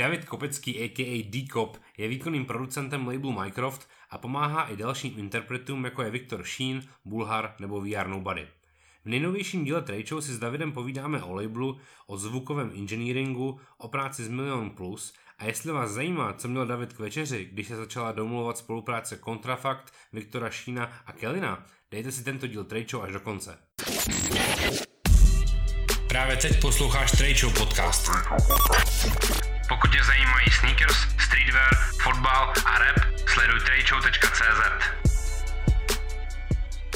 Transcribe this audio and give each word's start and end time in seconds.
David 0.00 0.24
Kopecký 0.24 0.78
a.k.a. 0.78 1.22
D-Cop 1.30 1.76
je 1.98 2.08
výkonným 2.08 2.44
producentem 2.44 3.06
labelu 3.06 3.32
Mycroft 3.32 3.88
a 4.10 4.18
pomáhá 4.18 4.70
i 4.70 4.76
dalším 4.76 5.18
interpretům 5.18 5.84
jako 5.84 6.02
je 6.02 6.10
Viktor 6.10 6.44
Sheen, 6.44 6.82
Bulhar 7.04 7.54
nebo 7.60 7.80
VR 7.80 8.06
Nobody. 8.06 8.48
V 9.04 9.08
nejnovějším 9.08 9.64
díle 9.64 9.84
Show 10.08 10.20
si 10.20 10.32
s 10.32 10.38
Davidem 10.38 10.72
povídáme 10.72 11.22
o 11.22 11.34
labelu, 11.34 11.78
o 12.06 12.16
zvukovém 12.16 12.72
engineeringu, 12.74 13.60
o 13.78 13.88
práci 13.88 14.24
s 14.24 14.28
Million 14.28 14.70
Plus 14.70 15.14
a 15.38 15.44
jestli 15.44 15.72
vás 15.72 15.90
zajímá, 15.90 16.32
co 16.32 16.48
měl 16.48 16.66
David 16.66 16.92
k 16.92 16.98
večeři, 16.98 17.48
když 17.52 17.68
se 17.68 17.76
začala 17.76 18.12
domluvat 18.12 18.58
spolupráce 18.58 19.16
Kontrafakt, 19.16 19.94
Viktora 20.12 20.50
Šína 20.50 20.92
a 21.06 21.12
Kelina, 21.12 21.66
dejte 21.90 22.12
si 22.12 22.24
tento 22.24 22.46
díl 22.46 22.66
Show 22.90 23.02
až 23.02 23.12
do 23.12 23.20
konce. 23.20 23.58
Právě 26.08 26.36
teď 26.36 26.60
posloucháš 26.60 27.10
Show 27.40 27.58
podcast. 27.58 28.10
Pokud 29.70 29.90
tě 29.90 30.04
zajímají 30.04 30.50
sneakers, 30.50 30.96
streetwear, 31.18 31.74
fotbal 32.02 32.52
a 32.66 32.78
rap, 32.78 32.96
sleduj 33.26 33.60
tradeshow.cz. 33.60 34.62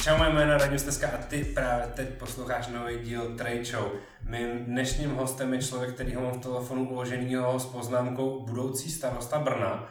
Čau, 0.03 0.17
moje 0.17 0.33
jméno 0.33 0.53
je 0.53 0.59
Radim 0.59 0.79
Steska 0.79 1.09
a 1.09 1.17
ty 1.17 1.45
právě 1.45 1.87
teď 1.87 2.09
posloucháš 2.09 2.67
nový 2.67 2.99
díl 2.99 3.37
Show. 3.65 3.93
Mým 4.29 4.65
dnešním 4.65 5.15
hostem 5.15 5.55
je 5.55 5.63
člověk, 5.63 5.95
který 5.95 6.15
ho 6.15 6.23
mám 6.23 6.33
v 6.33 6.43
telefonu 6.43 6.89
uloženýho 6.89 7.61
s 7.61 7.67
poznámkou 7.67 8.47
budoucí 8.47 8.91
starosta 8.91 9.39
Brna 9.39 9.89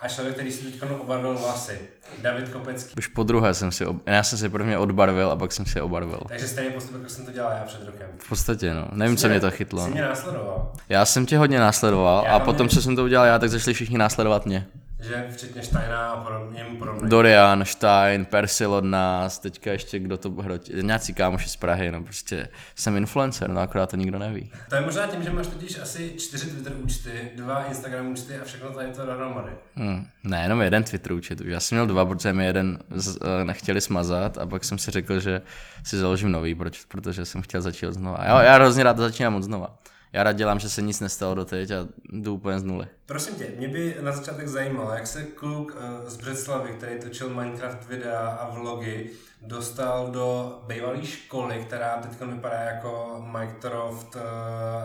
a 0.00 0.08
člověk, 0.08 0.34
který 0.34 0.52
si 0.52 0.64
teď 0.64 0.90
obarvil 1.00 1.34
vlasy. 1.38 1.78
David 2.22 2.48
Kopecký. 2.48 2.94
Už 2.98 3.06
po 3.06 3.22
druhé 3.22 3.54
jsem 3.54 3.72
si, 3.72 3.86
ob... 3.86 3.96
já 4.06 4.22
jsem 4.22 4.38
si 4.38 4.48
prvně 4.48 4.78
odbarvil 4.78 5.30
a 5.30 5.36
pak 5.36 5.52
jsem 5.52 5.66
si 5.66 5.80
obarvil. 5.80 6.20
Takže 6.28 6.48
stejně 6.48 6.70
postup, 6.70 6.94
jako 6.94 7.08
jsem 7.08 7.24
to 7.26 7.32
dělal 7.32 7.52
já 7.52 7.64
před 7.64 7.86
rokem. 7.86 8.06
V 8.18 8.28
podstatě, 8.28 8.74
no. 8.74 8.88
Nevím, 8.92 9.16
jsi 9.16 9.22
co 9.22 9.28
mě 9.28 9.40
to 9.40 9.50
chytlo. 9.50 9.84
Jsi 9.84 9.90
mě 9.90 10.02
následoval. 10.02 10.72
Já 10.88 11.04
jsem 11.04 11.26
tě 11.26 11.38
hodně 11.38 11.58
následoval 11.60 12.24
Já 12.26 12.32
a 12.32 12.40
potom, 12.40 12.66
mě- 12.66 12.74
co 12.74 12.82
jsem 12.82 12.96
to 12.96 13.04
udělal 13.04 13.26
já, 13.26 13.38
tak 13.38 13.50
začali 13.50 13.74
všichni 13.74 13.98
následovat 13.98 14.46
mě. 14.46 14.66
Že 15.00 15.26
včetně 15.30 15.62
Steina 15.62 16.10
a 16.10 16.24
podobně, 16.24 16.66
podobně. 16.78 17.08
Dorian, 17.08 17.64
Stein, 17.64 18.24
Persil 18.24 18.74
od 18.74 18.84
nás, 18.84 19.38
teďka 19.38 19.72
ještě 19.72 19.98
kdo 19.98 20.16
to 20.16 20.30
hrotí, 20.30 20.72
nějací 20.82 21.14
kámoši 21.14 21.48
z 21.48 21.56
Prahy, 21.56 21.90
no 21.90 22.02
prostě 22.02 22.48
jsem 22.74 22.96
influencer, 22.96 23.50
no 23.50 23.60
akorát 23.60 23.90
to 23.90 23.96
nikdo 23.96 24.18
neví. 24.18 24.50
To 24.68 24.74
je 24.74 24.80
možná 24.80 25.06
tím, 25.06 25.22
že 25.22 25.30
máš 25.30 25.46
totiž 25.46 25.78
asi 25.78 26.14
čtyři 26.18 26.50
Twitter 26.50 26.72
účty, 26.76 27.30
dva 27.36 27.64
Instagram 27.64 28.06
účty 28.06 28.38
a 28.38 28.44
všechno 28.44 28.70
tady 28.70 28.92
to 28.92 29.06
dohromady. 29.06 29.52
Hmm. 29.74 30.06
Ne, 30.24 30.42
jenom 30.42 30.60
jeden 30.60 30.84
Twitter 30.84 31.12
účet. 31.12 31.40
Já 31.40 31.60
jsem 31.60 31.76
měl 31.76 31.86
dva, 31.86 32.06
protože 32.06 32.32
mi 32.32 32.46
jeden 32.46 32.78
z, 32.90 33.16
eh, 33.16 33.44
nechtěli 33.44 33.80
smazat 33.80 34.38
a 34.38 34.46
pak 34.46 34.64
jsem 34.64 34.78
si 34.78 34.90
řekl, 34.90 35.20
že 35.20 35.42
si 35.84 35.96
založím 35.98 36.32
nový, 36.32 36.54
proč? 36.54 36.84
protože 36.84 37.24
jsem 37.24 37.42
chtěl 37.42 37.62
začít 37.62 37.92
znova. 37.92 38.18
Já, 38.24 38.42
já 38.42 38.54
hrozně 38.54 38.82
rád 38.82 38.98
začínám 38.98 39.34
od 39.34 39.42
znova. 39.42 39.78
Já 40.16 40.22
rád 40.22 40.32
dělám, 40.32 40.58
že 40.58 40.70
se 40.70 40.82
nic 40.82 41.00
nestalo 41.00 41.34
doteď 41.34 41.70
a 41.70 41.86
jdu 42.12 42.34
úplně 42.34 42.60
z 42.60 42.62
nuly. 42.62 42.86
Prosím 43.06 43.34
tě, 43.34 43.46
mě 43.56 43.68
by 43.68 43.96
na 44.00 44.12
začátek 44.12 44.48
zajímalo, 44.48 44.90
jak 44.90 45.06
se 45.06 45.22
kluk 45.22 45.76
eh, 45.80 46.10
z 46.10 46.16
Břeclavy, 46.16 46.70
který 46.70 47.00
točil 47.00 47.28
Minecraft 47.28 47.88
videa 47.88 48.28
a 48.28 48.54
vlogy, 48.54 49.10
dostal 49.42 50.10
do 50.10 50.58
bývalé 50.66 51.06
školy, 51.06 51.64
která 51.66 51.96
teď 51.96 52.28
vypadá 52.28 52.56
jako 52.56 53.24
Minecraft 53.32 54.14
uh, 54.14 54.22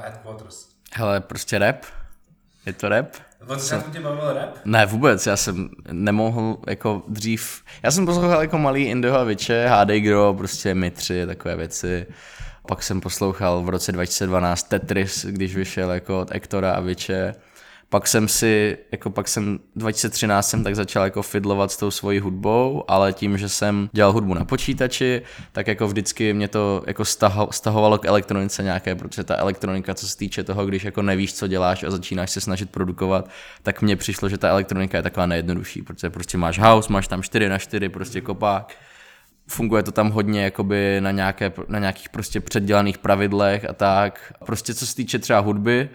Headquarters. 0.04 0.68
Hele, 0.94 1.22
prostě 1.22 1.59
rap. 1.59 1.86
Je 2.66 2.74
to 2.74 2.90
rap? 2.90 3.16
Od 3.48 3.59
začátku 3.59 3.92
tě 3.92 4.00
bavil 4.00 4.34
rap? 4.34 4.58
Ne, 4.66 4.86
vůbec, 4.86 5.28
já 5.28 5.38
jsem 5.38 5.70
nemohl 5.92 6.58
jako 6.68 7.04
dřív, 7.08 7.64
já 7.84 7.92
jsem 7.92 8.06
poslouchal 8.06 8.42
jako 8.42 8.58
malý 8.58 8.84
Indoho 8.84 9.18
a 9.18 9.24
Viče, 9.24 9.68
HD 9.68 9.90
Gro, 9.90 10.34
prostě 10.34 10.76
My 10.76 10.92
3, 10.92 11.26
takové 11.26 11.56
věci. 11.56 12.06
Pak 12.67 12.84
jsem 12.84 13.02
poslouchal 13.02 13.62
v 13.64 13.70
roce 13.70 13.92
2012 13.92 14.64
Tetris, 14.64 15.26
když 15.26 15.56
vyšel 15.56 15.92
jako 15.92 16.20
od 16.20 16.31
Ektora 16.31 16.73
a 16.73 16.80
Viče. 16.80 17.36
Pak 17.90 18.08
jsem 18.08 18.28
si, 18.28 18.78
jako 18.92 19.09
pak 19.09 19.28
jsem 19.28 19.59
2013 19.76 20.50
jsem 20.50 20.64
tak 20.64 20.76
začal 20.76 21.03
jako 21.03 21.22
fidlovat 21.22 21.72
s 21.72 21.78
tou 21.78 21.92
svojí 21.92 22.20
hudbou, 22.20 22.84
ale 22.88 23.14
tím, 23.14 23.38
že 23.38 23.50
jsem 23.50 23.90
dělal 23.94 24.14
hudbu 24.14 24.34
na 24.34 24.45
počítači, 24.45 25.22
tak 25.52 25.68
jako 25.68 25.88
vždycky 25.88 26.34
mě 26.34 26.47
to 26.47 26.84
jako 26.88 27.06
staho, 27.06 27.47
stahovalo 27.52 27.97
k 27.97 28.06
elektronice 28.06 28.63
nějaké, 28.63 28.96
protože 28.96 29.24
ta 29.24 29.36
elektronika, 29.36 29.94
co 29.94 30.07
se 30.07 30.18
týče 30.18 30.44
toho, 30.44 30.66
když 30.66 30.84
jako 30.84 31.02
nevíš, 31.02 31.34
co 31.34 31.47
děláš 31.47 31.84
a 31.84 31.91
začínáš 31.91 32.31
se 32.31 32.41
snažit 32.41 32.69
produkovat, 32.69 33.30
tak 33.63 33.81
mně 33.81 33.96
přišlo, 33.96 34.30
že 34.30 34.38
ta 34.38 34.50
elektronika 34.50 34.97
je 34.97 35.03
taková 35.03 35.25
nejjednodušší, 35.25 35.81
protože 35.81 36.09
prostě 36.09 36.38
máš 36.38 36.59
house, 36.59 36.94
máš 36.94 37.07
tam 37.07 37.24
4 37.24 37.50
na 37.50 37.57
4 37.57 37.90
prostě 37.90 38.22
kopák, 38.22 38.75
funguje 39.51 39.84
to 39.84 39.91
tam 39.91 40.09
hodně 40.09 40.44
jakoby 40.44 40.97
na, 41.00 41.12
nějaké, 41.12 41.51
na 41.67 41.79
nějakých 41.79 42.09
prostě 42.09 42.39
předdělaných 42.39 42.97
pravidlech 42.97 43.69
a 43.69 43.73
tak. 43.73 44.34
Prostě 44.45 44.73
co 44.73 44.88
se 44.88 44.95
týče 44.95 45.19
třeba 45.19 45.39
hudby, 45.39 45.89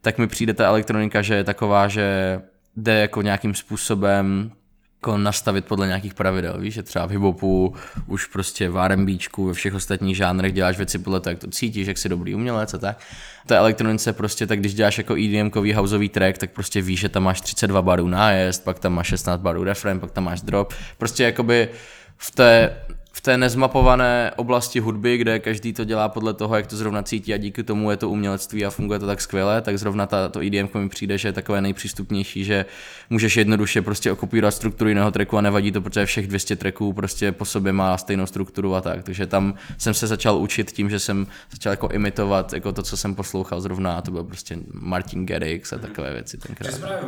tak 0.00 0.18
mi 0.18 0.26
přijde 0.26 0.54
ta 0.54 0.66
elektronika, 0.66 1.22
že 1.22 1.34
je 1.34 1.44
taková, 1.44 1.88
že 1.88 2.40
jde 2.76 3.00
jako 3.00 3.22
nějakým 3.22 3.54
způsobem 3.54 4.52
jako 5.00 5.18
nastavit 5.18 5.64
podle 5.64 5.86
nějakých 5.86 6.14
pravidel, 6.14 6.60
víš, 6.60 6.74
že 6.74 6.82
třeba 6.82 7.06
v 7.06 7.10
hiphopu, 7.10 7.74
už 8.06 8.26
prostě 8.26 8.68
v 8.68 8.78
R&Bčku, 8.78 9.46
ve 9.46 9.52
všech 9.52 9.74
ostatních 9.74 10.16
žánrech 10.16 10.52
děláš 10.52 10.76
věci 10.76 10.98
podle 10.98 11.20
toho, 11.20 11.30
jak 11.30 11.38
to 11.38 11.50
cítíš, 11.50 11.86
jak 11.86 11.98
jsi 11.98 12.08
dobrý 12.08 12.34
umělec 12.34 12.74
a 12.74 12.78
tak. 12.78 12.98
Té 13.46 13.56
elektronice 13.56 14.12
prostě, 14.12 14.46
tak 14.46 14.58
když 14.58 14.74
děláš 14.74 14.98
jako 14.98 15.14
EDM-kový 15.14 15.74
houseový 15.74 16.08
track, 16.08 16.38
tak 16.38 16.50
prostě 16.50 16.82
víš, 16.82 17.00
že 17.00 17.08
tam 17.08 17.22
máš 17.22 17.40
32 17.40 17.82
barů 17.82 18.08
nájezd, 18.08 18.64
pak 18.64 18.78
tam 18.78 18.92
máš 18.92 19.06
16 19.06 19.40
barů 19.40 19.64
refren, 19.64 20.00
pak 20.00 20.10
tam 20.10 20.24
máš 20.24 20.40
drop. 20.40 20.74
Prostě 20.98 21.24
jakoby 21.24 21.68
v 22.16 22.30
té 22.30 22.76
v 23.12 23.20
té 23.20 23.36
nezmapované 23.36 24.32
oblasti 24.36 24.80
hudby, 24.80 25.16
kde 25.16 25.38
každý 25.38 25.72
to 25.72 25.84
dělá 25.84 26.08
podle 26.08 26.34
toho, 26.34 26.56
jak 26.56 26.66
to 26.66 26.76
zrovna 26.76 27.02
cítí 27.02 27.34
a 27.34 27.36
díky 27.36 27.62
tomu 27.62 27.90
je 27.90 27.96
to 27.96 28.10
umělectví 28.10 28.66
a 28.66 28.70
funguje 28.70 28.98
to 28.98 29.06
tak 29.06 29.20
skvěle, 29.20 29.62
tak 29.62 29.78
zrovna 29.78 30.06
ta, 30.06 30.28
to 30.28 30.40
EDM 30.40 30.68
mi 30.78 30.88
přijde, 30.88 31.18
že 31.18 31.28
je 31.28 31.32
takové 31.32 31.60
nejpřístupnější, 31.60 32.44
že 32.44 32.64
můžeš 33.10 33.36
jednoduše 33.36 33.82
prostě 33.82 34.12
okopírovat 34.12 34.54
strukturu 34.54 34.88
jiného 34.88 35.10
tracku 35.10 35.36
a 35.36 35.40
nevadí 35.40 35.72
to, 35.72 35.80
protože 35.80 36.06
všech 36.06 36.26
200 36.26 36.56
tracků 36.56 36.92
prostě 36.92 37.32
po 37.32 37.44
sobě 37.44 37.72
má 37.72 37.98
stejnou 37.98 38.26
strukturu 38.26 38.74
a 38.74 38.80
tak. 38.80 39.04
Takže 39.04 39.26
tam 39.26 39.54
jsem 39.78 39.94
se 39.94 40.06
začal 40.06 40.36
učit 40.36 40.72
tím, 40.72 40.90
že 40.90 40.98
jsem 40.98 41.26
začal 41.50 41.72
jako 41.72 41.88
imitovat 41.88 42.52
jako 42.52 42.72
to, 42.72 42.82
co 42.82 42.96
jsem 42.96 43.14
poslouchal 43.14 43.60
zrovna 43.60 43.96
a 43.96 44.02
to 44.02 44.10
byl 44.10 44.24
prostě 44.24 44.58
Martin 44.72 45.26
Garrix 45.26 45.72
a 45.72 45.78
takové 45.78 46.12
věci 46.12 46.38
tenkrát. 46.38 46.72
si 46.72 46.80
právě 46.80 47.00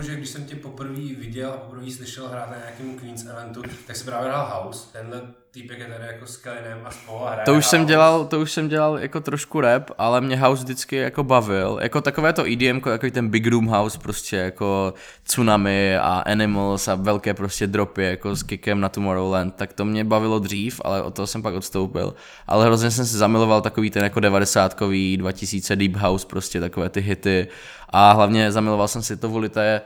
že 0.00 0.16
když 0.16 0.28
jsem 0.28 0.44
tě 0.44 0.56
poprvé 0.56 1.14
viděl 1.18 1.50
a 1.50 1.56
poprvé 1.56 1.90
slyšel 1.90 2.28
hrát 2.28 2.50
na 2.50 2.56
nějakém 2.56 2.98
Queens 2.98 3.26
eventu, 3.26 3.62
tak 3.86 3.96
si 3.96 4.04
právě 4.04 4.28
hrál 4.28 4.62
House. 4.62 4.86
Tenhle 4.92 5.22
týpek 5.54 5.78
je 5.78 5.86
tady 5.86 6.06
jako 6.06 6.26
s 6.26 6.36
Kellinem 6.36 6.78
a 6.84 6.90
spolu 6.90 7.26
a 7.26 7.30
hraje 7.30 7.44
To 7.44 7.54
už 7.54 7.66
jsem 7.66 7.86
dělal, 7.86 8.24
to 8.24 8.40
už 8.40 8.52
jsem 8.52 8.68
dělal 8.68 8.98
jako 8.98 9.20
trošku 9.20 9.60
rap, 9.60 9.90
ale 9.98 10.20
mě 10.20 10.36
house 10.36 10.64
vždycky 10.64 10.96
jako 10.96 11.24
bavil. 11.24 11.78
Jako 11.82 12.00
takové 12.00 12.32
to 12.32 12.46
EDM, 12.46 12.80
jako 12.90 13.10
ten 13.10 13.28
Big 13.28 13.46
Room 13.46 13.66
House, 13.66 13.98
prostě 13.98 14.36
jako 14.36 14.94
Tsunami 15.22 15.96
a 15.96 16.22
Animals 16.26 16.88
a 16.88 16.94
velké 16.94 17.34
prostě 17.34 17.66
dropy 17.66 18.04
jako 18.04 18.36
s 18.36 18.42
kickem 18.42 18.80
na 18.80 18.88
Tomorrowland, 18.88 19.54
tak 19.54 19.72
to 19.72 19.84
mě 19.84 20.04
bavilo 20.04 20.38
dřív, 20.38 20.80
ale 20.84 21.02
od 21.02 21.14
toho 21.14 21.26
jsem 21.26 21.42
pak 21.42 21.54
odstoupil. 21.54 22.14
Ale 22.46 22.64
hrozně 22.64 22.90
jsem 22.90 23.06
se 23.06 23.18
zamiloval 23.18 23.60
takový 23.60 23.90
ten 23.90 24.04
jako 24.04 24.20
90-kový 24.20 25.16
2000 25.16 25.76
Deep 25.76 25.96
House, 25.96 26.26
prostě 26.26 26.60
takové 26.60 26.88
ty 26.88 27.00
hity 27.00 27.48
a 27.88 28.12
hlavně 28.12 28.52
zamiloval 28.52 28.88
jsem 28.88 29.02
si 29.02 29.16
to 29.16 29.28
vůli 29.28 29.48
té 29.48 29.80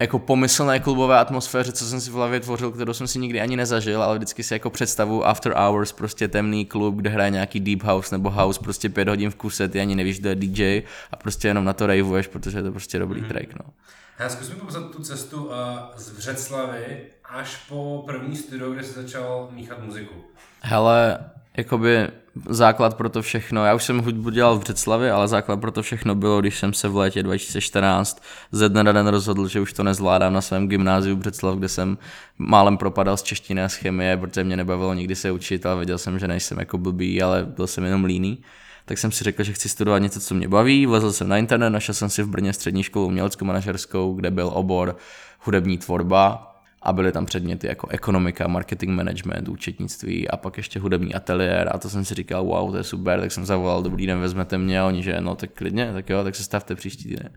jako 0.00 0.18
pomyslné 0.18 0.80
klubové 0.80 1.18
atmosféře, 1.18 1.72
co 1.72 1.84
jsem 1.84 2.00
si 2.00 2.10
v 2.10 2.14
hlavě 2.14 2.40
tvořil, 2.40 2.70
kterou 2.70 2.92
jsem 2.92 3.06
si 3.06 3.18
nikdy 3.18 3.40
ani 3.40 3.56
nezažil, 3.56 4.02
ale 4.02 4.16
vždycky 4.16 4.42
si 4.42 4.54
jako 4.54 4.70
představu 4.70 5.26
After 5.26 5.52
Hours, 5.52 5.92
prostě 5.92 6.28
temný 6.28 6.66
klub, 6.66 6.94
kde 6.94 7.10
hraje 7.10 7.30
nějaký 7.30 7.60
deep 7.60 7.82
house 7.82 8.14
nebo 8.14 8.30
house, 8.30 8.60
prostě 8.60 8.88
pět 8.88 9.08
hodin 9.08 9.30
v 9.30 9.34
kuse, 9.34 9.68
ty 9.68 9.80
ani 9.80 9.94
nevíš, 9.94 10.20
kdo 10.20 10.28
je 10.28 10.34
DJ 10.34 10.82
a 11.10 11.16
prostě 11.16 11.48
jenom 11.48 11.64
na 11.64 11.72
to 11.72 11.86
ravuješ, 11.86 12.26
protože 12.26 12.58
je 12.58 12.62
to 12.62 12.70
prostě 12.70 12.98
dobrý 12.98 13.22
mm-hmm. 13.22 13.28
track, 13.28 13.54
no. 13.54 13.72
Já 14.18 14.28
zkus 14.28 14.48
mi 14.48 14.54
popsat 14.54 14.90
tu 14.90 15.02
cestu 15.02 15.44
uh, 15.44 15.52
z 15.96 16.10
Břeclavy 16.10 17.02
až 17.24 17.56
po 17.68 18.02
první 18.06 18.36
studio, 18.36 18.70
kde 18.70 18.82
jsi 18.82 18.92
začal 18.92 19.48
míchat 19.52 19.82
muziku. 19.82 20.14
Hele, 20.60 21.18
jakoby 21.56 22.08
základ 22.48 22.96
pro 22.96 23.08
to 23.08 23.22
všechno, 23.22 23.64
já 23.64 23.74
už 23.74 23.84
jsem 23.84 23.98
hudbu 23.98 24.30
dělal 24.30 24.56
v 24.56 24.60
Břeclavi, 24.60 25.10
ale 25.10 25.28
základ 25.28 25.60
pro 25.60 25.70
to 25.70 25.82
všechno 25.82 26.14
bylo, 26.14 26.40
když 26.40 26.58
jsem 26.58 26.72
se 26.72 26.88
v 26.88 26.96
létě 26.96 27.22
2014 27.22 28.22
ze 28.52 28.68
dne 28.68 28.84
na 28.84 28.92
den 28.92 29.06
rozhodl, 29.06 29.48
že 29.48 29.60
už 29.60 29.72
to 29.72 29.82
nezvládám 29.82 30.32
na 30.32 30.40
svém 30.40 30.68
gymnáziu 30.68 31.16
v 31.16 31.18
Břeclav, 31.18 31.58
kde 31.58 31.68
jsem 31.68 31.98
málem 32.38 32.76
propadal 32.76 33.16
z 33.16 33.22
češtiny 33.22 33.62
a 33.62 33.68
z 33.68 33.74
chemie, 33.74 34.16
protože 34.16 34.44
mě 34.44 34.56
nebavilo 34.56 34.94
nikdy 34.94 35.16
se 35.16 35.30
učit, 35.30 35.66
ale 35.66 35.76
věděl 35.76 35.98
jsem, 35.98 36.18
že 36.18 36.28
nejsem 36.28 36.58
jako 36.58 36.78
blbý, 36.78 37.22
ale 37.22 37.44
byl 37.44 37.66
jsem 37.66 37.84
jenom 37.84 38.04
líný. 38.04 38.38
Tak 38.84 38.98
jsem 38.98 39.12
si 39.12 39.24
řekl, 39.24 39.42
že 39.42 39.52
chci 39.52 39.68
studovat 39.68 39.98
něco, 39.98 40.20
co 40.20 40.34
mě 40.34 40.48
baví, 40.48 40.86
vlezl 40.86 41.12
jsem 41.12 41.28
na 41.28 41.38
internet, 41.38 41.70
našel 41.70 41.94
jsem 41.94 42.10
si 42.10 42.22
v 42.22 42.28
Brně 42.28 42.52
střední 42.52 42.82
školu 42.82 43.06
uměleckou 43.06 43.44
manažerskou, 43.44 44.14
kde 44.14 44.30
byl 44.30 44.50
obor 44.52 44.96
hudební 45.40 45.78
tvorba, 45.78 46.51
a 46.82 46.92
byly 46.92 47.12
tam 47.12 47.26
předměty 47.26 47.66
jako 47.66 47.88
ekonomika, 47.88 48.48
marketing 48.48 48.92
management, 48.92 49.48
účetnictví 49.48 50.28
a 50.28 50.36
pak 50.36 50.56
ještě 50.56 50.80
hudební 50.80 51.14
ateliér 51.14 51.70
a 51.72 51.78
to 51.78 51.90
jsem 51.90 52.04
si 52.04 52.14
říkal, 52.14 52.44
wow, 52.44 52.70
to 52.70 52.76
je 52.76 52.84
super, 52.84 53.20
tak 53.20 53.32
jsem 53.32 53.44
zavolal, 53.44 53.82
dobrý 53.82 54.06
den, 54.06 54.20
vezmete 54.20 54.58
mě 54.58 54.80
a 54.80 54.86
oni, 54.86 55.02
že 55.02 55.20
no 55.20 55.34
tak 55.34 55.50
klidně, 55.54 55.92
tak 55.92 56.10
jo, 56.10 56.24
tak 56.24 56.34
se 56.34 56.42
stavte 56.42 56.74
příští 56.74 57.04
týden. 57.04 57.30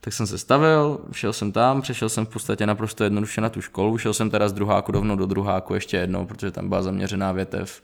Tak 0.00 0.12
jsem 0.12 0.26
se 0.26 0.38
stavil, 0.38 1.00
šel 1.12 1.32
jsem 1.32 1.52
tam, 1.52 1.82
přešel 1.82 2.08
jsem 2.08 2.26
v 2.26 2.28
podstatě 2.28 2.66
naprosto 2.66 3.04
jednoduše 3.04 3.40
na 3.40 3.48
tu 3.48 3.60
školu, 3.60 3.98
šel 3.98 4.14
jsem 4.14 4.30
teda 4.30 4.48
z 4.48 4.52
druháku 4.52 4.92
rovnou 4.92 5.16
do 5.16 5.26
druháku 5.26 5.74
ještě 5.74 5.96
jednou, 5.96 6.26
protože 6.26 6.50
tam 6.50 6.68
byla 6.68 6.82
zaměřená 6.82 7.32
větev, 7.32 7.82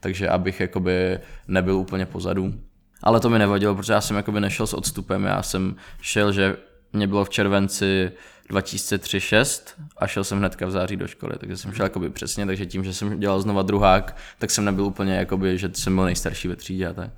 takže 0.00 0.28
abych 0.28 0.60
jakoby 0.60 1.18
nebyl 1.48 1.76
úplně 1.76 2.06
pozadu. 2.06 2.54
Ale 3.02 3.20
to 3.20 3.30
mi 3.30 3.38
nevadilo, 3.38 3.74
protože 3.74 3.92
já 3.92 4.00
jsem 4.00 4.16
jakoby 4.16 4.40
nešel 4.40 4.66
s 4.66 4.74
odstupem, 4.74 5.24
já 5.24 5.42
jsem 5.42 5.76
šel, 6.00 6.32
že 6.32 6.56
mě 6.92 7.06
bylo 7.06 7.24
v 7.24 7.30
červenci 7.30 8.12
2003-6 8.50 9.62
a 9.96 10.06
šel 10.06 10.24
jsem 10.24 10.38
hnedka 10.38 10.66
v 10.66 10.70
září 10.70 10.96
do 10.96 11.06
školy, 11.06 11.32
takže 11.40 11.56
jsem 11.56 11.72
šel 11.72 11.86
jakoby 11.86 12.10
přesně, 12.10 12.46
takže 12.46 12.66
tím, 12.66 12.84
že 12.84 12.94
jsem 12.94 13.20
dělal 13.20 13.40
znova 13.40 13.62
druhák, 13.62 14.16
tak 14.38 14.50
jsem 14.50 14.64
nebyl 14.64 14.84
úplně 14.84 15.16
jakoby, 15.16 15.58
že 15.58 15.70
jsem 15.74 15.94
byl 15.94 16.04
nejstarší 16.04 16.48
ve 16.48 16.56
třídě 16.56 16.86
a 16.86 16.92
tak. 16.92 17.10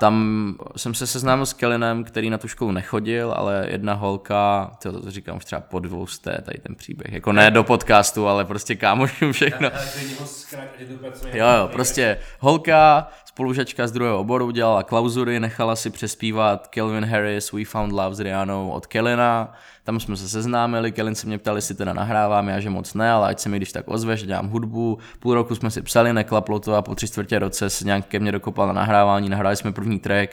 Tam 0.00 0.54
jsem 0.76 0.94
se 0.94 1.06
seznámil 1.06 1.46
s 1.46 1.52
Kelinem, 1.52 2.04
který 2.04 2.30
na 2.30 2.38
tu 2.38 2.48
školu 2.48 2.72
nechodil, 2.72 3.32
ale 3.32 3.66
jedna 3.70 3.94
holka, 3.94 4.70
to, 4.82 5.00
to 5.00 5.10
říkám 5.10 5.36
už 5.36 5.44
třeba 5.44 5.60
po 5.60 5.78
dvou 5.78 6.06
sté, 6.06 6.42
tady 6.44 6.58
ten 6.58 6.74
příběh, 6.74 7.12
jako 7.12 7.32
ne 7.32 7.50
do 7.50 7.64
podcastu, 7.64 8.28
ale 8.28 8.44
prostě 8.44 8.74
kámošům 8.76 9.32
všechno. 9.32 9.70
Jo, 11.32 11.46
jo, 11.58 11.68
prostě 11.72 12.18
holka, 12.38 13.08
spolužačka 13.38 13.86
z 13.86 13.92
druhého 13.92 14.18
oboru, 14.20 14.50
dělala 14.50 14.82
klauzury, 14.82 15.40
nechala 15.40 15.76
si 15.76 15.90
přespívat 15.90 16.66
Kelvin 16.66 17.04
Harris, 17.04 17.52
We 17.52 17.64
Found 17.64 17.92
Love 17.92 18.14
s 18.14 18.20
Rianou 18.20 18.70
od 18.70 18.86
Kelina, 18.86 19.52
tam 19.84 20.00
jsme 20.00 20.16
se 20.16 20.28
seznámili, 20.28 20.92
Kelin 20.92 21.14
se 21.14 21.26
mě 21.26 21.38
ptal, 21.38 21.56
jestli 21.56 21.74
teda 21.74 21.92
nahrávám, 21.92 22.48
já 22.48 22.60
že 22.60 22.70
moc 22.70 22.94
ne, 22.94 23.10
ale 23.10 23.28
ať 23.28 23.40
se 23.40 23.48
mi 23.48 23.56
když 23.56 23.72
tak 23.72 23.84
ozve, 23.88 24.16
že 24.16 24.26
dělám 24.26 24.48
hudbu. 24.48 24.98
Půl 25.20 25.34
roku 25.34 25.54
jsme 25.54 25.70
si 25.70 25.82
psali, 25.82 26.12
neklaplo 26.12 26.60
to 26.60 26.74
a 26.74 26.82
po 26.82 26.94
tři 26.94 27.08
čtvrtě 27.08 27.38
roce 27.38 27.70
se 27.70 27.84
nějak 27.84 28.06
ke 28.06 28.18
mně 28.18 28.32
dokopal 28.32 28.66
na 28.66 28.72
nahrávání, 28.72 29.28
nahráli 29.28 29.56
jsme 29.56 29.72
první 29.72 29.98
track, 29.98 30.30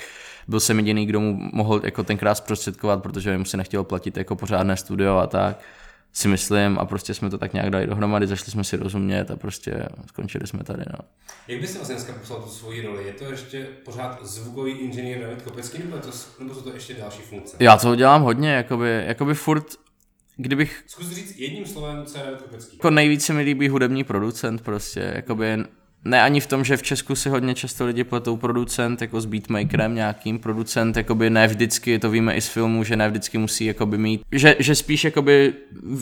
byl 0.47 0.59
jsem 0.59 0.79
jediný, 0.79 1.05
kdo 1.05 1.19
mu 1.19 1.49
mohl 1.53 1.81
jako 1.83 2.03
tenkrát 2.03 2.35
zprostředkovat, 2.35 3.03
protože 3.03 3.37
mu 3.37 3.45
si 3.45 3.57
nechtěl 3.57 3.83
platit 3.83 4.17
jako 4.17 4.35
pořádné 4.35 4.77
studio 4.77 5.17
a 5.17 5.27
tak 5.27 5.59
si 6.15 6.27
myslím 6.27 6.79
a 6.79 6.85
prostě 6.85 7.13
jsme 7.13 7.29
to 7.29 7.37
tak 7.37 7.53
nějak 7.53 7.69
dali 7.69 7.87
dohromady, 7.87 8.27
zašli 8.27 8.51
jsme 8.51 8.63
si 8.63 8.77
rozumět 8.77 9.31
a 9.31 9.35
prostě 9.35 9.85
skončili 10.07 10.47
jsme 10.47 10.63
tady. 10.63 10.83
No. 10.93 10.99
Jak 11.47 11.61
bys 11.61 11.75
vlastně 11.75 11.95
dneska 11.95 12.13
popsal 12.13 12.41
tu 12.41 12.49
svoji 12.49 12.81
roli? 12.81 13.05
Je 13.05 13.13
to 13.13 13.25
ještě 13.25 13.67
pořád 13.85 14.25
zvukový 14.25 14.71
inženýr 14.71 15.21
David 15.21 15.41
Kopecký 15.41 15.77
nebo, 15.77 15.97
to, 15.97 16.09
nebo 16.39 16.55
jsou 16.55 16.61
to 16.61 16.73
ještě 16.73 16.93
další 16.93 17.21
funkce? 17.21 17.57
Já 17.59 17.77
to 17.77 17.95
dělám 17.95 18.21
hodně, 18.21 18.49
jakoby, 18.49 19.03
jakoby 19.07 19.33
furt 19.33 19.65
kdybych... 20.37 20.83
Zkus 20.87 21.09
říct 21.09 21.37
jedním 21.37 21.65
slovem, 21.65 22.05
co 22.05 22.17
je 22.17 22.23
David 22.23 22.41
Kopecký. 22.41 22.77
Jako 22.77 22.89
nejvíce 22.89 23.33
mi 23.33 23.41
líbí 23.41 23.69
hudební 23.69 24.03
producent 24.03 24.61
prostě, 24.61 25.11
jakoby 25.15 25.57
ne 26.05 26.21
ani 26.21 26.39
v 26.39 26.47
tom, 26.47 26.63
že 26.63 26.77
v 26.77 26.83
Česku 26.83 27.15
si 27.15 27.29
hodně 27.29 27.55
často 27.55 27.85
lidi 27.85 28.03
pletou 28.03 28.37
producent 28.37 29.01
jako 29.01 29.21
s 29.21 29.25
beatmakerem 29.25 29.95
nějakým, 29.95 30.39
producent 30.39 30.97
jakoby 30.97 31.29
ne 31.29 31.47
vždycky, 31.47 31.99
to 31.99 32.09
víme 32.09 32.35
i 32.35 32.41
z 32.41 32.47
filmu, 32.47 32.83
že 32.83 32.95
ne 32.95 33.09
vždycky 33.09 33.37
musí 33.37 33.65
jakoby 33.65 33.97
mít, 33.97 34.21
že, 34.31 34.55
že 34.59 34.75
spíš 34.75 35.03
jakoby 35.03 35.53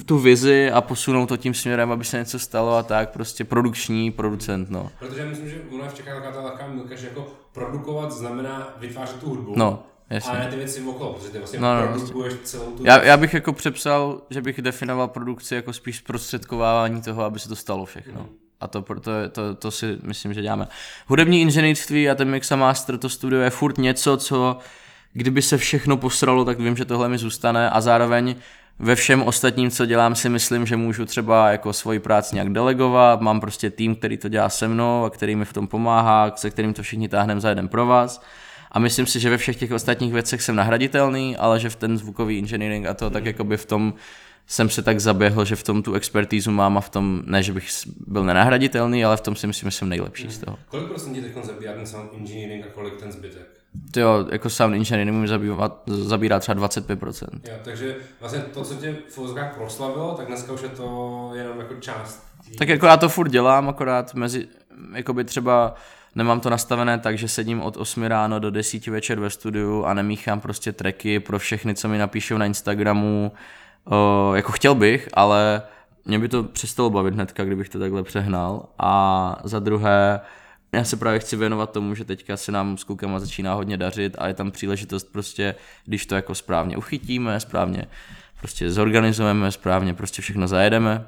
tu 0.05 0.19
vizi 0.19 0.71
a 0.71 0.81
posunou 0.81 1.25
to 1.25 1.37
tím 1.37 1.53
směrem, 1.53 1.91
aby 1.91 2.05
se 2.05 2.17
něco 2.17 2.39
stalo 2.39 2.75
a 2.75 2.83
tak, 2.83 3.09
prostě 3.09 3.43
produkční 3.43 4.11
producent, 4.11 4.69
no. 4.69 4.91
Protože 4.99 5.25
myslím, 5.25 5.49
že 5.49 5.61
u 5.69 5.77
nás 5.77 5.93
v 5.93 5.95
Čechách 5.95 6.13
taková 6.13 6.31
ta 6.31 6.41
lehká 6.41 6.67
milka, 6.67 6.95
že 6.95 7.07
jako 7.07 7.33
produkovat 7.53 8.11
znamená 8.11 8.73
vytvářet 8.79 9.19
tu 9.19 9.29
hudbu. 9.29 9.53
No, 9.57 9.83
Jasně. 10.09 10.31
A 10.31 10.39
ne 10.39 10.47
ty 10.47 10.55
věci 10.55 10.81
okolo, 10.81 11.13
protože 11.13 11.29
ty 11.29 11.37
vlastně 11.37 11.59
no, 11.59 11.81
no, 11.81 11.87
produkuješ 11.87 12.33
celou 12.43 12.71
tu 12.71 12.85
já, 12.85 13.03
já, 13.03 13.17
bych 13.17 13.33
jako 13.33 13.53
přepsal, 13.53 14.21
že 14.29 14.41
bych 14.41 14.61
definoval 14.61 15.07
produkci 15.07 15.55
jako 15.55 15.73
spíš 15.73 15.97
zprostředkovávání 15.97 17.01
toho, 17.01 17.23
aby 17.23 17.39
se 17.39 17.49
to 17.49 17.55
stalo 17.55 17.85
všechno. 17.85 18.21
Mm. 18.21 18.42
A 18.63 18.67
to, 18.67 18.81
to, 18.81 19.11
to, 19.31 19.55
to 19.55 19.71
si 19.71 19.97
myslím, 20.03 20.33
že 20.33 20.41
děláme. 20.41 20.67
Hudební 21.07 21.41
inženýrství 21.41 22.09
a 22.09 22.15
ten 22.15 22.29
Mixa 22.29 22.55
Master, 22.55 22.97
to 22.97 23.09
studio 23.09 23.41
je 23.41 23.49
furt 23.49 23.77
něco, 23.77 24.17
co 24.17 24.57
kdyby 25.13 25.41
se 25.41 25.57
všechno 25.57 25.97
posralo, 25.97 26.45
tak 26.45 26.59
vím, 26.59 26.77
že 26.77 26.85
tohle 26.85 27.09
mi 27.09 27.17
zůstane 27.17 27.69
a 27.69 27.81
zároveň 27.81 28.35
ve 28.79 28.95
všem 28.95 29.23
ostatním, 29.23 29.71
co 29.71 29.85
dělám, 29.85 30.15
si 30.15 30.29
myslím, 30.29 30.65
že 30.65 30.77
můžu 30.77 31.05
třeba 31.05 31.51
jako 31.51 31.73
svoji 31.73 31.99
práci 31.99 32.35
nějak 32.35 32.49
delegovat, 32.49 33.21
mám 33.21 33.39
prostě 33.39 33.69
tým, 33.69 33.95
který 33.95 34.17
to 34.17 34.29
dělá 34.29 34.49
se 34.49 34.67
mnou 34.67 35.05
a 35.05 35.09
který 35.09 35.35
mi 35.35 35.45
v 35.45 35.53
tom 35.53 35.67
pomáhá, 35.67 36.31
se 36.35 36.49
kterým 36.49 36.73
to 36.73 36.83
všichni 36.83 37.09
táhneme 37.09 37.41
za 37.41 37.49
jeden 37.49 37.67
pro 37.67 37.85
vás. 37.85 38.23
A 38.71 38.79
myslím 38.79 39.05
si, 39.05 39.19
že 39.19 39.29
ve 39.29 39.37
všech 39.37 39.55
těch 39.55 39.71
ostatních 39.71 40.13
věcech 40.13 40.41
jsem 40.41 40.55
nahraditelný, 40.55 41.37
ale 41.37 41.59
že 41.59 41.69
v 41.69 41.75
ten 41.75 41.97
zvukový 41.97 42.37
engineering 42.37 42.85
a 42.85 42.93
to 42.93 43.09
tak 43.09 43.25
jakoby 43.25 43.57
v 43.57 43.65
tom 43.65 43.93
jsem 44.47 44.69
se 44.69 44.81
tak 44.81 44.99
zaběhl, 44.99 45.45
že 45.45 45.55
v 45.55 45.63
tom 45.63 45.83
tu 45.83 45.93
expertízu 45.93 46.51
mám 46.51 46.77
a 46.77 46.81
v 46.81 46.89
tom, 46.89 47.23
ne, 47.25 47.43
že 47.43 47.53
bych 47.53 47.69
byl 48.07 48.23
nenahraditelný, 48.23 49.05
ale 49.05 49.17
v 49.17 49.21
tom 49.21 49.35
si 49.35 49.47
myslím, 49.47 49.71
že 49.71 49.77
jsem 49.77 49.89
nejlepší 49.89 50.31
z 50.31 50.37
toho. 50.37 50.57
Kolik 50.67 50.87
procent 50.87 51.13
teď 51.13 51.45
zabírá 51.45 51.73
ten 51.73 51.85
sound 51.85 52.11
engineering 52.13 52.65
a 52.65 52.69
kolik 52.73 52.95
ten 52.99 53.11
zbytek? 53.11 53.47
To 53.91 53.99
jo, 53.99 54.27
jako 54.31 54.49
sound 54.49 54.75
engineering 54.75 55.17
mi 55.17 55.27
zabírá, 55.27 55.71
zabírá 55.85 56.39
třeba 56.39 56.67
25%. 56.67 57.27
Jo, 57.43 57.55
takže 57.63 57.95
vlastně 58.19 58.39
to, 58.39 58.63
co 58.63 58.75
tě 58.75 58.95
v 59.09 59.17
Ozgách 59.19 59.55
proslavilo, 59.55 60.13
tak 60.17 60.27
dneska 60.27 60.53
už 60.53 60.61
je 60.61 60.69
to 60.69 61.31
jenom 61.35 61.59
jako 61.59 61.73
část. 61.73 62.27
Tý... 62.45 62.57
Tak 62.57 62.69
jako 62.69 62.85
já 62.85 62.97
to 62.97 63.09
furt 63.09 63.29
dělám, 63.29 63.69
akorát 63.69 64.13
mezi, 64.13 64.47
jakoby 64.93 65.23
třeba 65.23 65.75
nemám 66.15 66.39
to 66.39 66.49
nastavené 66.49 66.99
tak, 66.99 67.17
že 67.17 67.27
sedím 67.27 67.61
od 67.61 67.77
8 67.77 68.03
ráno 68.03 68.39
do 68.39 68.51
10 68.51 68.87
večer 68.87 69.19
ve 69.19 69.29
studiu 69.29 69.83
a 69.83 69.93
nemíchám 69.93 70.39
prostě 70.39 70.71
tracky 70.71 71.19
pro 71.19 71.39
všechny, 71.39 71.75
co 71.75 71.87
mi 71.87 71.97
napíšou 71.97 72.37
na 72.37 72.45
Instagramu, 72.45 73.31
Jako 74.33 74.51
chtěl 74.51 74.75
bych, 74.75 75.09
ale 75.13 75.61
mě 76.05 76.19
by 76.19 76.29
to 76.29 76.43
přestalo 76.43 76.89
bavit 76.89 77.13
hnedka, 77.13 77.43
kdybych 77.43 77.69
to 77.69 77.79
takhle 77.79 78.03
přehnal. 78.03 78.65
A 78.79 79.41
za 79.43 79.59
druhé, 79.59 80.19
já 80.71 80.83
se 80.83 80.97
právě 80.97 81.19
chci 81.19 81.35
věnovat 81.35 81.71
tomu, 81.71 81.95
že 81.95 82.05
teďka 82.05 82.37
se 82.37 82.51
nám 82.51 82.77
s 82.77 82.83
klukama 82.83 83.19
začíná 83.19 83.53
hodně 83.53 83.77
dařit 83.77 84.15
a 84.17 84.27
je 84.27 84.33
tam 84.33 84.51
příležitost 84.51 85.11
prostě, 85.11 85.55
když 85.85 86.05
to 86.05 86.15
jako 86.15 86.35
správně 86.35 86.77
uchytíme, 86.77 87.39
správně 87.39 87.85
prostě 88.39 88.71
zorganizujeme, 88.71 89.51
správně 89.51 89.93
prostě 89.93 90.21
všechno 90.21 90.47
zajedeme, 90.47 91.07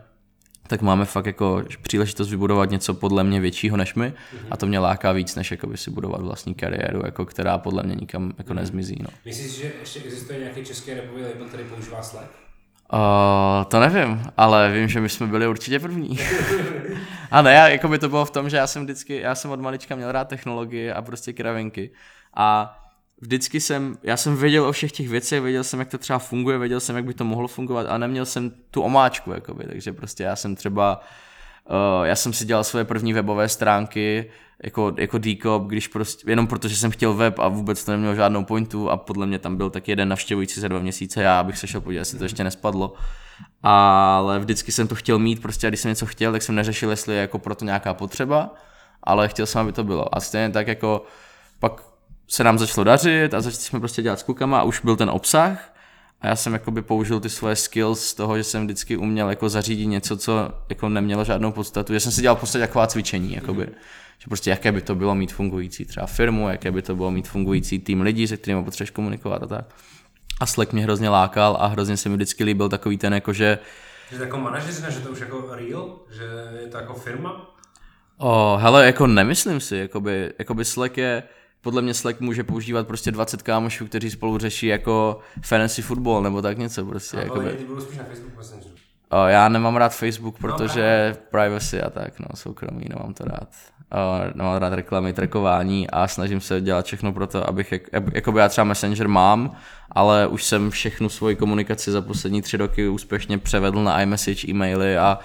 tak 0.67 0.81
máme 0.81 1.05
fakt 1.05 1.25
jako 1.25 1.63
příležitost 1.81 2.29
vybudovat 2.29 2.69
něco 2.69 2.93
podle 2.93 3.23
mě 3.23 3.39
většího 3.41 3.77
než 3.77 3.95
my 3.95 4.13
a 4.51 4.57
to 4.57 4.65
mě 4.65 4.79
láká 4.79 5.11
víc, 5.11 5.35
než 5.35 5.51
jakoby 5.51 5.77
si 5.77 5.91
budovat 5.91 6.21
vlastní 6.21 6.53
kariéru, 6.53 7.01
jako 7.05 7.25
která 7.25 7.57
podle 7.57 7.83
mě 7.83 7.95
nikam 7.95 8.33
jako 8.37 8.53
nezmizí. 8.53 8.97
No. 9.01 9.07
Myslíš, 9.25 9.51
že 9.51 9.71
ještě 9.79 9.99
existuje 9.99 10.39
nějaký 10.39 10.65
český 10.65 10.93
repový 10.93 11.21
label, 11.23 11.47
který 11.47 11.63
používá 11.63 12.03
Slack? 12.03 12.44
Uh, 12.93 13.65
to 13.67 13.79
nevím, 13.79 14.23
ale 14.37 14.71
vím, 14.71 14.87
že 14.87 15.01
my 15.01 15.09
jsme 15.09 15.27
byli 15.27 15.47
určitě 15.47 15.79
první. 15.79 16.19
a 17.31 17.41
ne, 17.41 17.53
jako 17.53 17.87
by 17.87 17.99
to 17.99 18.09
bylo 18.09 18.25
v 18.25 18.31
tom, 18.31 18.49
že 18.49 18.57
já 18.57 18.67
jsem 18.67 18.83
vždycky, 18.83 19.19
já 19.21 19.35
jsem 19.35 19.51
od 19.51 19.59
malička 19.59 19.95
měl 19.95 20.11
rád 20.11 20.27
technologie 20.27 20.93
a 20.93 21.01
prostě 21.01 21.33
kravinky. 21.33 21.91
A 22.33 22.77
vždycky 23.21 23.61
jsem, 23.61 23.97
já 24.03 24.17
jsem 24.17 24.37
věděl 24.37 24.65
o 24.65 24.71
všech 24.71 24.91
těch 24.91 25.09
věcech, 25.09 25.41
věděl 25.41 25.63
jsem, 25.63 25.79
jak 25.79 25.89
to 25.89 25.97
třeba 25.97 26.19
funguje, 26.19 26.57
věděl 26.57 26.79
jsem, 26.79 26.95
jak 26.95 27.05
by 27.05 27.13
to 27.13 27.23
mohlo 27.23 27.47
fungovat 27.47 27.87
a 27.89 27.97
neměl 27.97 28.25
jsem 28.25 28.51
tu 28.71 28.81
omáčku, 28.81 29.31
jakoby, 29.31 29.63
takže 29.63 29.93
prostě 29.93 30.23
já 30.23 30.35
jsem 30.35 30.55
třeba, 30.55 30.97
uh, 30.97 31.03
já 32.03 32.15
jsem 32.15 32.33
si 32.33 32.45
dělal 32.45 32.63
svoje 32.63 32.85
první 32.85 33.13
webové 33.13 33.49
stránky, 33.49 34.31
jako, 34.63 34.93
jako 34.97 35.17
Decop, 35.17 35.63
když 35.63 35.87
prostě, 35.87 36.31
jenom 36.31 36.47
protože 36.47 36.75
jsem 36.75 36.91
chtěl 36.91 37.13
web 37.13 37.39
a 37.39 37.47
vůbec 37.47 37.83
to 37.83 37.91
nemělo 37.91 38.15
žádnou 38.15 38.43
pointu 38.43 38.89
a 38.89 38.97
podle 38.97 39.25
mě 39.25 39.39
tam 39.39 39.55
byl 39.55 39.69
tak 39.69 39.87
jeden 39.87 40.09
navštěvující 40.09 40.59
za 40.59 40.67
dva 40.67 40.79
měsíce, 40.79 41.21
já 41.21 41.43
bych 41.43 41.57
se 41.57 41.67
šel 41.67 41.81
podívat, 41.81 41.99
jestli 41.99 42.17
to 42.17 42.23
ještě 42.23 42.43
nespadlo. 42.43 42.93
Ale 43.63 44.39
vždycky 44.39 44.71
jsem 44.71 44.87
to 44.87 44.95
chtěl 44.95 45.19
mít, 45.19 45.41
prostě 45.41 45.67
a 45.67 45.69
když 45.69 45.79
jsem 45.79 45.89
něco 45.89 46.05
chtěl, 46.05 46.31
tak 46.31 46.41
jsem 46.41 46.55
neřešil, 46.55 46.89
jestli 46.89 47.15
je 47.15 47.21
jako 47.21 47.39
proto 47.39 47.65
nějaká 47.65 47.93
potřeba, 47.93 48.53
ale 49.03 49.27
chtěl 49.27 49.45
jsem, 49.45 49.61
aby 49.61 49.71
to 49.71 49.83
bylo. 49.83 50.15
A 50.15 50.19
stejně 50.19 50.49
tak 50.49 50.67
jako 50.67 51.05
pak 51.59 51.81
se 52.27 52.43
nám 52.43 52.57
začalo 52.57 52.83
dařit 52.83 53.33
a 53.33 53.41
začali 53.41 53.63
jsme 53.63 53.79
prostě 53.79 54.01
dělat 54.01 54.19
s 54.19 54.23
klukama 54.23 54.59
a 54.59 54.63
už 54.63 54.81
byl 54.81 54.95
ten 54.95 55.09
obsah 55.09 55.74
a 56.25 56.29
já 56.29 56.35
jsem 56.35 56.53
jakoby 56.53 56.81
použil 56.81 57.19
ty 57.19 57.29
svoje 57.29 57.55
skills 57.55 58.07
z 58.07 58.13
toho, 58.13 58.37
že 58.37 58.43
jsem 58.43 58.65
vždycky 58.65 58.97
uměl 58.97 59.29
jako 59.29 59.49
zařídit 59.49 59.85
něco, 59.85 60.17
co 60.17 60.51
jako 60.69 60.89
nemělo 60.89 61.23
žádnou 61.23 61.51
podstatu. 61.51 61.93
Já 61.93 61.99
jsem 61.99 62.11
si 62.11 62.21
dělal 62.21 62.35
prostě 62.35 62.59
taková 62.59 62.87
cvičení, 62.87 63.33
jakoby. 63.33 63.63
Mm-hmm 63.63 63.75
že 64.19 64.27
prostě 64.27 64.49
jaké 64.49 64.71
by 64.71 64.81
to 64.81 64.95
bylo 64.95 65.15
mít 65.15 65.33
fungující 65.33 65.85
třeba 65.85 66.05
firmu, 66.05 66.49
jaké 66.49 66.71
by 66.71 66.81
to 66.81 66.95
bylo 66.95 67.11
mít 67.11 67.27
fungující 67.27 67.79
tým 67.79 68.01
lidí, 68.01 68.27
se 68.27 68.37
kterými 68.37 68.63
potřebuješ 68.63 68.89
komunikovat 68.89 69.43
a 69.43 69.47
tak. 69.47 69.65
A 70.41 70.45
Slack 70.45 70.73
mě 70.73 70.83
hrozně 70.83 71.09
lákal 71.09 71.57
a 71.59 71.67
hrozně 71.67 71.97
se 71.97 72.09
mi 72.09 72.15
vždycky 72.15 72.43
líbil 72.43 72.69
takový 72.69 72.97
ten 72.97 73.13
jako, 73.13 73.33
že... 73.33 73.59
Že 74.11 74.17
to 74.17 74.23
jako 74.23 74.37
manažer, 74.37 74.91
že 74.91 74.99
to 74.99 75.09
už 75.09 75.19
jako 75.19 75.55
real, 75.55 75.99
že 76.11 76.23
je 76.61 76.67
to 76.67 76.77
jako 76.77 76.93
firma? 76.93 77.55
O, 78.17 78.57
hele, 78.61 78.85
jako 78.85 79.07
nemyslím 79.07 79.59
si, 79.59 79.77
jakoby, 79.77 80.33
jakoby 80.39 80.65
Slack 80.65 80.97
je, 80.97 81.23
podle 81.65 81.81
mě 81.81 81.93
Slack 81.93 82.21
může 82.21 82.43
používat 82.43 82.87
prostě 82.87 83.11
20 83.11 83.41
kámošů, 83.41 83.85
kteří 83.85 84.09
spolu 84.11 84.37
řeší 84.37 84.67
jako 84.67 85.19
fantasy 85.41 85.81
football 85.81 86.23
nebo 86.23 86.41
tak 86.41 86.57
něco 86.57 86.85
prostě. 86.85 87.17
A 87.17 87.21
jakoby. 87.21 87.51
ty 87.51 87.65
budou 87.65 87.81
spíš 87.81 87.97
na 87.97 88.03
Facebook 88.03 88.37
Messenger. 88.37 88.71
O, 89.09 89.25
já 89.25 89.49
nemám 89.49 89.75
rád 89.75 89.95
Facebook, 89.95 90.39
protože 90.39 91.15
no, 91.15 91.21
privacy 91.31 91.81
a 91.81 91.89
tak, 91.89 92.19
no, 92.19 92.25
soukromí, 92.35 92.85
nemám 92.89 93.13
to 93.13 93.25
rád 93.25 93.49
nemám 94.35 94.57
rád 94.57 94.73
reklamy, 94.73 95.13
trackování 95.13 95.89
a 95.89 96.07
snažím 96.07 96.41
se 96.41 96.61
dělat 96.61 96.85
všechno 96.85 97.13
pro 97.13 97.27
to, 97.27 97.49
abych, 97.49 97.71
jak, 97.71 97.81
jakoby 98.13 98.39
já 98.39 98.49
třeba 98.49 98.65
Messenger 98.65 99.07
mám, 99.07 99.55
ale 99.91 100.27
už 100.27 100.43
jsem 100.43 100.69
všechnu 100.69 101.09
svoji 101.09 101.35
komunikaci 101.35 101.91
za 101.91 102.01
poslední 102.01 102.41
tři 102.41 102.57
roky 102.57 102.87
úspěšně 102.87 103.37
převedl 103.37 103.83
na 103.83 104.01
iMessage, 104.01 104.47
e-maily 104.47 104.97
a 104.97 105.19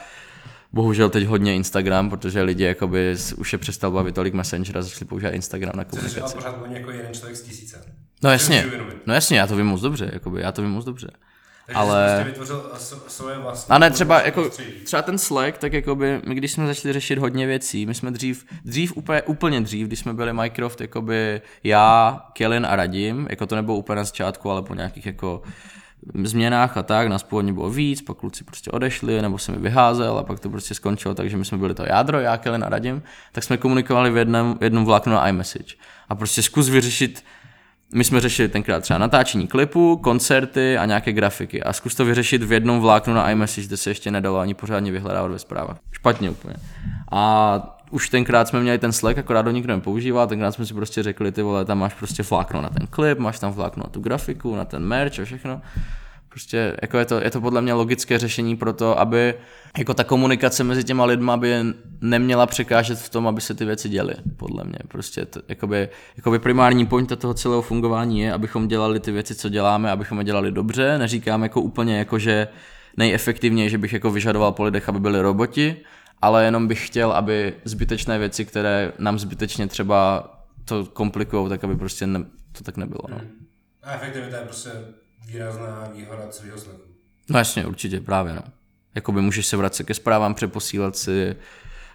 bohužel 0.72 1.10
teď 1.10 1.26
hodně 1.26 1.54
Instagram, 1.54 2.10
protože 2.10 2.42
lidi 2.42 2.64
jakoby 2.64 3.16
už 3.36 3.52
je 3.52 3.58
přestal 3.58 3.90
bavit 3.90 4.14
tolik 4.14 4.34
Messenger 4.34 4.78
a 4.78 4.82
začali 4.82 5.04
používat 5.04 5.34
Instagram 5.34 5.72
na 5.76 5.84
komunikaci. 5.84 6.30
Jsi 6.30 6.36
pořád 6.36 6.56
jako 6.70 6.90
jeden 6.90 7.14
člověk 7.14 7.36
z 7.36 7.42
tisíce. 7.42 7.84
No 8.22 8.30
jasně, 8.30 8.66
no 9.06 9.14
jasně, 9.14 9.38
já 9.38 9.46
to 9.46 9.56
vím 9.56 9.66
moc 9.66 9.80
dobře, 9.80 10.10
jakoby, 10.12 10.40
já 10.40 10.52
to 10.52 10.62
vím 10.62 10.70
moc 10.70 10.84
dobře. 10.84 11.10
Takže 11.66 11.78
ale... 11.78 12.08
jsi 12.08 12.24
prostě 12.24 12.30
vytvořil 12.30 12.70
svoje 13.08 13.38
vlastní... 13.38 13.74
A 13.74 13.78
ne, 13.78 13.90
třeba, 13.90 14.22
jako, 14.22 14.50
třeba 14.84 15.02
ten 15.02 15.18
Slack, 15.18 15.58
tak 15.58 15.72
jako 15.72 15.94
by, 15.94 16.20
my 16.26 16.34
když 16.34 16.52
jsme 16.52 16.66
začali 16.66 16.92
řešit 16.92 17.18
hodně 17.18 17.46
věcí, 17.46 17.86
my 17.86 17.94
jsme 17.94 18.10
dřív, 18.10 18.44
dřív 18.64 18.96
úplně, 18.96 19.22
úplně 19.22 19.60
dřív, 19.60 19.86
když 19.86 19.98
jsme 19.98 20.14
byli 20.14 20.32
Minecraft, 20.32 20.82
by 21.00 21.42
já, 21.64 22.20
Kellen 22.32 22.66
a 22.66 22.76
Radim, 22.76 23.26
jako 23.30 23.46
to 23.46 23.56
nebylo 23.56 23.76
úplně 23.76 23.96
na 23.96 24.04
začátku, 24.04 24.50
ale 24.50 24.62
po 24.62 24.74
nějakých 24.74 25.06
jako 25.06 25.42
změnách 26.24 26.76
a 26.76 26.82
tak, 26.82 27.08
nás 27.08 27.22
původně 27.22 27.52
bylo 27.52 27.70
víc, 27.70 28.02
pak 28.02 28.16
kluci 28.16 28.44
prostě 28.44 28.70
odešli, 28.70 29.22
nebo 29.22 29.38
se 29.38 29.52
mi 29.52 29.58
vyházel 29.58 30.18
a 30.18 30.22
pak 30.22 30.40
to 30.40 30.50
prostě 30.50 30.74
skončilo, 30.74 31.14
takže 31.14 31.36
my 31.36 31.44
jsme 31.44 31.58
byli 31.58 31.74
to 31.74 31.84
jádro, 31.86 32.20
já, 32.20 32.36
Kellen 32.36 32.64
a 32.64 32.68
Radim, 32.68 33.02
tak 33.32 33.44
jsme 33.44 33.56
komunikovali 33.56 34.10
v 34.10 34.16
jednom, 34.16 34.58
jednom 34.60 34.84
vláknu 34.84 35.12
na 35.12 35.28
iMessage. 35.28 35.74
A 36.08 36.14
prostě 36.14 36.42
zkus 36.42 36.68
vyřešit 36.68 37.24
my 37.92 38.04
jsme 38.04 38.20
řešili 38.20 38.48
tenkrát 38.48 38.80
třeba 38.80 38.98
natáčení 38.98 39.46
klipu, 39.46 39.96
koncerty 39.96 40.78
a 40.78 40.86
nějaké 40.86 41.12
grafiky 41.12 41.62
a 41.62 41.72
zkus 41.72 41.94
to 41.94 42.04
vyřešit 42.04 42.42
v 42.42 42.52
jednom 42.52 42.80
vláknu 42.80 43.14
na 43.14 43.30
iMessage, 43.30 43.66
kde 43.66 43.76
se 43.76 43.90
ještě 43.90 44.10
nedalo 44.10 44.38
ani 44.38 44.54
pořádně 44.54 44.92
vyhledávat 44.92 45.30
ve 45.30 45.38
zprávách. 45.38 45.76
Špatně 45.92 46.30
úplně. 46.30 46.54
A 47.12 47.79
už 47.90 48.08
tenkrát 48.08 48.48
jsme 48.48 48.60
měli 48.60 48.78
ten 48.78 48.92
Slack, 48.92 49.18
akorát 49.18 49.46
ho 49.46 49.52
nikdo 49.52 49.74
nepoužíval, 49.74 50.26
tenkrát 50.26 50.52
jsme 50.52 50.66
si 50.66 50.74
prostě 50.74 51.02
řekli, 51.02 51.32
ty 51.32 51.42
vole, 51.42 51.64
tam 51.64 51.78
máš 51.78 51.94
prostě 51.94 52.22
vlákno 52.22 52.62
na 52.62 52.68
ten 52.68 52.86
klip, 52.86 53.18
máš 53.18 53.38
tam 53.38 53.52
vlákno 53.52 53.82
na 53.86 53.90
tu 53.90 54.00
grafiku, 54.00 54.56
na 54.56 54.64
ten 54.64 54.82
merch 54.82 55.18
a 55.18 55.24
všechno. 55.24 55.60
Prostě 56.28 56.76
jako 56.82 56.98
je, 56.98 57.04
to, 57.04 57.20
je 57.24 57.30
to 57.30 57.40
podle 57.40 57.62
mě 57.62 57.72
logické 57.72 58.18
řešení 58.18 58.56
pro 58.56 58.72
to, 58.72 58.98
aby 58.98 59.34
jako 59.78 59.94
ta 59.94 60.04
komunikace 60.04 60.64
mezi 60.64 60.84
těma 60.84 61.04
lidma 61.04 61.36
by 61.36 61.54
neměla 62.00 62.46
překážet 62.46 62.98
v 62.98 63.08
tom, 63.08 63.26
aby 63.26 63.40
se 63.40 63.54
ty 63.54 63.64
věci 63.64 63.88
děly, 63.88 64.14
podle 64.36 64.64
mě. 64.64 64.78
Prostě 64.88 65.24
to, 65.24 65.40
jakoby, 65.48 65.88
jakoby 66.16 66.38
primární 66.38 66.86
point 66.86 67.18
toho 67.18 67.34
celého 67.34 67.62
fungování 67.62 68.20
je, 68.20 68.32
abychom 68.32 68.68
dělali 68.68 69.00
ty 69.00 69.12
věci, 69.12 69.34
co 69.34 69.48
děláme, 69.48 69.90
abychom 69.90 70.18
je 70.18 70.24
dělali 70.24 70.52
dobře. 70.52 70.98
Neříkám 70.98 71.42
jako 71.42 71.60
úplně 71.60 71.98
jako, 71.98 72.18
že 72.18 72.48
nejefektivněji, 72.96 73.70
že 73.70 73.78
bych 73.78 73.92
jako 73.92 74.10
vyžadoval 74.10 74.52
po 74.52 74.64
lidech, 74.64 74.88
aby 74.88 75.00
byli 75.00 75.20
roboti, 75.20 75.76
ale 76.22 76.44
jenom 76.44 76.68
bych 76.68 76.86
chtěl, 76.86 77.12
aby 77.12 77.54
zbytečné 77.64 78.18
věci, 78.18 78.44
které 78.44 78.92
nám 78.98 79.18
zbytečně 79.18 79.66
třeba 79.66 80.30
to 80.64 80.86
komplikují, 80.86 81.48
tak 81.48 81.64
aby 81.64 81.76
prostě 81.76 82.06
ne, 82.06 82.24
to 82.52 82.64
tak 82.64 82.76
nebylo. 82.76 83.02
No. 83.08 83.20
A 83.82 83.92
efektivita 83.92 84.36
je 84.36 84.44
prostě 84.44 84.70
výrazná 85.26 85.88
výhoda 85.94 86.28
celého 86.28 86.58
Slacku. 86.58 86.88
No 87.28 87.38
jasně, 87.38 87.66
určitě, 87.66 88.00
právě 88.00 88.34
no. 88.34 88.42
Jakoby 88.94 89.20
můžeš 89.20 89.46
se 89.46 89.56
vracet 89.56 89.84
ke 89.84 89.94
zprávám, 89.94 90.34
přeposílat 90.34 90.96
si 90.96 91.36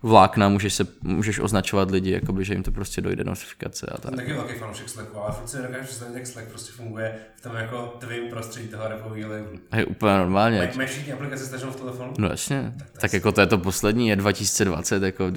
vlákna, 0.05 0.49
můžeš, 0.49 0.73
se, 0.73 0.87
můžeš 1.01 1.39
označovat 1.39 1.91
lidi, 1.91 2.11
jakoby, 2.11 2.45
že 2.45 2.53
jim 2.53 2.63
to 2.63 2.71
prostě 2.71 3.01
dojde 3.01 3.23
notifikace 3.23 3.87
a 3.91 3.97
tak. 3.97 4.15
Taky 4.15 4.33
velký 4.33 4.53
fanoušek 4.53 4.89
Slacku, 4.89 5.17
ale 5.17 5.31
furt 5.31 5.47
si 5.47 5.57
nedokážu 5.57 5.83
představit, 5.83 6.15
jak 6.15 6.27
Slack 6.27 6.47
prostě 6.47 6.71
funguje 6.71 7.15
v 7.35 7.41
tom 7.41 7.55
jako 7.55 7.97
tvým 7.99 8.29
prostředí 8.29 8.67
toho 8.67 8.87
repového 8.87 9.29
labelu. 9.29 9.59
Je 9.75 9.85
úplně 9.85 10.17
normálně. 10.17 10.71
Mají 10.75 10.89
všichni 10.89 11.13
aplikace 11.13 11.45
staženou 11.45 11.71
v 11.71 11.75
telefonu? 11.75 12.13
No 12.17 12.27
jasně, 12.27 12.73
tak, 12.77 12.87
tak 13.01 13.13
jako 13.13 13.31
to 13.31 13.41
je 13.41 13.47
to 13.47 13.57
poslední, 13.57 14.07
je 14.07 14.15
2020, 14.15 15.03
jako, 15.03 15.31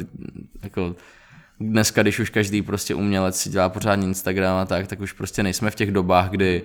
jako 0.63 0.97
dneska, 1.61 2.03
když 2.03 2.19
už 2.19 2.31
každý 2.31 2.63
prostě 2.63 2.95
umělec 2.95 3.41
si 3.41 3.51
dělá 3.51 3.69
pořádně 3.69 4.07
Instagram 4.07 4.57
a 4.57 4.65
tak, 4.65 4.87
tak 4.87 5.01
už 5.01 5.13
prostě 5.13 5.43
nejsme 5.43 5.71
v 5.71 5.75
těch 5.75 5.91
dobách, 5.91 6.31
kdy 6.31 6.63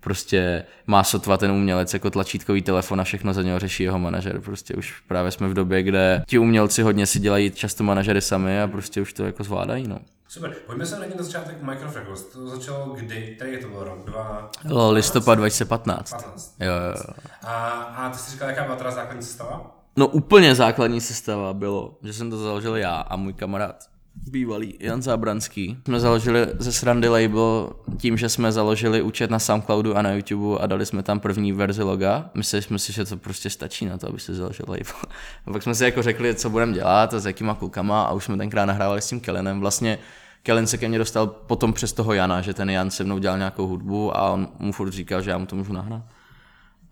prostě 0.00 0.64
má 0.86 1.04
sotva 1.04 1.36
ten 1.36 1.50
umělec 1.50 1.94
jako 1.94 2.10
tlačítkový 2.10 2.62
telefon 2.62 3.00
a 3.00 3.04
všechno 3.04 3.34
za 3.34 3.42
něho 3.42 3.58
řeší 3.58 3.82
jeho 3.82 3.98
manažer. 3.98 4.40
Prostě 4.40 4.74
už 4.74 5.00
právě 5.08 5.30
jsme 5.30 5.48
v 5.48 5.54
době, 5.54 5.82
kde 5.82 6.22
ti 6.26 6.38
umělci 6.38 6.82
hodně 6.82 7.06
si 7.06 7.18
dělají 7.18 7.50
často 7.50 7.84
manažery 7.84 8.20
sami 8.20 8.62
a 8.62 8.68
prostě 8.68 9.00
už 9.00 9.12
to 9.12 9.24
jako 9.24 9.44
zvládají, 9.44 9.88
no. 9.88 9.98
Super, 10.28 10.54
pojďme 10.66 10.86
se 10.86 10.98
na 10.98 11.06
na 11.16 11.22
začátek 11.22 11.62
Microfrequence. 11.62 12.24
To 12.32 12.48
začalo 12.48 12.94
kdy? 12.94 13.34
Který 13.36 13.58
to 13.58 13.68
byl 13.68 13.84
rok? 13.84 14.04
Dva... 14.06 14.50
Listopad 14.90 15.38
2015. 15.38 16.10
15. 16.10 16.56
Jo, 16.60 16.66
jo, 16.66 16.94
jo. 16.96 17.14
A, 17.42 17.70
a 17.70 18.10
ty 18.10 18.18
jsi 18.18 18.30
říkal, 18.30 18.48
jaká 18.48 18.64
byla 18.64 18.76
teda 18.76 18.90
základní 18.90 19.22
sestava? 19.22 19.76
No 19.96 20.06
úplně 20.06 20.54
základní 20.54 21.00
sestava 21.00 21.54
bylo, 21.54 21.98
že 22.02 22.12
jsem 22.12 22.30
to 22.30 22.38
založil 22.38 22.76
já 22.76 22.96
a 23.00 23.16
můj 23.16 23.32
kamarád 23.32 23.95
bývalý 24.16 24.74
Jan 24.80 25.02
Zábranský. 25.02 25.78
Jsme 25.84 26.00
založili 26.00 26.46
ze 26.58 26.72
srandy 26.72 27.08
label 27.08 27.72
tím, 27.98 28.16
že 28.16 28.28
jsme 28.28 28.52
založili 28.52 29.02
účet 29.02 29.30
na 29.30 29.38
Soundcloudu 29.38 29.96
a 29.96 30.02
na 30.02 30.12
YouTube 30.12 30.58
a 30.58 30.66
dali 30.66 30.86
jsme 30.86 31.02
tam 31.02 31.20
první 31.20 31.52
verzi 31.52 31.82
loga. 31.82 32.30
Mysleli 32.34 32.62
jsme 32.62 32.78
si, 32.78 32.92
že 32.92 33.04
to 33.04 33.16
prostě 33.16 33.50
stačí 33.50 33.86
na 33.86 33.98
to, 33.98 34.08
aby 34.08 34.20
se 34.20 34.34
založil 34.34 34.66
label. 34.68 35.10
A 35.46 35.52
pak 35.52 35.62
jsme 35.62 35.74
si 35.74 35.84
jako 35.84 36.02
řekli, 36.02 36.34
co 36.34 36.50
budeme 36.50 36.72
dělat 36.72 37.14
a 37.14 37.20
s 37.20 37.26
jakýma 37.26 37.54
klukama 37.54 38.02
a 38.02 38.12
už 38.12 38.24
jsme 38.24 38.36
tenkrát 38.36 38.64
nahrávali 38.64 39.02
s 39.02 39.08
tím 39.08 39.20
Kellenem. 39.20 39.60
Vlastně 39.60 39.98
Kellen 40.42 40.66
se 40.66 40.78
ke 40.78 40.88
mně 40.88 40.98
dostal 40.98 41.26
potom 41.26 41.72
přes 41.72 41.92
toho 41.92 42.12
Jana, 42.12 42.40
že 42.40 42.54
ten 42.54 42.70
Jan 42.70 42.90
se 42.90 43.04
mnou 43.04 43.18
dělal 43.18 43.38
nějakou 43.38 43.66
hudbu 43.66 44.16
a 44.16 44.30
on 44.30 44.48
mu 44.58 44.72
furt 44.72 44.90
říkal, 44.90 45.22
že 45.22 45.30
já 45.30 45.38
mu 45.38 45.46
to 45.46 45.56
můžu 45.56 45.72
nahrát. 45.72 46.02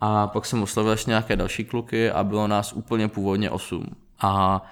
A 0.01 0.27
pak 0.27 0.47
jsem 0.47 0.63
oslovil 0.63 0.93
ještě 0.93 1.11
nějaké 1.11 1.37
další 1.37 1.65
kluky 1.65 2.11
a 2.11 2.25
bylo 2.25 2.47
nás 2.47 2.73
úplně 2.73 3.09
původně 3.09 3.51
osm. 3.51 3.87
A 4.21 4.63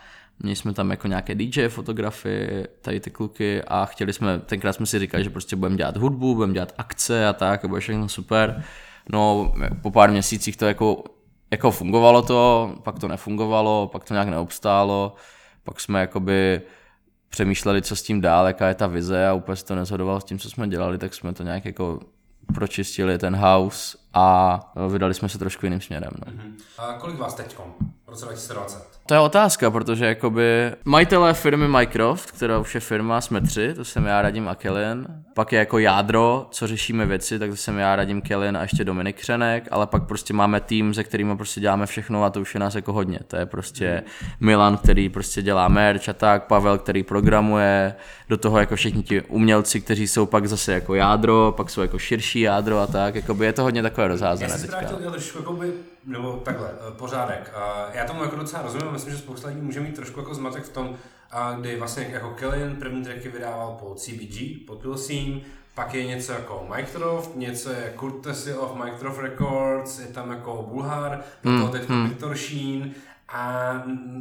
Měli 0.42 0.56
jsme 0.56 0.72
tam 0.72 0.90
jako 0.90 1.08
nějaké 1.08 1.34
DJ 1.34 1.68
fotografy, 1.68 2.64
tady 2.80 3.00
ty 3.00 3.10
kluky 3.10 3.62
a 3.62 3.84
chtěli 3.84 4.12
jsme, 4.12 4.38
tenkrát 4.38 4.72
jsme 4.72 4.86
si 4.86 4.98
říkali, 4.98 5.24
že 5.24 5.30
prostě 5.30 5.56
budeme 5.56 5.76
dělat 5.76 5.96
hudbu, 5.96 6.34
budeme 6.34 6.52
dělat 6.52 6.74
akce 6.78 7.26
a 7.26 7.32
tak 7.32 7.64
a 7.64 7.68
bude 7.68 7.80
všechno 7.80 8.08
super. 8.08 8.64
No 9.12 9.52
po 9.82 9.90
pár 9.90 10.10
měsících 10.10 10.56
to 10.56 10.66
jako, 10.66 11.04
jako 11.50 11.70
fungovalo 11.70 12.22
to, 12.22 12.72
pak 12.82 12.98
to 12.98 13.08
nefungovalo, 13.08 13.88
pak 13.92 14.04
to 14.04 14.14
nějak 14.14 14.28
neobstálo, 14.28 15.14
pak 15.64 15.80
jsme 15.80 16.00
jakoby 16.00 16.60
přemýšleli, 17.28 17.82
co 17.82 17.96
s 17.96 18.02
tím 18.02 18.20
dál, 18.20 18.46
jaká 18.46 18.68
je 18.68 18.74
ta 18.74 18.86
vize 18.86 19.28
a 19.28 19.32
úplně 19.34 19.56
se 19.56 19.64
to 19.64 19.74
nezhodovalo 19.74 20.20
s 20.20 20.24
tím, 20.24 20.38
co 20.38 20.50
jsme 20.50 20.68
dělali, 20.68 20.98
tak 20.98 21.14
jsme 21.14 21.32
to 21.32 21.42
nějak 21.42 21.64
jako 21.64 22.00
pročistili 22.54 23.18
ten 23.18 23.36
house 23.36 23.98
a 24.14 24.60
vydali 24.88 25.14
jsme 25.14 25.28
se 25.28 25.38
trošku 25.38 25.66
jiným 25.66 25.80
směrem. 25.80 26.10
No. 26.26 26.32
Uh-huh. 26.32 26.52
A 26.78 26.92
kolik 26.92 27.18
vás 27.18 27.34
teď 27.34 27.56
v 28.06 28.08
roce 28.08 28.24
2020? 28.24 28.92
To 29.06 29.14
je 29.14 29.20
otázka, 29.20 29.70
protože 29.70 30.06
jakoby 30.06 30.72
majitelé 30.84 31.34
firmy 31.34 31.68
Mycroft, 31.68 32.30
která 32.30 32.58
už 32.58 32.74
je 32.74 32.80
firma, 32.80 33.20
jsme 33.20 33.40
tři, 33.40 33.74
to 33.74 33.84
jsem 33.84 34.06
já, 34.06 34.22
Radim 34.22 34.48
a 34.48 34.54
Kellen. 34.54 35.06
Pak 35.34 35.52
je 35.52 35.58
jako 35.58 35.78
jádro, 35.78 36.46
co 36.50 36.66
řešíme 36.66 37.06
věci, 37.06 37.38
tak 37.38 37.50
to 37.50 37.56
jsem 37.56 37.78
já, 37.78 37.96
Radim, 37.96 38.22
Kellen 38.22 38.56
a 38.56 38.62
ještě 38.62 38.84
Dominik 38.84 39.20
Křenek, 39.20 39.68
ale 39.70 39.86
pak 39.86 40.06
prostě 40.06 40.34
máme 40.34 40.60
tým, 40.60 40.94
se 40.94 41.04
kterým 41.04 41.36
prostě 41.36 41.60
děláme 41.60 41.86
všechno 41.86 42.24
a 42.24 42.30
to 42.30 42.40
už 42.40 42.54
je 42.54 42.60
nás 42.60 42.74
jako 42.74 42.92
hodně. 42.92 43.18
To 43.26 43.36
je 43.36 43.46
prostě 43.46 44.02
Milan, 44.40 44.76
který 44.76 45.08
prostě 45.08 45.42
dělá 45.42 45.68
merch 45.68 46.08
a 46.08 46.12
tak, 46.12 46.46
Pavel, 46.46 46.78
který 46.78 47.02
programuje, 47.02 47.94
do 48.28 48.36
toho 48.36 48.58
jako 48.58 48.76
všichni 48.76 49.02
ti 49.02 49.22
umělci, 49.22 49.80
kteří 49.80 50.08
jsou 50.08 50.26
pak 50.26 50.46
zase 50.46 50.72
jako 50.72 50.94
jádro, 50.94 51.54
pak 51.56 51.70
jsou 51.70 51.80
jako 51.80 51.98
širší 51.98 52.40
jádro 52.40 52.78
a 52.78 52.86
tak, 52.86 53.14
jakoby 53.14 53.46
je 53.46 53.52
to 53.52 53.62
hodně 53.62 53.82
takové 53.82 54.01
rozházené. 54.08 54.52
Já 54.52 54.58
jsem 54.58 54.70
chtěl 54.86 55.10
trošku 55.10 55.38
jakoby, 55.38 55.72
nebo 56.04 56.32
takhle, 56.32 56.68
eh, 56.68 56.94
pořádek. 56.96 57.52
Já 57.92 58.04
tomu 58.04 58.22
jako 58.22 58.36
docela 58.36 58.62
rozumím, 58.62 58.92
myslím, 58.92 59.12
že 59.12 59.18
spousta 59.18 59.48
lidí 59.48 59.60
může 59.60 59.80
mít 59.80 59.96
trošku 59.96 60.20
jako 60.20 60.34
zmatek 60.34 60.64
v 60.64 60.68
tom, 60.68 60.96
kdy 61.60 61.76
vlastně 61.78 62.08
jako 62.12 62.30
Kellen 62.30 62.76
první 62.76 63.04
tracky 63.04 63.28
vydával 63.28 63.76
po 63.80 63.94
CBG, 63.94 64.66
pod 64.66 64.78
Pilsím, 64.78 65.42
pak 65.74 65.94
je 65.94 66.06
něco 66.06 66.32
jako 66.32 66.66
Mycroft, 66.76 67.36
něco 67.36 67.70
je 67.70 67.94
Courtesy 68.00 68.54
of 68.54 68.74
Mycroft 68.84 69.18
Records, 69.18 69.98
je 69.98 70.06
tam 70.06 70.30
jako 70.30 70.68
Bulhar, 70.72 71.20
mm, 71.42 71.68
teď 71.68 71.88
mm. 71.88 72.08
Victor 72.08 72.36
Sheen 72.36 72.90
a 73.28 73.72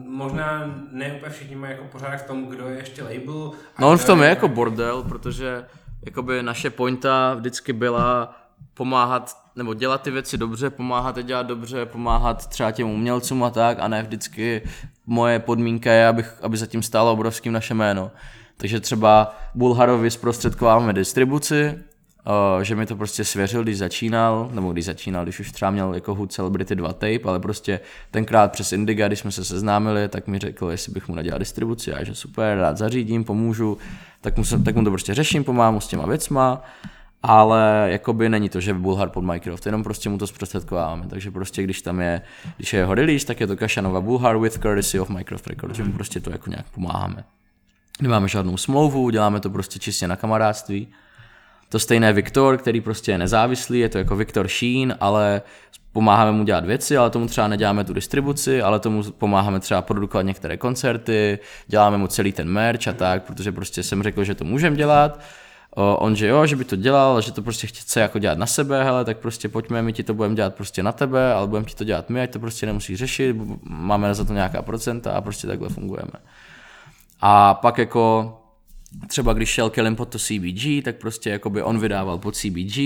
možná 0.06 0.76
ne 0.92 1.14
úplně 1.14 1.32
všichni 1.32 1.56
mají 1.56 1.74
jako 1.74 1.86
pořád 1.86 2.18
v 2.18 2.24
tom, 2.24 2.46
kdo 2.46 2.68
je 2.68 2.78
ještě 2.78 3.04
label. 3.04 3.52
No 3.80 3.90
on 3.90 3.98
v 3.98 4.06
tom 4.06 4.20
je, 4.20 4.26
je 4.26 4.30
jako 4.30 4.48
bordel, 4.48 5.04
protože 5.04 5.66
jakoby 6.06 6.44
naše 6.44 6.70
pointa 6.70 7.34
vždycky 7.34 7.74
byla 7.74 8.36
pomáhat, 8.74 9.41
nebo 9.55 9.74
dělat 9.74 10.01
ty 10.01 10.12
věci 10.12 10.38
dobře, 10.38 10.70
pomáhat 10.70 11.17
je 11.17 11.24
dělat 11.24 11.48
dobře, 11.48 11.86
pomáhat 11.86 12.48
třeba 12.48 12.72
těm 12.72 12.89
umělcům 12.89 13.43
a 13.43 13.50
tak, 13.50 13.77
a 13.79 13.88
ne 13.88 14.03
vždycky 14.03 14.62
moje 15.05 15.39
podmínka 15.39 15.91
je, 15.91 16.08
abych, 16.08 16.34
aby 16.41 16.58
zatím 16.58 16.84
stálo 16.84 17.13
obrovským 17.13 17.53
naše 17.53 17.74
jméno. 17.74 18.12
Takže 18.58 18.79
třeba 18.79 19.36
Bulharovi 19.55 20.12
zprostředkováváme 20.12 20.93
distribuci, 20.93 21.79
Uh, 22.55 22.62
že 22.62 22.75
mi 22.75 22.86
to 22.86 22.96
prostě 22.96 23.24
svěřil, 23.24 23.63
když 23.63 23.77
začínal, 23.77 24.50
nebo 24.53 24.72
když 24.72 24.86
začínal, 24.86 25.24
když 25.24 25.39
už 25.39 25.51
třeba 25.51 25.72
měl 25.72 25.93
jako 25.93 26.15
Hood 26.15 26.31
Celebrity 26.31 26.75
2 26.75 26.93
tape, 26.93 27.20
ale 27.25 27.39
prostě 27.39 27.79
tenkrát 28.12 28.51
přes 28.51 28.72
Indiga, 28.72 29.08
když 29.08 29.20
jsme 29.20 29.31
se 29.31 29.46
seznámili, 29.46 30.08
tak 30.08 30.27
mi 30.27 30.39
řekl, 30.39 30.72
jestli 30.72 30.93
bych 30.93 31.08
mu 31.08 31.15
nadělal 31.15 31.39
distribuci, 31.39 31.93
a 31.93 32.03
že 32.03 32.15
super, 32.15 32.58
rád 32.58 32.77
zařídím, 32.77 33.24
pomůžu, 33.24 33.77
tak 34.22 34.38
mu, 34.38 34.43
se, 34.43 34.60
tak 34.60 34.75
mu 34.75 34.84
to 34.84 34.89
prostě 34.89 35.13
řeším, 35.13 35.43
pomáhám 35.43 35.74
mu 35.74 35.81
s 35.81 35.88
těma 35.88 36.05
věcma, 36.05 36.63
ale 37.24 37.88
jakoby 37.92 38.30
není 38.30 38.50
to, 38.50 38.60
že 38.62 38.74
Bulhar 38.74 39.10
pod 39.10 39.22
Microsoft, 39.22 39.66
jenom 39.66 39.84
prostě 39.84 40.10
mu 40.10 40.18
to 40.18 40.28
zprostředkováváme, 40.28 41.08
takže 41.08 41.32
prostě 41.32 41.63
když 41.63 41.82
tam 41.82 42.00
je, 42.00 42.22
když 42.58 42.74
je 42.74 42.80
jeho 42.80 42.96
release, 42.96 43.25
tak 43.25 43.40
je 43.40 43.48
to 43.48 43.58
Kašanova 43.58 44.01
Bulhar 44.01 44.40
with 44.40 44.54
courtesy 44.54 45.00
of 45.00 45.10
Microsoft 45.10 45.48
Records, 45.48 45.78
že 45.78 45.84
mu 45.84 45.94
prostě 45.94 46.20
to 46.20 46.32
jako 46.32 46.50
nějak 46.50 46.66
pomáháme. 46.70 47.24
Nemáme 48.01 48.28
žádnou 48.28 48.58
smlouvu, 48.58 49.10
děláme 49.10 49.40
to 49.40 49.50
prostě 49.50 49.80
čistě 49.80 50.08
na 50.08 50.16
kamarádství 50.16 50.88
to 51.72 51.80
stejné 51.80 52.13
Viktor, 52.13 52.58
který 52.58 52.82
prostě 52.82 53.12
je 53.12 53.18
nezávislý, 53.18 53.80
je 53.80 53.90
to 53.90 53.98
jako 53.98 54.16
Viktor 54.16 54.48
Sheen, 54.48 54.98
ale 55.00 55.42
pomáháme 55.94 56.32
mu 56.32 56.44
dělat 56.44 56.66
věci, 56.66 56.98
ale 56.98 57.10
tomu 57.10 57.28
třeba 57.28 57.48
neděláme 57.48 57.84
tu 57.84 57.94
distribuci, 57.94 58.62
ale 58.62 58.80
tomu 58.80 59.04
pomáháme 59.04 59.60
třeba 59.60 59.82
produkovat 59.82 60.25
některé 60.25 60.58
koncerty, 60.58 61.40
děláme 61.68 61.98
mu 61.98 62.08
celý 62.08 62.32
ten 62.32 62.50
merch 62.50 62.88
a 62.88 62.94
tak, 62.94 63.24
protože 63.24 63.51
prostě 63.51 63.84
jsem 63.84 64.04
řekl, 64.04 64.24
že 64.24 64.36
to 64.36 64.44
můžeme 64.44 64.75
dělat. 64.75 65.20
On, 65.75 66.16
že 66.16 66.28
jo, 66.28 66.46
že 66.46 66.56
by 66.56 66.63
to 66.63 66.75
dělal, 66.75 67.22
že 67.22 67.32
to 67.32 67.42
prostě 67.42 67.68
chce 67.68 68.00
jako 68.00 68.20
dělat 68.20 68.38
na 68.38 68.46
sebe, 68.46 68.84
hele, 68.84 69.06
tak 69.06 69.18
prostě 69.18 69.50
pojďme, 69.50 69.82
my 69.82 69.94
ti 69.94 70.04
to 70.04 70.13
budeme 70.13 70.36
dělat 70.36 70.56
prostě 70.56 70.84
na 70.84 70.92
tebe, 70.92 71.34
ale 71.34 71.48
budeme 71.48 71.66
ti 71.66 71.75
to 71.75 71.84
dělat 71.84 72.10
my, 72.10 72.22
ať 72.22 72.32
to 72.32 72.40
prostě 72.40 72.66
nemusí 72.66 72.96
řešit, 72.96 73.36
máme 73.63 74.13
za 74.13 74.25
to 74.25 74.34
nějaká 74.34 74.62
procenta 74.62 75.12
a 75.12 75.22
prostě 75.22 75.48
takhle 75.48 75.70
fungujeme. 75.70 76.12
A 77.22 77.54
pak 77.54 77.78
jako 77.78 78.38
třeba 79.08 79.34
když 79.34 79.50
šel 79.50 79.70
Kellen 79.70 79.96
pod 79.96 80.10
to 80.10 80.20
CBG, 80.20 80.84
tak 80.84 80.96
prostě 80.96 81.30
jakoby 81.30 81.63
on 81.63 81.80
vydával 81.80 82.18
pod 82.18 82.36
CBG 82.36 82.78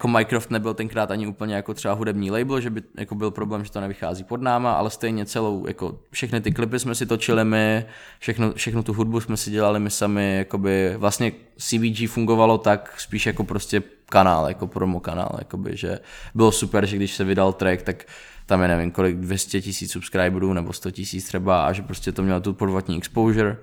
jako 0.00 0.08
Minecraft 0.08 0.50
nebyl 0.50 0.74
tenkrát 0.74 1.10
ani 1.10 1.26
úplně 1.26 1.54
jako 1.54 1.74
třeba 1.74 1.94
hudební 1.94 2.30
label, 2.30 2.60
že 2.60 2.70
by 2.70 2.82
jako 2.98 3.14
byl 3.14 3.30
problém, 3.30 3.64
že 3.64 3.70
to 3.70 3.80
nevychází 3.80 4.24
pod 4.24 4.42
náma, 4.42 4.72
ale 4.72 4.90
stejně 4.90 5.26
celou, 5.26 5.66
jako 5.66 5.98
všechny 6.10 6.40
ty 6.40 6.52
klipy 6.52 6.78
jsme 6.78 6.94
si 6.94 7.06
točili 7.06 7.44
my, 7.44 7.84
všechno, 8.18 8.52
všechno 8.52 8.82
tu 8.82 8.92
hudbu 8.92 9.20
jsme 9.20 9.36
si 9.36 9.50
dělali 9.50 9.80
my 9.80 9.90
sami, 9.90 10.36
jakoby 10.36 10.94
vlastně 10.96 11.32
CBG 11.56 12.08
fungovalo 12.08 12.58
tak 12.58 13.00
spíš 13.00 13.26
jako 13.26 13.44
prostě 13.44 13.82
kanál, 14.06 14.48
jako 14.48 14.66
promo 14.66 15.00
kanál, 15.00 15.36
jakoby, 15.38 15.76
že 15.76 15.98
bylo 16.34 16.52
super, 16.52 16.86
že 16.86 16.96
když 16.96 17.16
se 17.16 17.24
vydal 17.24 17.52
track, 17.52 17.82
tak 17.82 18.04
tam 18.46 18.62
je 18.62 18.68
nevím 18.68 18.90
kolik, 18.90 19.16
200 19.16 19.60
tisíc 19.60 19.92
subscriberů 19.92 20.52
nebo 20.52 20.72
100 20.72 20.90
tisíc 20.90 21.24
třeba 21.24 21.66
a 21.66 21.72
že 21.72 21.82
prostě 21.82 22.12
to 22.12 22.22
mělo 22.22 22.40
tu 22.40 22.52
podvodní 22.52 22.96
exposure. 22.96 23.56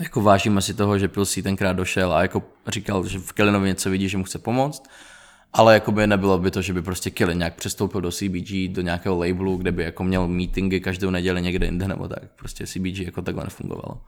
Jako 0.00 0.20
vážíme 0.20 0.62
si 0.62 0.74
toho, 0.74 0.98
že 0.98 1.08
Pilsy 1.08 1.42
tenkrát 1.42 1.72
došel 1.72 2.12
a 2.12 2.22
jako 2.22 2.42
říkal, 2.68 3.06
že 3.06 3.18
v 3.18 3.32
Kellenovi 3.32 3.68
něco 3.68 3.90
vidí, 3.90 4.08
že 4.08 4.18
mu 4.18 4.24
chce 4.24 4.38
pomoct. 4.38 4.82
Ale 5.56 5.74
jako 5.74 5.92
by 5.92 6.06
nebylo 6.06 6.38
by 6.38 6.50
to, 6.50 6.62
že 6.62 6.72
by 6.72 6.82
prostě 6.82 7.10
Kellen 7.10 7.38
nějak 7.38 7.54
přestoupil 7.54 8.00
do 8.00 8.10
CBG, 8.10 8.68
do 8.68 8.82
nějakého 8.82 9.18
labelu, 9.18 9.56
kde 9.56 9.72
by 9.72 9.82
jako 9.82 10.04
měl 10.04 10.28
meetingy 10.28 10.80
každou 10.80 11.10
neděli 11.10 11.42
někde 11.42 11.66
jinde 11.66 11.88
nebo 11.88 12.08
tak. 12.08 12.22
Prostě 12.36 12.66
CBG 12.66 12.98
jako 12.98 13.22
takhle 13.22 13.44
nefungovalo. 13.44 14.00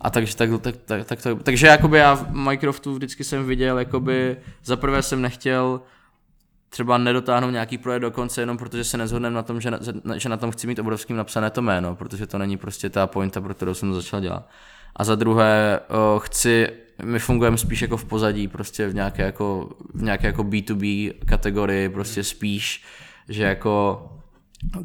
A 0.00 0.10
takže, 0.10 0.36
tak, 0.36 0.50
tak, 0.60 0.76
tak, 0.84 1.06
tak, 1.06 1.22
tak, 1.22 1.42
takže 1.42 1.66
jakoby 1.66 1.98
já 1.98 2.14
v 2.14 2.30
Minecraftu 2.30 2.94
vždycky 2.94 3.24
jsem 3.24 3.46
viděl, 3.46 3.78
jakoby 3.78 4.36
za 4.64 4.76
prvé 4.76 5.02
jsem 5.02 5.22
nechtěl 5.22 5.80
třeba 6.68 6.98
nedotáhnout 6.98 7.50
nějaký 7.50 7.78
projekt 7.78 8.02
do 8.02 8.10
konce 8.10 8.42
jenom 8.42 8.58
protože 8.58 8.84
se 8.84 8.98
nezhodneme 8.98 9.36
na 9.36 9.42
tom, 9.42 9.60
že 9.60 9.70
na, 9.70 9.78
že 10.16 10.28
na 10.28 10.36
tom 10.36 10.50
chci 10.50 10.66
mít 10.66 10.78
obrovským 10.78 11.16
napsané 11.16 11.50
to 11.50 11.62
jméno, 11.62 11.96
protože 11.96 12.26
to 12.26 12.38
není 12.38 12.56
prostě 12.56 12.90
ta 12.90 13.06
pointa, 13.06 13.40
pro 13.40 13.54
kterou 13.54 13.74
jsem 13.74 13.88
to 13.88 13.94
začal 13.94 14.20
dělat. 14.20 14.48
A 14.96 15.04
za 15.04 15.14
druhé 15.14 15.80
o, 15.88 16.18
chci, 16.18 16.68
my 17.02 17.18
fungujeme 17.18 17.58
spíš 17.58 17.82
jako 17.82 17.96
v 17.96 18.04
pozadí, 18.04 18.48
prostě 18.48 18.88
v 18.88 18.94
nějaké 18.94 19.22
jako, 19.22 19.70
v 19.94 20.02
nějaké 20.02 20.26
jako 20.26 20.44
B2B 20.44 21.12
kategorii, 21.26 21.88
prostě 21.88 22.24
spíš, 22.24 22.84
že 23.28 23.42
jako 23.44 24.02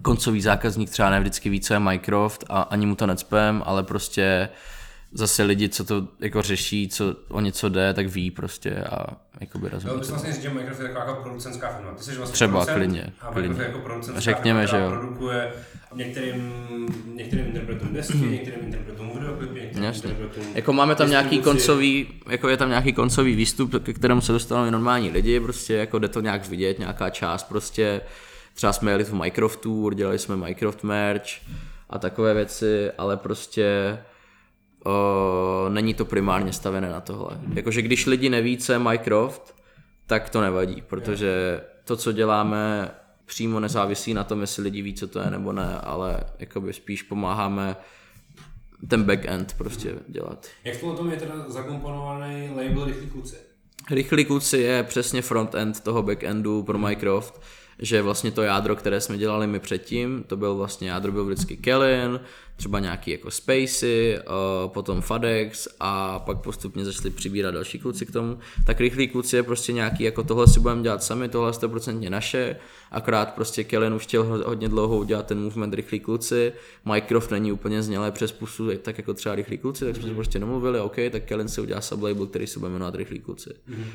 koncový 0.01 0.41
zákazník 0.41 0.89
třeba 0.89 1.09
ne 1.09 1.19
vždycky 1.19 1.49
ví, 1.49 1.59
co 1.59 1.73
je 1.73 1.79
Minecraft 1.79 2.43
a 2.49 2.61
ani 2.61 2.85
mu 2.85 2.95
to 2.95 3.07
necpem, 3.07 3.63
ale 3.65 3.83
prostě 3.83 4.49
zase 5.11 5.43
lidi, 5.43 5.69
co 5.69 5.83
to 5.83 6.07
jako 6.19 6.41
řeší, 6.41 6.89
co 6.89 7.15
o 7.27 7.41
něco 7.41 7.69
jde, 7.69 7.93
tak 7.93 8.07
ví 8.07 8.31
prostě 8.31 8.75
a 8.75 9.05
jakoby 9.39 9.69
rozumí. 9.69 9.93
Jo, 9.93 10.01
vlastně 10.09 10.33
říct, 10.33 10.41
že 10.41 10.49
Minecraft 10.49 10.79
je 10.79 10.87
taková 10.87 11.05
jako 11.05 11.23
producentská 11.23 11.73
firma. 11.73 11.91
Ty 11.91 12.03
jsi 12.03 12.15
vlastně 12.15 12.33
Třeba, 12.33 12.51
producent, 12.51 12.77
klidně. 12.77 13.13
A 13.21 13.31
klidně. 13.31 13.63
jako 13.63 13.79
producentská 13.79 14.21
Řekněme, 14.21 14.67
firma, 14.67 14.79
že 14.79 14.85
jo. 14.85 14.91
produkuje 14.99 15.51
některým, 15.95 16.53
některým 17.15 17.45
interpretům 17.45 17.93
desky, 17.93 18.17
hmm. 18.17 18.31
některým 18.31 18.59
interpretům 18.65 19.11
videoklipy, 19.13 19.59
některým 19.59 19.83
Jasně. 19.83 20.09
interpretům 20.09 20.55
Jako 20.55 20.73
máme 20.73 20.95
tam 20.95 21.09
nějaký 21.09 21.39
koncový, 21.39 22.07
jako 22.29 22.49
je 22.49 22.57
tam 22.57 22.69
nějaký 22.69 22.93
koncový 22.93 23.35
výstup, 23.35 23.83
ke 23.83 23.93
kterému 23.93 24.21
se 24.21 24.31
dostanou 24.31 24.67
i 24.67 24.71
normální 24.71 25.09
lidi, 25.09 25.39
prostě 25.39 25.73
jako 25.73 25.99
jde 25.99 26.07
to 26.07 26.21
nějak 26.21 26.47
vidět, 26.47 26.79
nějaká 26.79 27.09
část 27.09 27.43
prostě, 27.43 28.01
třeba 28.53 28.73
jsme 28.73 28.91
jeli 28.91 29.03
v 29.03 29.13
Minecraft 29.13 29.59
Tour, 29.59 29.93
dělali 29.95 30.19
jsme 30.19 30.35
Minecraft 30.35 30.83
merch 30.83 31.29
a 31.89 31.99
takové 31.99 32.33
věci, 32.33 32.91
ale 32.97 33.17
prostě 33.17 33.97
o, 34.85 35.69
není 35.69 35.93
to 35.93 36.05
primárně 36.05 36.53
stavené 36.53 36.89
na 36.89 37.01
tohle. 37.01 37.39
Jakože 37.53 37.81
když 37.81 38.05
lidi 38.05 38.29
neví, 38.29 38.57
co 38.57 38.71
je 38.71 38.79
Minecraft, 38.79 39.55
tak 40.07 40.29
to 40.29 40.41
nevadí, 40.41 40.81
protože 40.81 41.61
to, 41.83 41.97
co 41.97 42.11
děláme, 42.11 42.91
přímo 43.25 43.59
nezávisí 43.59 44.13
na 44.13 44.23
tom, 44.23 44.41
jestli 44.41 44.63
lidi 44.63 44.81
ví, 44.81 44.93
co 44.93 45.07
to 45.07 45.19
je 45.19 45.31
nebo 45.31 45.53
ne, 45.53 45.79
ale 45.83 46.19
jakoby 46.39 46.73
spíš 46.73 47.03
pomáháme 47.03 47.75
ten 48.87 49.03
back-end 49.03 49.53
prostě 49.57 49.95
dělat. 50.07 50.47
Jak 50.63 50.77
v 50.77 50.95
tom 50.95 51.11
je 51.11 51.17
teda 51.17 51.33
zakomponovaný 51.47 52.49
label 52.55 52.85
Rychlí 52.85 53.07
kluci? 53.07 53.35
Rychlí 53.91 54.25
kluci 54.25 54.57
je 54.57 54.83
přesně 54.83 55.21
front-end 55.21 55.79
toho 55.79 56.03
back-endu 56.03 56.63
pro 56.63 56.77
Minecraft, 56.77 57.41
že 57.79 58.01
vlastně 58.01 58.31
to 58.31 58.41
jádro, 58.41 58.75
které 58.75 59.01
jsme 59.01 59.17
dělali 59.17 59.47
my 59.47 59.59
předtím, 59.59 60.23
to 60.27 60.37
byl 60.37 60.55
vlastně 60.55 60.89
jádro 60.89 61.11
byl 61.11 61.25
vždycky 61.25 61.57
Kellen, 61.57 62.19
třeba 62.59 62.79
nějaký 62.79 63.11
jako 63.11 63.31
Spacey, 63.31 64.19
uh, 64.19 64.71
potom 64.71 65.01
Fadex 65.01 65.67
a 65.79 66.19
pak 66.19 66.37
postupně 66.37 66.85
začali 66.85 67.09
přibírat 67.09 67.53
další 67.53 67.79
kluci 67.79 68.05
k 68.05 68.11
tomu. 68.11 68.37
Tak 68.65 68.79
rychlí 68.79 69.07
kluci 69.07 69.35
je 69.35 69.43
prostě 69.43 69.73
nějaký, 69.73 70.03
jako 70.03 70.23
tohle 70.23 70.47
si 70.47 70.59
budeme 70.59 70.83
dělat 70.83 71.03
sami, 71.03 71.29
tohle 71.29 71.49
je 71.49 71.53
100% 71.53 72.09
naše, 72.09 72.55
akorát 72.91 73.33
prostě 73.33 73.63
Kellen 73.63 73.93
už 73.93 74.03
chtěl 74.03 74.23
hodně 74.23 74.69
dlouho 74.69 74.97
udělat 74.97 75.25
ten 75.25 75.41
movement 75.41 75.73
rychlí 75.73 75.99
kluci, 75.99 76.53
Minecraft 76.85 77.31
není 77.31 77.51
úplně 77.51 77.83
znělé 77.83 78.11
přes 78.11 78.31
pusu, 78.31 78.77
tak 78.81 78.97
jako 78.97 79.13
třeba 79.13 79.35
rychlí 79.35 79.57
kluci, 79.57 79.85
tak 79.85 79.95
jsme 79.95 80.07
se 80.07 80.13
prostě 80.13 80.39
domluvili, 80.39 80.79
OK, 80.79 80.95
tak 81.11 81.23
Kellen 81.23 81.47
si 81.49 81.61
udělá 81.61 81.81
sublabel, 81.81 82.25
který 82.25 82.47
se 82.47 82.59
bude 82.59 82.71
jmenovat 82.71 82.95
rychlí 82.95 83.19
kluci. 83.19 83.49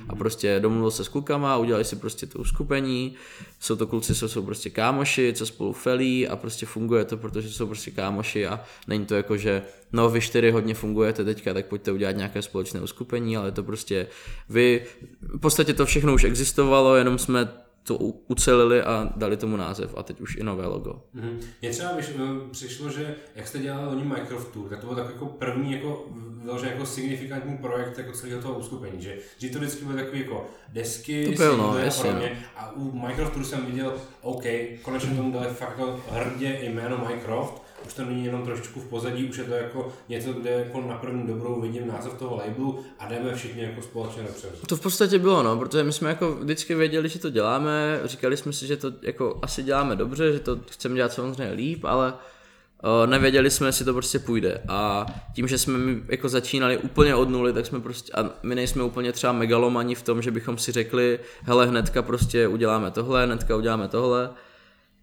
A 0.09 0.15
prostě 0.15 0.61
domluvil 0.61 0.91
se 0.91 1.05
s 1.05 1.09
klukama, 1.09 1.57
udělali 1.57 1.85
si 1.85 1.97
prostě 1.97 2.27
to 2.27 2.39
uskupení, 2.39 3.15
jsou 3.61 3.77
to 3.77 3.87
kluci, 3.87 4.15
co 4.15 4.29
jsou 4.29 4.43
prostě 4.43 4.71
kámoši, 4.71 5.33
co 5.37 5.47
spolu 5.47 5.73
felí 5.73 6.29
a 6.29 6.37
prostě 6.37 6.67
funguje 6.67 7.05
to, 7.05 7.17
protože 7.17 7.51
jsou 7.51 7.67
prostě 7.67 7.91
kámoši 7.91 8.47
a 8.47 8.54
není 8.87 9.07
to 9.07 9.15
jako, 9.15 9.37
že 9.37 9.63
no 9.93 10.11
vy 10.11 10.21
čtyři 10.21 10.51
hodně 10.51 10.75
fungujete 10.75 11.25
teďka, 11.25 11.55
tak 11.55 11.67
pojďte 11.67 11.93
udělat 11.93 12.17
nějaké 12.17 12.43
společné 12.43 12.81
uskupení, 12.81 13.37
ale 13.37 13.53
to 13.53 13.63
prostě 13.63 14.07
vy, 14.49 14.87
v 15.23 15.39
podstatě 15.39 15.75
to 15.75 15.87
všechno 15.87 16.15
už 16.15 16.25
existovalo, 16.25 16.97
jenom 16.97 17.19
jsme 17.19 17.49
to 17.85 17.97
ucelili 18.29 18.83
a 18.83 19.13
dali 19.17 19.37
tomu 19.37 19.57
název 19.57 19.95
a 19.97 20.03
teď 20.03 20.21
už 20.21 20.37
i 20.37 20.43
nové 20.43 20.67
logo. 20.67 21.03
Mhm. 21.15 21.41
Mně 21.63 21.71
třeba 21.71 21.93
vyš, 21.93 22.07
eh, 22.17 22.51
přišlo, 22.51 22.91
že 22.91 23.15
jak 23.35 23.49
jste 23.49 23.59
dělali 23.59 23.89
oni 23.89 24.05
Minecraftu, 24.05 24.67
tak 24.71 24.81
to 24.81 24.87
byl 24.87 24.97
tak 24.97 25.07
jako 25.07 25.27
první 25.27 25.73
jako, 25.73 26.07
vyloženě 26.43 26.73
jako 26.73 26.87
signifikantní 26.87 27.59
projekt 27.59 27.99
jako 27.99 28.13
celého 28.13 28.43
toho 28.43 28.59
uskupení, 28.59 29.03
že, 29.03 29.17
že 29.39 29.49
to 29.49 29.59
vždycky 29.59 29.85
byly 29.85 29.99
takové 29.99 30.19
jako 30.19 30.47
desky, 30.69 31.25
To 31.25 31.33
byl, 31.33 31.57
no, 31.57 31.65
singly 31.65 31.83
a 31.83 31.85
jasně, 31.85 32.11
podobně. 32.11 32.45
A 32.57 32.73
u 32.73 32.93
Minecraftu 32.93 33.45
jsem 33.45 33.67
viděl, 33.67 33.95
OK, 34.23 34.45
konečně 34.83 35.17
tomu 35.17 35.33
dali 35.33 35.49
fakt 35.49 35.79
jako 35.79 36.01
hrdě 36.11 36.59
jméno 36.63 36.99
Minecraft, 37.09 37.64
už 37.87 37.95
to 37.95 38.05
není 38.05 38.25
jenom 38.25 38.43
trošičku 38.43 38.81
v 38.81 38.89
pozadí, 38.89 39.25
už 39.25 39.39
je 39.39 39.45
to 39.45 39.55
jako 39.55 39.93
něco, 40.09 40.33
kde 40.33 40.51
jako 40.51 40.81
na 40.81 40.99
první 40.99 41.27
dobrou 41.27 41.61
vidím 41.61 41.89
název 41.89 42.15
toho 42.15 42.37
labelu 42.37 42.85
a 42.99 43.09
jdeme 43.09 43.35
všichni 43.35 43.63
jako 43.63 43.83
společně 43.83 44.23
dopředu. 44.23 44.55
To 44.67 44.77
v 44.77 44.81
podstatě 44.81 45.19
bylo, 45.19 45.43
no, 45.43 45.59
protože 45.59 45.85
my 45.85 45.93
jsme 45.93 46.09
jako 46.09 46.33
vždycky 46.33 46.75
věděli, 46.75 47.09
že 47.09 47.19
to 47.19 47.31
děláme, 47.31 48.01
říkali 48.05 48.37
jsme 48.37 48.53
si, 48.53 48.67
že 48.67 48.77
to 48.77 48.93
jako 49.03 49.39
asi 49.43 49.63
děláme 49.63 49.97
dobře, 49.97 50.33
že 50.33 50.41
to 50.41 50.59
chceme 50.71 50.95
dělat 50.95 51.13
samozřejmě 51.13 51.55
líp, 51.55 51.85
ale 51.85 52.13
uh, 52.13 53.11
nevěděli 53.11 53.51
jsme, 53.51 53.69
jestli 53.69 53.85
to 53.85 53.93
prostě 53.93 54.19
půjde. 54.19 54.63
A 54.69 55.07
tím, 55.35 55.49
že 55.49 55.59
jsme 55.59 55.79
jako 56.09 56.29
začínali 56.29 56.79
úplně 56.79 57.15
od 57.15 57.29
nuly, 57.29 57.53
tak 57.53 57.67
jsme 57.67 57.81
prostě, 57.81 58.13
a 58.13 58.31
my 58.43 58.55
nejsme 58.55 58.83
úplně 58.83 59.13
třeba 59.13 59.33
megalomani 59.33 59.95
v 59.95 60.03
tom, 60.03 60.23
že 60.23 60.31
bychom 60.31 60.59
si 60.59 60.73
řekli, 60.73 61.19
hele, 61.43 61.67
hnedka 61.67 62.03
prostě 62.03 62.49
uděláme 62.49 62.91
tohle, 62.91 63.27
hnedka 63.27 63.57
uděláme 63.57 63.89
tohle, 63.89 64.31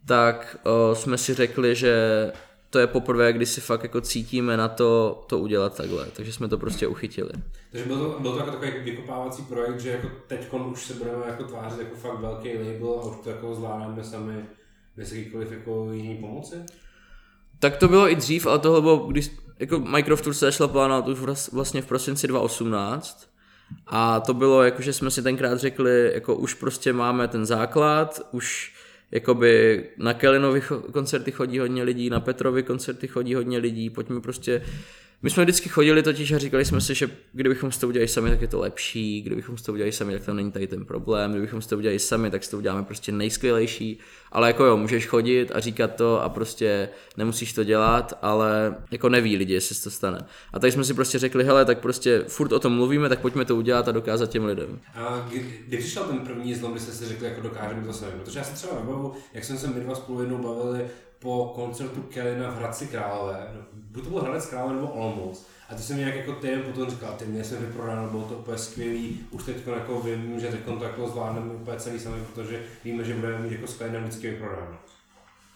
tak 0.05 0.57
uh, 0.65 0.95
jsme 0.95 1.17
si 1.17 1.33
řekli, 1.33 1.75
že 1.75 1.95
to 2.71 2.79
je 2.79 2.87
poprvé, 2.87 3.33
kdy 3.33 3.45
si 3.45 3.61
fakt 3.61 3.83
jako 3.83 4.01
cítíme 4.01 4.57
na 4.57 4.67
to, 4.67 5.23
to 5.27 5.39
udělat 5.39 5.77
takhle, 5.77 6.05
takže 6.13 6.33
jsme 6.33 6.47
to 6.47 6.57
prostě 6.57 6.87
uchytili. 6.87 7.29
Takže 7.71 7.85
byl 7.87 7.99
to, 7.99 8.19
byl 8.19 8.31
to 8.31 8.37
jako 8.37 8.51
takový 8.51 8.71
vykopávací 8.83 9.43
projekt, 9.43 9.79
že 9.79 9.89
jako 9.89 10.07
teď 10.27 10.53
už 10.53 10.85
se 10.85 10.93
budeme 10.93 11.25
jako 11.27 11.43
tvářit 11.43 11.79
jako 11.79 11.95
fakt 11.95 12.19
velký 12.19 12.49
label 12.57 12.99
a 13.01 13.05
už 13.05 13.15
to 13.23 13.29
jako 13.29 13.55
zvládáme 13.55 14.03
sami 14.03 14.45
bez 14.97 15.11
jakýkoliv 15.11 15.51
jako 15.51 15.89
jiný 15.91 16.17
pomoci? 16.17 16.55
Tak 17.59 17.77
to 17.77 17.87
bylo 17.87 18.11
i 18.11 18.15
dřív, 18.15 18.45
ale 18.45 18.59
tohle 18.59 18.81
bylo, 18.81 18.97
když 18.97 19.31
jako 19.59 19.79
Minecraft 19.79 20.23
Tour 20.23 20.33
se 20.33 20.45
začala 20.45 20.67
plánovat 20.67 21.07
už 21.07 21.19
vlastně 21.51 21.81
v 21.81 21.85
prosinci 21.85 22.27
2018 22.27 23.27
a 23.87 24.19
to 24.19 24.33
bylo 24.33 24.63
jako, 24.63 24.81
že 24.81 24.93
jsme 24.93 25.11
si 25.11 25.23
tenkrát 25.23 25.59
řekli, 25.59 26.11
jako 26.13 26.35
už 26.35 26.53
prostě 26.53 26.93
máme 26.93 27.27
ten 27.27 27.45
základ, 27.45 28.21
už 28.31 28.73
jakoby 29.11 29.83
na 29.97 30.13
Kellinovi 30.13 30.59
cho- 30.59 30.91
koncerty 30.91 31.31
chodí 31.31 31.59
hodně 31.59 31.83
lidí, 31.83 32.09
na 32.09 32.19
Petrovi 32.19 32.63
koncerty 32.63 33.07
chodí 33.07 33.35
hodně 33.35 33.57
lidí, 33.57 33.89
pojďme 33.89 34.21
prostě 34.21 34.61
my 35.23 35.29
jsme 35.29 35.43
vždycky 35.43 35.69
chodili 35.69 36.03
totiž 36.03 36.31
a 36.31 36.37
říkali 36.37 36.65
jsme 36.65 36.81
si, 36.81 36.95
že 36.95 37.09
kdybychom 37.33 37.71
si 37.71 37.79
to 37.79 37.87
udělali 37.87 38.07
sami, 38.07 38.29
tak 38.29 38.41
je 38.41 38.47
to 38.47 38.59
lepší, 38.59 39.21
kdybychom 39.21 39.57
si 39.57 39.63
to 39.63 39.73
udělali 39.73 39.91
sami, 39.91 40.13
tak 40.13 40.25
tam 40.25 40.35
není 40.35 40.51
tady 40.51 40.67
ten 40.67 40.85
problém, 40.85 41.31
kdybychom 41.31 41.61
si 41.61 41.69
to 41.69 41.77
udělali 41.77 41.99
sami, 41.99 42.31
tak 42.31 42.43
si 42.43 42.51
to 42.51 42.57
uděláme 42.57 42.83
prostě 42.83 43.11
nejskvělejší, 43.11 43.99
ale 44.31 44.47
jako 44.47 44.65
jo, 44.65 44.77
můžeš 44.77 45.07
chodit 45.07 45.51
a 45.55 45.59
říkat 45.59 45.95
to 45.95 46.21
a 46.21 46.29
prostě 46.29 46.89
nemusíš 47.17 47.53
to 47.53 47.63
dělat, 47.63 48.19
ale 48.21 48.75
jako 48.91 49.09
neví 49.09 49.37
lidi, 49.37 49.53
jestli 49.53 49.75
se 49.75 49.83
to 49.83 49.91
stane. 49.91 50.25
A 50.53 50.59
tady 50.59 50.71
jsme 50.71 50.83
si 50.83 50.93
prostě 50.93 51.19
řekli, 51.19 51.43
hele, 51.43 51.65
tak 51.65 51.79
prostě 51.79 52.23
furt 52.27 52.51
o 52.51 52.59
tom 52.59 52.73
mluvíme, 52.73 53.09
tak 53.09 53.19
pojďme 53.19 53.45
to 53.45 53.55
udělat 53.55 53.87
a 53.87 53.91
dokázat 53.91 54.29
těm 54.29 54.45
lidem. 54.45 54.79
A 54.95 55.29
kdy, 55.67 55.77
přišel 55.77 56.03
ten 56.03 56.19
první 56.19 56.55
zlom, 56.55 56.71
kdy 56.71 56.81
jste 56.81 56.91
si 56.91 57.05
řekli, 57.05 57.27
jako 57.27 57.41
dokážeme 57.41 57.87
to 57.87 57.93
sami? 57.93 58.11
Protože 58.23 58.39
já 58.39 58.45
si 58.45 58.53
třeba 58.53 58.79
vybavu, 58.81 59.13
jak 59.33 59.43
jsme 59.43 59.57
se 59.57 59.67
my 59.67 59.79
dva 59.79 59.95
spolu 59.95 60.21
jednou 60.21 60.37
bavili 60.37 60.85
po 61.21 61.51
koncertu 61.55 62.01
Kellyna 62.01 62.49
v 62.49 62.57
Hradci 62.57 62.87
Králové, 62.87 63.47
no, 63.55 63.61
buď 63.73 64.03
to 64.03 64.09
byl 64.09 64.21
Hradec 64.21 64.45
Králové 64.45 64.73
nebo 64.73 64.87
Olomouc, 64.87 65.45
a 65.69 65.75
ty 65.75 65.81
jsem 65.81 65.97
nějak 65.97 66.15
jako 66.15 66.31
týden 66.31 66.61
potom 66.61 66.89
říkal, 66.89 67.15
ty 67.17 67.25
mě 67.25 67.43
jsem 67.43 67.57
vyprodáno, 67.57 68.09
bylo 68.09 68.23
to 68.23 68.35
úplně 68.35 68.57
skvělý, 68.57 69.19
už 69.31 69.43
teď 69.43 69.55
jako 69.67 70.01
vím, 70.01 70.39
že 70.39 70.47
teď 70.47 70.59
to 70.59 70.83
jako 70.83 71.07
zvládneme 71.07 71.53
úplně 71.53 71.79
celý 71.79 71.99
sami, 71.99 72.21
protože 72.33 72.63
víme, 72.83 73.03
že 73.03 73.13
budeme 73.13 73.39
mít 73.39 73.51
jako 73.51 73.67
s 73.67 73.77
Kellynem 73.77 74.03
vždycky 74.03 74.29
vyprodáno. 74.29 74.77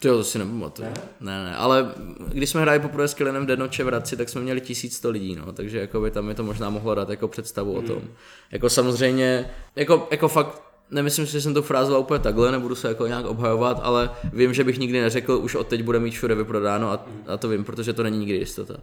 To 0.01 0.07
jo, 0.07 0.17
to 0.17 0.23
si 0.23 0.39
nepamatuju. 0.39 0.87
Ne? 0.87 0.93
Ne? 1.19 1.43
ne, 1.43 1.55
ale 1.55 1.93
když 2.27 2.49
jsme 2.49 2.61
hráli 2.61 2.79
poprvé 2.79 3.07
s 3.07 3.13
Killinem 3.13 3.43
v 3.43 3.47
Denoče 3.47 3.83
v 3.83 3.87
Hradci, 3.87 4.17
tak 4.17 4.29
jsme 4.29 4.41
měli 4.41 4.61
1100 4.61 5.09
lidí, 5.09 5.35
no, 5.35 5.53
takže 5.53 5.79
jako 5.79 6.01
by 6.01 6.11
tam 6.11 6.25
mi 6.25 6.35
to 6.35 6.43
možná 6.43 6.69
mohlo 6.69 6.95
dát 6.95 7.09
jako 7.09 7.27
představu 7.27 7.71
mm. 7.71 7.77
o 7.77 7.81
tom. 7.81 8.01
Jako 8.51 8.69
samozřejmě, 8.69 9.51
jako, 9.75 10.07
jako 10.11 10.27
fakt 10.27 10.61
nemyslím 10.91 11.25
si, 11.25 11.31
že 11.31 11.41
jsem 11.41 11.53
to 11.53 11.61
frázoval 11.61 12.01
úplně 12.01 12.19
takhle, 12.19 12.51
nebudu 12.51 12.75
se 12.75 12.87
jako 12.87 13.07
nějak 13.07 13.25
obhajovat, 13.25 13.79
ale 13.83 14.09
vím, 14.33 14.53
že 14.53 14.63
bych 14.63 14.77
nikdy 14.77 15.01
neřekl, 15.01 15.39
už 15.43 15.55
od 15.55 15.67
teď 15.67 15.83
bude 15.83 15.99
mít 15.99 16.11
všude 16.11 16.35
vyprodáno 16.35 16.91
a, 16.91 17.05
a 17.27 17.37
to 17.37 17.49
vím, 17.49 17.63
protože 17.63 17.93
to 17.93 18.03
není 18.03 18.17
nikdy 18.17 18.35
jistota. 18.35 18.77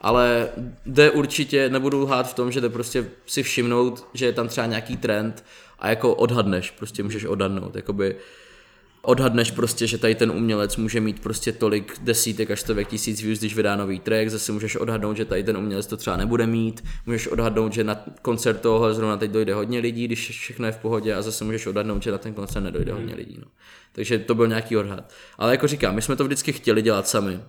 Ale 0.00 0.48
jde 0.86 1.10
určitě, 1.10 1.68
nebudu 1.68 2.00
lhát 2.00 2.30
v 2.30 2.34
tom, 2.34 2.52
že 2.52 2.60
jde 2.60 2.68
prostě 2.68 3.10
si 3.26 3.42
všimnout, 3.42 4.06
že 4.14 4.26
je 4.26 4.32
tam 4.32 4.48
třeba 4.48 4.66
nějaký 4.66 4.96
trend 4.96 5.44
a 5.78 5.88
jako 5.88 6.14
odhadneš, 6.14 6.70
prostě 6.70 7.02
můžeš 7.02 7.24
odhadnout, 7.24 7.76
jakoby 7.76 8.16
odhadneš 9.02 9.50
prostě, 9.50 9.86
že 9.86 9.98
tady 9.98 10.14
ten 10.14 10.30
umělec 10.30 10.76
může 10.76 11.00
mít 11.00 11.20
prostě 11.20 11.52
tolik 11.52 11.98
desítek 12.00 12.50
až 12.50 12.60
stovek 12.60 12.88
tisíc 12.88 13.22
views, 13.22 13.38
když 13.38 13.56
vydá 13.56 13.76
nový 13.76 14.00
track, 14.00 14.28
zase 14.28 14.52
můžeš 14.52 14.76
odhadnout, 14.76 15.16
že 15.16 15.24
tady 15.24 15.44
ten 15.44 15.56
umělec 15.56 15.86
to 15.86 15.96
třeba 15.96 16.16
nebude 16.16 16.46
mít, 16.46 16.84
můžeš 17.06 17.26
odhadnout, 17.26 17.72
že 17.72 17.84
na 17.84 18.04
koncert 18.22 18.60
tohohle 18.60 18.94
zrovna 18.94 19.16
teď 19.16 19.30
dojde 19.30 19.54
hodně 19.54 19.78
lidí, 19.78 20.04
když 20.04 20.30
všechno 20.30 20.66
je 20.66 20.72
v 20.72 20.78
pohodě 20.78 21.14
a 21.14 21.22
zase 21.22 21.44
můžeš 21.44 21.66
odhadnout, 21.66 22.02
že 22.02 22.12
na 22.12 22.18
ten 22.18 22.34
koncert 22.34 22.62
nedojde 22.62 22.92
hodně 22.92 23.14
lidí. 23.14 23.36
No. 23.40 23.46
Takže 23.92 24.18
to 24.18 24.34
byl 24.34 24.48
nějaký 24.48 24.76
odhad. 24.76 25.12
Ale 25.38 25.52
jako 25.52 25.66
říkám, 25.66 25.94
my 25.94 26.02
jsme 26.02 26.16
to 26.16 26.24
vždycky 26.24 26.52
chtěli 26.52 26.82
dělat 26.82 27.08
sami. 27.08 27.40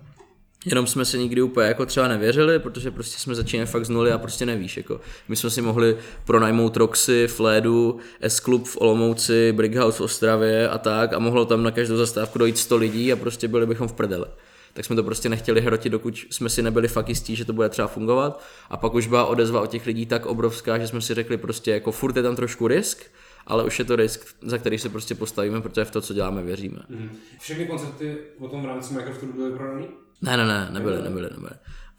Jenom 0.65 0.87
jsme 0.87 1.05
se 1.05 1.17
nikdy 1.17 1.41
úplně 1.41 1.67
jako 1.67 1.85
třeba 1.85 2.07
nevěřili, 2.07 2.59
protože 2.59 2.91
prostě 2.91 3.19
jsme 3.19 3.35
začínali 3.35 3.67
fakt 3.67 3.85
z 3.85 3.89
nuly 3.89 4.11
a 4.11 4.17
prostě 4.17 4.45
nevíš. 4.45 4.77
Jako. 4.77 5.01
My 5.27 5.35
jsme 5.35 5.49
si 5.49 5.61
mohli 5.61 5.97
pronajmout 6.25 6.77
Roxy, 6.77 7.27
Flédu, 7.27 7.97
S-Club 8.21 8.67
v 8.67 8.77
Olomouci, 8.81 9.51
Brickhouse 9.51 9.97
v 9.97 10.01
Ostravě 10.01 10.69
a 10.69 10.77
tak 10.77 11.13
a 11.13 11.19
mohlo 11.19 11.45
tam 11.45 11.63
na 11.63 11.71
každou 11.71 11.97
zastávku 11.97 12.39
dojít 12.39 12.57
100 12.57 12.77
lidí 12.77 13.13
a 13.13 13.15
prostě 13.15 13.47
byli 13.47 13.65
bychom 13.65 13.87
v 13.87 13.93
prdele. 13.93 14.27
Tak 14.73 14.85
jsme 14.85 14.95
to 14.95 15.03
prostě 15.03 15.29
nechtěli 15.29 15.61
hrotit, 15.61 15.91
dokud 15.91 16.17
jsme 16.29 16.49
si 16.49 16.61
nebyli 16.61 16.87
fakt 16.87 17.09
jistí, 17.09 17.35
že 17.35 17.45
to 17.45 17.53
bude 17.53 17.69
třeba 17.69 17.87
fungovat. 17.87 18.43
A 18.69 18.77
pak 18.77 18.93
už 18.93 19.07
byla 19.07 19.25
odezva 19.25 19.61
od 19.61 19.69
těch 19.69 19.85
lidí 19.85 20.05
tak 20.05 20.25
obrovská, 20.25 20.77
že 20.77 20.87
jsme 20.87 21.01
si 21.01 21.13
řekli 21.13 21.37
prostě 21.37 21.71
jako 21.71 21.91
furt 21.91 22.15
je 22.15 22.23
tam 22.23 22.35
trošku 22.35 22.67
risk, 22.67 23.03
ale 23.47 23.63
už 23.63 23.79
je 23.79 23.85
to 23.85 23.95
risk, 23.95 24.27
za 24.41 24.57
který 24.57 24.77
se 24.77 24.89
prostě 24.89 25.15
postavíme, 25.15 25.61
protože 25.61 25.85
v 25.85 25.91
to, 25.91 26.01
co 26.01 26.13
děláme, 26.13 26.43
věříme. 26.43 26.79
Mm. 26.89 27.09
Všechny 27.39 27.65
koncerty 27.65 28.17
potom 28.37 28.61
v 28.61 28.65
rámci 28.65 28.93
Microsoftu 28.93 29.33
byly 29.33 29.51
prodaný? 29.51 29.87
Ne, 30.21 30.37
ne, 30.37 30.45
ne, 30.45 30.67
nebyly, 30.71 31.01
nebyly, 31.01 31.29
nebyly. 31.31 31.51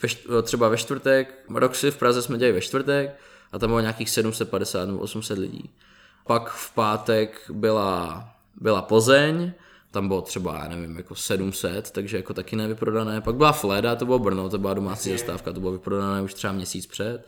Ve, 0.03 0.09
št- 0.09 0.43
třeba 0.43 0.69
ve 0.69 0.77
čtvrtek, 0.77 1.35
Roxy 1.55 1.91
v 1.91 1.97
Praze 1.97 2.23
jsme 2.23 2.39
dělali 2.39 2.53
ve 2.53 2.61
čtvrtek 2.61 3.17
a 3.53 3.59
tam 3.59 3.71
bylo 3.71 3.81
nějakých 3.81 4.11
750 4.11 4.87
nebo 4.87 4.99
800 4.99 5.39
lidí. 5.39 5.71
Pak 6.27 6.51
v 6.51 6.75
pátek 6.75 7.51
byla, 7.53 8.25
byla 8.61 8.83
Plzeň, 8.83 9.53
tam 9.91 10.09
bylo 10.09 10.23
třeba, 10.23 10.59
já 10.59 10.69
nevím, 10.69 10.97
jako 10.97 11.15
700, 11.15 11.91
takže 11.91 12.17
jako 12.17 12.35
taky 12.35 12.57
nevyprodané. 12.57 13.21
Pak 13.21 13.35
byla 13.35 13.53
Fleda, 13.53 13.97
to 13.97 14.07
bylo 14.07 14.19
Brno, 14.19 14.49
to 14.49 14.59
byla 14.59 14.75
domácí 14.75 15.13
zastávka, 15.13 15.53
to 15.53 15.61
bylo 15.61 15.73
vyprodané 15.73 16.23
už 16.23 16.35
třeba 16.35 16.53
měsíc 16.53 16.87
před. 16.87 17.27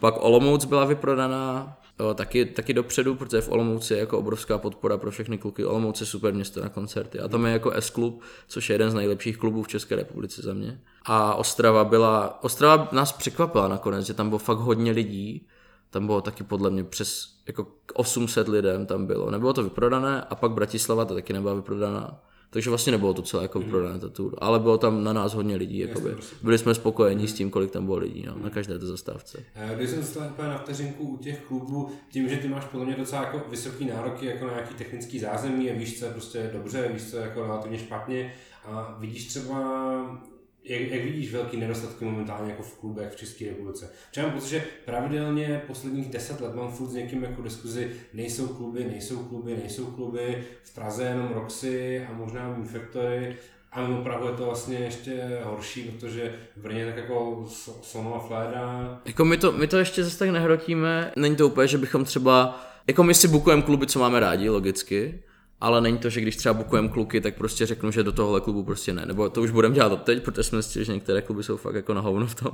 Pak 0.00 0.14
Olomouc 0.18 0.64
byla 0.64 0.84
vyprodaná, 0.84 1.76
Taky, 2.14 2.44
taky 2.44 2.74
dopředu, 2.74 3.14
protože 3.14 3.40
v 3.40 3.48
Olomouci 3.48 3.94
je 3.94 4.00
jako 4.00 4.18
obrovská 4.18 4.58
podpora 4.58 4.96
pro 4.96 5.10
všechny 5.10 5.38
kluky. 5.38 5.64
Olomouc 5.64 6.00
je 6.00 6.06
super 6.06 6.34
město 6.34 6.60
na 6.62 6.68
koncerty. 6.68 7.18
A 7.20 7.28
tam 7.28 7.46
je 7.46 7.52
jako 7.52 7.72
S-klub, 7.72 8.22
což 8.48 8.70
je 8.70 8.74
jeden 8.74 8.90
z 8.90 8.94
nejlepších 8.94 9.36
klubů 9.36 9.62
v 9.62 9.68
České 9.68 9.96
republice 9.96 10.42
za 10.42 10.54
mě. 10.54 10.80
A 11.04 11.34
Ostrava 11.34 11.84
byla, 11.84 12.42
Ostrava 12.44 12.88
nás 12.92 13.12
překvapila 13.12 13.68
nakonec, 13.68 14.06
že 14.06 14.14
tam 14.14 14.28
bylo 14.28 14.38
fakt 14.38 14.58
hodně 14.58 14.92
lidí. 14.92 15.46
Tam 15.90 16.06
bylo 16.06 16.20
taky 16.20 16.44
podle 16.44 16.70
mě 16.70 16.84
přes 16.84 17.28
jako 17.46 17.66
800 17.94 18.48
lidem 18.48 18.86
tam 18.86 19.06
bylo. 19.06 19.30
Nebylo 19.30 19.52
to 19.52 19.62
vyprodané 19.62 20.22
a 20.22 20.34
pak 20.34 20.52
Bratislava 20.52 21.04
to 21.04 21.14
taky 21.14 21.32
nebyla 21.32 21.54
vyprodaná. 21.54 22.20
Takže 22.52 22.70
vlastně 22.70 22.92
nebylo 22.92 23.14
to 23.14 23.22
celé 23.22 23.42
jako 23.42 23.60
mm. 23.60 23.70
prodané 23.70 23.98
ta 23.98 24.08
tour, 24.08 24.34
ale 24.38 24.58
bylo 24.58 24.78
tam 24.78 25.04
na 25.04 25.12
nás 25.12 25.34
hodně 25.34 25.56
lidí. 25.56 25.78
Jakoby. 25.78 26.10
Jasně, 26.10 26.36
Byli 26.42 26.58
jsme 26.58 26.74
spokojení 26.74 27.28
s 27.28 27.32
tím, 27.32 27.50
kolik 27.50 27.70
tam 27.70 27.84
bylo 27.84 27.96
lidí 27.96 28.24
no, 28.26 28.34
na 28.42 28.50
každé 28.50 28.78
té 28.78 28.86
zastávce. 28.86 29.44
Když 29.76 29.90
jsem 29.90 30.02
se 30.02 30.18
úplně 30.18 30.48
na 30.48 30.58
vteřinku 30.58 31.04
u 31.04 31.16
těch 31.16 31.40
klubů, 31.40 31.90
tím, 32.10 32.28
že 32.28 32.36
ty 32.36 32.48
máš 32.48 32.64
podle 32.64 32.86
mě 32.86 32.96
docela 32.96 33.22
jako 33.22 33.42
vysoký 33.50 33.84
nároky 33.84 34.26
jako 34.26 34.46
na 34.46 34.52
nějaký 34.52 34.74
technický 34.74 35.18
zázemí 35.18 35.70
a 35.70 35.74
víš, 35.74 35.98
co 35.98 36.04
je 36.04 36.10
prostě 36.10 36.50
dobře, 36.52 36.90
víš, 36.92 37.10
co 37.10 37.16
je 37.16 37.22
jako 37.22 37.42
relativně 37.42 37.78
špatně 37.78 38.34
a 38.64 38.96
vidíš 39.00 39.26
třeba 39.26 40.22
jak, 40.64 40.80
jak 40.80 41.04
vidíš 41.04 41.32
velký 41.32 41.56
nedostatky 41.56 42.04
momentálně 42.04 42.50
jako 42.50 42.62
v 42.62 42.78
klubech 42.78 43.12
v 43.12 43.16
České 43.16 43.44
republice? 43.44 43.90
Třeba 44.10 44.28
mám 44.28 44.40
že 44.40 44.64
pravidelně 44.84 45.62
posledních 45.66 46.08
deset 46.08 46.40
let 46.40 46.54
mám 46.54 46.72
furt 46.72 46.88
s 46.88 46.94
někým 46.94 47.22
jako 47.22 47.42
diskuzi, 47.42 47.90
nejsou 48.14 48.46
kluby, 48.48 48.84
nejsou 48.84 49.18
kluby, 49.24 49.56
nejsou 49.56 49.86
kluby, 49.86 50.44
v 50.62 50.74
Praze 50.74 51.04
jenom 51.04 51.28
Roxy 51.28 52.06
a 52.10 52.12
možná 52.12 52.56
Factory 52.72 53.36
a 53.72 53.86
mimo 53.86 54.02
Prahu 54.02 54.26
je 54.26 54.32
to 54.32 54.44
vlastně 54.44 54.78
ještě 54.78 55.40
horší, 55.44 55.82
protože 55.82 56.34
v 56.56 56.62
Brně 56.62 56.86
tak 56.86 56.96
jako 56.96 57.46
Sono 57.82 58.14
a 58.14 58.18
Fléda. 58.18 59.00
Jako 59.04 59.24
my 59.24 59.36
to, 59.36 59.52
my 59.52 59.66
to 59.66 59.78
ještě 59.78 60.04
zase 60.04 60.18
tak 60.18 60.30
nehrotíme, 60.30 61.12
není 61.16 61.36
to 61.36 61.46
úplně, 61.46 61.68
že 61.68 61.78
bychom 61.78 62.04
třeba, 62.04 62.60
jako 62.86 63.02
my 63.02 63.14
si 63.14 63.28
bukujeme 63.28 63.62
kluby, 63.62 63.86
co 63.86 63.98
máme 63.98 64.20
rádi, 64.20 64.48
logicky, 64.48 65.22
ale 65.62 65.80
není 65.80 65.98
to, 65.98 66.10
že 66.10 66.20
když 66.20 66.36
třeba 66.36 66.54
bukujeme 66.54 66.88
kluky, 66.88 67.20
tak 67.20 67.34
prostě 67.34 67.66
řeknu, 67.66 67.90
že 67.90 68.02
do 68.02 68.12
tohohle 68.12 68.40
klubu 68.40 68.64
prostě 68.64 68.92
ne. 68.92 69.06
Nebo 69.06 69.28
to 69.28 69.42
už 69.42 69.50
budeme 69.50 69.74
dělat 69.74 70.02
teď, 70.02 70.22
protože 70.22 70.42
jsme 70.42 70.62
zjistili, 70.62 70.84
že 70.84 70.92
některé 70.92 71.22
kluby 71.22 71.42
jsou 71.42 71.56
fakt 71.56 71.74
jako 71.74 71.94
na 71.94 72.00
hovno 72.00 72.26
v 72.26 72.34
tom. 72.34 72.52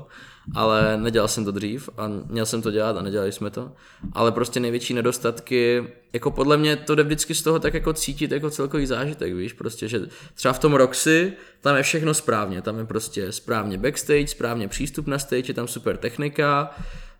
Ale 0.54 0.96
nedělal 0.96 1.28
jsem 1.28 1.44
to 1.44 1.50
dřív 1.50 1.88
a 1.96 2.10
měl 2.26 2.46
jsem 2.46 2.62
to 2.62 2.70
dělat 2.70 2.96
a 2.96 3.02
nedělali 3.02 3.32
jsme 3.32 3.50
to. 3.50 3.72
Ale 4.12 4.32
prostě 4.32 4.60
největší 4.60 4.94
nedostatky, 4.94 5.84
jako 6.12 6.30
podle 6.30 6.56
mě 6.56 6.76
to 6.76 6.94
jde 6.94 7.02
vždycky 7.02 7.34
z 7.34 7.42
toho 7.42 7.58
tak 7.58 7.74
jako 7.74 7.92
cítit 7.92 8.32
jako 8.32 8.50
celkový 8.50 8.86
zážitek, 8.86 9.34
víš, 9.34 9.52
prostě, 9.52 9.88
že 9.88 10.00
třeba 10.34 10.52
v 10.52 10.58
tom 10.58 10.74
Roxy, 10.74 11.32
tam 11.60 11.76
je 11.76 11.82
všechno 11.82 12.14
správně, 12.14 12.62
tam 12.62 12.78
je 12.78 12.84
prostě 12.84 13.32
správně 13.32 13.78
backstage, 13.78 14.26
správně 14.26 14.68
přístup 14.68 15.06
na 15.06 15.18
stage, 15.18 15.50
je 15.50 15.54
tam 15.54 15.68
super 15.68 15.96
technika, 15.96 16.70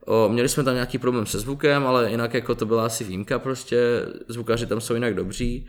O, 0.08 0.28
měli 0.28 0.48
jsme 0.48 0.64
tam 0.64 0.74
nějaký 0.74 0.98
problém 0.98 1.26
se 1.26 1.38
zvukem, 1.38 1.86
ale 1.86 2.10
jinak 2.10 2.34
jako 2.34 2.54
to 2.54 2.66
byla 2.66 2.86
asi 2.86 3.04
výjimka 3.04 3.38
prostě, 3.38 3.78
zvukaři 4.28 4.66
tam 4.66 4.80
jsou 4.80 4.94
jinak 4.94 5.14
dobří, 5.14 5.66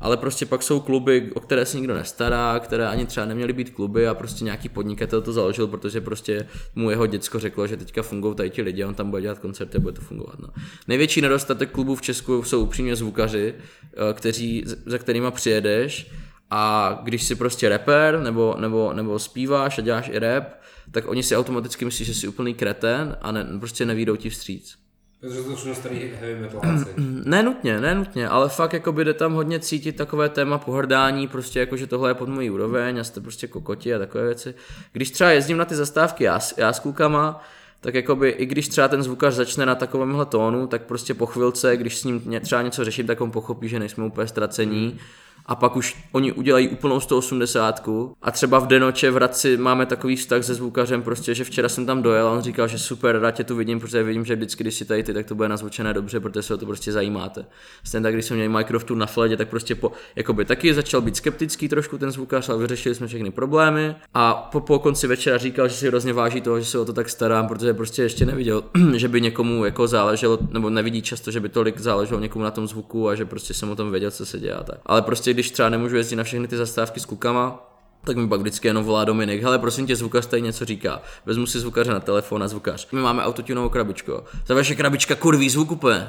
ale 0.00 0.16
prostě 0.16 0.46
pak 0.46 0.62
jsou 0.62 0.80
kluby, 0.80 1.30
o 1.34 1.40
které 1.40 1.66
se 1.66 1.76
nikdo 1.76 1.94
nestará, 1.94 2.58
které 2.58 2.88
ani 2.88 3.06
třeba 3.06 3.26
neměly 3.26 3.52
být 3.52 3.70
kluby 3.70 4.08
a 4.08 4.14
prostě 4.14 4.44
nějaký 4.44 4.68
podnikatel 4.68 5.22
to 5.22 5.32
založil, 5.32 5.66
protože 5.66 6.00
prostě 6.00 6.46
mu 6.74 6.90
jeho 6.90 7.06
děcko 7.06 7.38
řeklo, 7.38 7.66
že 7.66 7.76
teďka 7.76 8.02
fungují 8.02 8.34
tady 8.34 8.50
ti 8.50 8.62
lidi 8.62 8.84
on 8.84 8.94
tam 8.94 9.10
bude 9.10 9.22
dělat 9.22 9.38
koncerty 9.38 9.76
a 9.76 9.80
bude 9.80 9.94
to 9.94 10.00
fungovat. 10.00 10.38
No. 10.38 10.48
Největší 10.88 11.20
nedostatek 11.20 11.70
klubů 11.70 11.94
v 11.94 12.02
Česku 12.02 12.42
jsou 12.42 12.62
upřímně 12.62 12.96
zvukaři, 12.96 13.54
eh, 13.56 14.14
kteří, 14.14 14.64
za 14.86 14.98
kterými 14.98 15.30
přijedeš 15.30 16.10
a 16.50 17.00
když 17.02 17.22
si 17.22 17.34
prostě 17.34 17.68
rapper 17.68 18.20
nebo, 18.20 18.56
nebo, 18.58 18.92
nebo 18.92 19.18
zpíváš 19.18 19.78
a 19.78 19.82
děláš 19.82 20.10
i 20.12 20.18
rap, 20.18 20.61
tak 20.92 21.08
oni 21.08 21.22
si 21.22 21.36
automaticky 21.36 21.84
myslí, 21.84 22.04
že 22.04 22.14
jsi 22.14 22.28
úplný 22.28 22.54
kreten 22.54 23.16
a 23.20 23.32
ne, 23.32 23.46
prostě 23.60 23.86
nevídou 23.86 24.16
ti 24.16 24.30
vstříc. 24.30 24.82
Protože 25.20 25.42
to 25.42 25.56
jsou 25.56 25.74
starý 25.74 26.10
heavy 26.20 26.48
nutně, 27.42 27.80
ne 27.80 27.94
nutně, 27.94 28.28
ale 28.28 28.48
fakt 28.48 28.72
jako 28.72 28.92
jde 28.92 29.14
tam 29.14 29.32
hodně 29.32 29.60
cítit 29.60 29.96
takové 29.96 30.28
téma 30.28 30.58
pohrdání, 30.58 31.28
prostě 31.28 31.60
jako, 31.60 31.76
že 31.76 31.86
tohle 31.86 32.10
je 32.10 32.14
pod 32.14 32.28
mojí 32.28 32.50
úroveň 32.50 33.00
a 33.00 33.04
jste 33.04 33.20
prostě 33.20 33.46
kokoti 33.46 33.94
a 33.94 33.98
takové 33.98 34.24
věci. 34.24 34.54
Když 34.92 35.10
třeba 35.10 35.30
jezdím 35.30 35.56
na 35.56 35.64
ty 35.64 35.74
zastávky 35.74 36.24
já, 36.24 36.40
já 36.56 36.72
s 36.72 36.80
klukama, 36.80 37.44
tak 37.80 37.94
jakoby, 37.94 38.30
i 38.30 38.46
když 38.46 38.68
třeba 38.68 38.88
ten 38.88 39.02
zvukař 39.02 39.34
začne 39.34 39.66
na 39.66 39.74
takovémhle 39.74 40.26
tónu, 40.26 40.66
tak 40.66 40.82
prostě 40.82 41.14
po 41.14 41.26
chvilce, 41.26 41.76
když 41.76 41.98
s 41.98 42.04
ním 42.04 42.40
třeba 42.40 42.62
něco 42.62 42.84
řeším, 42.84 43.06
tak 43.06 43.20
on 43.20 43.30
pochopí, 43.30 43.68
že 43.68 43.78
nejsme 43.78 44.04
úplně 44.04 44.26
ztracení 44.26 44.98
a 45.46 45.54
pak 45.54 45.76
už 45.76 45.96
oni 46.12 46.32
udělají 46.32 46.68
úplnou 46.68 47.00
180 47.00 47.88
a 48.22 48.30
třeba 48.30 48.58
v 48.58 48.66
Denoče 48.66 49.10
v 49.10 49.14
Hradci 49.14 49.56
máme 49.56 49.86
takový 49.86 50.16
vztah 50.16 50.44
se 50.44 50.54
zvukařem, 50.54 51.02
prostě, 51.02 51.34
že 51.34 51.44
včera 51.44 51.68
jsem 51.68 51.86
tam 51.86 52.02
dojel 52.02 52.28
a 52.28 52.32
on 52.32 52.42
říkal, 52.42 52.68
že 52.68 52.78
super, 52.78 53.18
rád 53.18 53.30
tě 53.30 53.44
tu 53.44 53.56
vidím, 53.56 53.80
protože 53.80 54.02
vidím, 54.02 54.24
že 54.24 54.36
vždycky, 54.36 54.64
když 54.64 54.74
si 54.74 54.84
tady 54.84 55.02
ty, 55.02 55.14
tak 55.14 55.26
to 55.26 55.34
bude 55.34 55.48
nazvučené 55.48 55.94
dobře, 55.94 56.20
protože 56.20 56.42
se 56.42 56.54
o 56.54 56.56
to 56.56 56.66
prostě 56.66 56.92
zajímáte. 56.92 57.44
Stejně 57.84 58.02
tak, 58.02 58.14
když 58.14 58.24
jsem 58.24 58.36
měl 58.36 58.48
Minecraft 58.48 58.90
na 58.90 59.06
fledě, 59.06 59.36
tak 59.36 59.48
prostě 59.48 59.74
po, 59.74 59.92
jakoby 60.16 60.44
taky 60.44 60.74
začal 60.74 61.00
být 61.00 61.16
skeptický 61.16 61.68
trošku 61.68 61.98
ten 61.98 62.10
zvukař, 62.10 62.48
ale 62.48 62.58
vyřešili 62.58 62.94
jsme 62.94 63.06
všechny 63.06 63.30
problémy 63.30 63.94
a 64.14 64.34
po, 64.34 64.60
po 64.60 64.78
konci 64.78 65.06
večera 65.06 65.38
říkal, 65.38 65.68
že 65.68 65.74
si 65.74 65.86
hrozně 65.86 66.12
váží 66.12 66.40
toho, 66.40 66.60
že 66.60 66.66
se 66.66 66.78
o 66.78 66.84
to 66.84 66.92
tak 66.92 67.10
starám, 67.10 67.48
protože 67.48 67.74
prostě 67.74 68.02
ještě 68.02 68.26
neviděl, 68.26 68.64
že 68.96 69.08
by 69.08 69.20
někomu 69.20 69.64
jako 69.64 69.88
záleželo, 69.88 70.38
nebo 70.50 70.70
nevidí 70.70 71.02
často, 71.02 71.30
že 71.30 71.40
by 71.40 71.48
tolik 71.48 71.80
záleželo 71.80 72.20
někomu 72.20 72.44
na 72.44 72.50
tom 72.50 72.68
zvuku 72.68 73.08
a 73.08 73.14
že 73.14 73.24
prostě 73.24 73.54
jsem 73.54 73.70
o 73.70 73.76
tom 73.76 73.90
věděl, 73.90 74.10
co 74.10 74.26
se 74.26 74.40
děje. 74.40 74.52
Tak. 74.64 74.78
Ale 74.86 75.02
prostě 75.02 75.31
když 75.34 75.50
třeba 75.50 75.68
nemůžu 75.68 75.96
jezdit 75.96 76.16
na 76.16 76.24
všechny 76.24 76.48
ty 76.48 76.56
zastávky 76.56 77.00
s 77.00 77.04
klukama, 77.04 77.68
tak 78.04 78.16
mi 78.16 78.28
pak 78.28 78.40
vždycky 78.40 78.68
jenom 78.68 78.84
volá 78.84 79.04
Dominik, 79.04 79.42
hele 79.42 79.58
prosím 79.58 79.86
tě, 79.86 79.96
zvukař 79.96 80.26
tady 80.26 80.42
něco 80.42 80.64
říká. 80.64 81.02
Vezmu 81.26 81.46
si 81.46 81.60
zvukaře 81.60 81.90
na 81.90 82.00
telefon 82.00 82.42
a 82.42 82.48
zvukař. 82.48 82.88
My 82.92 83.00
máme 83.00 83.24
autotunovou 83.24 83.68
krabičku. 83.68 84.12
Ta 84.46 84.54
vaše 84.54 84.74
krabička 84.74 85.14
kurví 85.14 85.50
zvuk 85.50 85.70
úplně. 85.70 86.08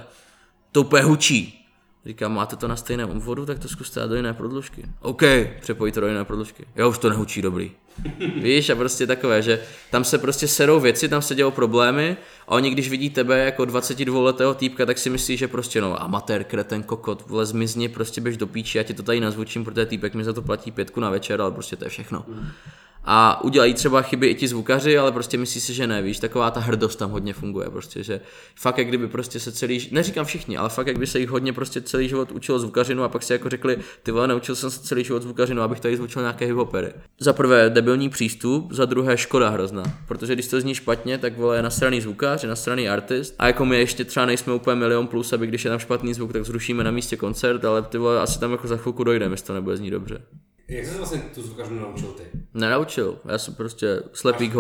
To 0.72 0.82
úplně 0.82 1.04
hučí. 1.04 1.60
Říkám, 2.06 2.34
máte 2.34 2.56
to 2.56 2.68
na 2.68 2.76
stejném 2.76 3.10
obvodu, 3.10 3.46
tak 3.46 3.60
to 3.60 3.68
zkuste 3.68 4.00
dát 4.00 4.08
do 4.08 4.16
jiné 4.16 4.34
prodlužky. 4.34 4.86
OK, 5.02 5.24
přepojí 5.62 5.92
to 5.92 6.02
do 6.02 6.08
jiné 6.08 6.26
prodlužky. 6.26 6.66
Jo, 6.76 6.90
už 6.90 6.98
to 6.98 7.10
nehučí 7.10 7.42
dobrý. 7.42 7.72
Víš, 8.42 8.70
a 8.70 8.76
prostě 8.76 9.08
takové, 9.08 9.42
že 9.42 9.62
tam 9.92 10.04
se 10.04 10.18
prostě 10.18 10.48
serou 10.48 10.80
věci, 10.80 11.10
tam 11.10 11.22
se 11.22 11.36
dělou 11.36 11.52
problémy 11.52 12.18
a 12.48 12.52
oni 12.52 12.70
když 12.70 12.90
vidí 12.90 13.10
tebe 13.10 13.46
jako 13.46 13.66
22 13.66 14.22
letého 14.22 14.54
týpka, 14.54 14.86
tak 14.86 14.98
si 14.98 15.10
myslí, 15.10 15.38
že 15.38 15.48
prostě 15.48 15.82
no 15.82 16.04
amatér, 16.04 16.44
kreten, 16.44 16.84
kokot, 16.84 17.28
vole 17.28 17.46
zmizni, 17.46 17.90
prostě 17.90 18.22
běž 18.22 18.38
do 18.38 18.48
píči, 18.48 18.78
já 18.78 18.84
ti 18.84 18.94
to 18.94 19.04
tady 19.04 19.20
nazvučím, 19.20 19.66
protože 19.66 19.86
týpek 19.86 20.14
mi 20.14 20.24
za 20.24 20.34
to 20.34 20.42
platí 20.42 20.72
pětku 20.72 21.00
na 21.00 21.10
večer, 21.10 21.42
ale 21.42 21.52
prostě 21.52 21.76
to 21.76 21.84
je 21.84 21.90
všechno. 21.90 22.26
A 23.06 23.44
udělají 23.44 23.74
třeba 23.74 24.02
chyby 24.02 24.28
i 24.28 24.36
ti 24.36 24.48
zvukaři, 24.48 24.98
ale 24.98 25.12
prostě 25.12 25.38
myslí 25.38 25.62
si, 25.62 25.74
že 25.74 25.88
ne, 25.88 26.02
víš, 26.02 26.20
taková 26.20 26.52
ta 26.52 26.60
hrdost 26.60 27.00
tam 27.00 27.12
hodně 27.12 27.34
funguje 27.34 27.70
prostě, 27.70 28.04
že 28.04 28.22
fakt 28.56 28.78
jak 28.78 28.88
kdyby 28.88 29.08
prostě 29.08 29.40
se 29.40 29.52
celý, 29.52 29.90
neříkám 29.92 30.26
všichni, 30.26 30.58
ale 30.58 30.70
fakt 30.70 30.88
jak 30.88 31.00
by 31.00 31.08
se 31.08 31.20
jich 31.20 31.30
hodně 31.30 31.54
prostě 31.54 31.82
celý 31.82 32.10
život 32.10 32.32
učilo 32.32 32.60
zvukařinu 32.60 33.04
a 33.04 33.10
pak 33.10 33.24
si 33.24 33.34
jako 33.34 33.50
řekli, 33.50 33.78
ty 34.04 34.12
vole, 34.12 34.28
naučil 34.28 34.56
jsem 34.56 34.72
se 34.72 34.80
celý 34.80 35.04
život 35.04 35.24
zvukařinu, 35.24 35.62
abych 35.62 35.80
tady 35.80 35.98
zvučil 35.98 36.22
nějaké 36.22 36.46
hiphopery. 36.46 36.94
Za 37.20 37.34
prvé 37.34 37.70
debilní 37.70 38.10
přístup, 38.10 38.72
za 38.72 38.86
druhé 38.86 39.18
škoda 39.18 39.50
hrozná, 39.50 39.84
protože 40.08 40.34
když 40.34 40.48
to 40.48 40.62
zní 40.62 40.76
špatně, 40.76 41.18
tak 41.18 41.38
vole 41.38 41.56
je 41.56 41.62
na 41.62 41.70
straně 41.70 42.02
zvukař, 42.02 42.44
je 42.44 42.50
na 42.50 42.56
straně 42.56 42.90
artist 42.90 43.36
a 43.40 43.48
jako 43.48 43.66
my 43.66 43.80
ještě 43.80 44.06
třeba 44.06 44.26
nejsme 44.26 44.54
úplně 44.54 44.76
milion 44.76 45.08
plus, 45.08 45.34
aby 45.34 45.48
když 45.48 45.66
je 45.66 45.70
tam 45.70 45.80
špatný 45.80 46.14
zvuk, 46.14 46.34
tak 46.34 46.46
zrušíme 46.46 46.84
na 46.84 46.92
místě 46.92 47.18
koncert, 47.18 47.66
ale 47.66 47.82
ty 47.82 47.98
vole 47.98 48.22
asi 48.22 48.40
tam 48.40 48.52
jako 48.52 48.68
za 48.68 48.78
chvilku 48.78 49.04
dojdeme, 49.04 49.34
jestli 49.34 49.48
to 49.48 49.54
nebude 49.54 49.78
znít 49.78 49.92
dobře. 49.92 50.22
Jak 50.68 50.86
jsi 50.86 50.98
vlastně 50.98 51.22
tu 51.36 51.42
zvukařinu 51.42 51.80
naučil 51.80 52.08
ty? 52.08 52.24
Nenaučil, 52.54 53.20
já 53.26 53.38
jsem 53.38 53.56
prostě 53.56 54.04
slepý 54.14 54.50
k 54.50 54.56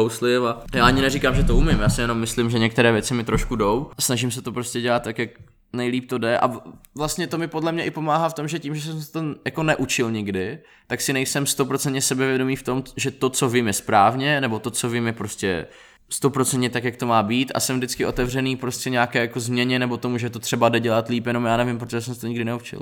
a 0.47 0.63
já 0.75 0.85
ani 0.85 1.01
neříkám, 1.01 1.35
že 1.35 1.43
to 1.43 1.55
umím, 1.55 1.79
já 1.79 1.89
si 1.89 2.01
jenom 2.01 2.19
myslím, 2.19 2.49
že 2.49 2.59
některé 2.59 2.91
věci 2.91 3.13
mi 3.13 3.23
trošku 3.23 3.55
jdou. 3.55 3.91
Snažím 3.99 4.31
se 4.31 4.41
to 4.41 4.51
prostě 4.51 4.81
dělat 4.81 5.03
tak, 5.03 5.19
jak 5.19 5.29
nejlíp 5.73 6.09
to 6.09 6.17
jde 6.17 6.39
a 6.39 6.51
vlastně 6.95 7.27
to 7.27 7.37
mi 7.37 7.47
podle 7.47 7.71
mě 7.71 7.85
i 7.85 7.91
pomáhá 7.91 8.29
v 8.29 8.33
tom, 8.33 8.47
že 8.47 8.59
tím, 8.59 8.75
že 8.75 8.81
jsem 8.81 9.01
se 9.01 9.11
to 9.11 9.23
jako 9.45 9.63
neučil 9.63 10.11
nikdy, 10.11 10.59
tak 10.87 11.01
si 11.01 11.13
nejsem 11.13 11.45
stoprocentně 11.45 12.01
sebevědomý 12.01 12.55
v 12.55 12.63
tom, 12.63 12.83
že 12.97 13.11
to, 13.11 13.29
co 13.29 13.49
vím, 13.49 13.67
je 13.67 13.73
správně, 13.73 14.41
nebo 14.41 14.59
to, 14.59 14.71
co 14.71 14.89
vím, 14.89 15.07
je 15.07 15.13
prostě 15.13 15.67
stoprocentně 16.09 16.69
tak, 16.69 16.83
jak 16.83 16.97
to 16.97 17.05
má 17.05 17.23
být 17.23 17.51
a 17.55 17.59
jsem 17.59 17.77
vždycky 17.77 18.05
otevřený 18.05 18.55
prostě 18.55 18.89
nějaké 18.89 19.19
jako 19.19 19.39
změně 19.39 19.79
nebo 19.79 19.97
tomu, 19.97 20.17
že 20.17 20.29
to 20.29 20.39
třeba 20.39 20.69
jde 20.69 20.79
dělat 20.79 21.07
líp, 21.07 21.27
jenom 21.27 21.45
já 21.45 21.57
nevím, 21.57 21.79
protože 21.79 22.01
jsem 22.01 22.15
se 22.15 22.21
to 22.21 22.27
nikdy 22.27 22.45
neučil. 22.45 22.81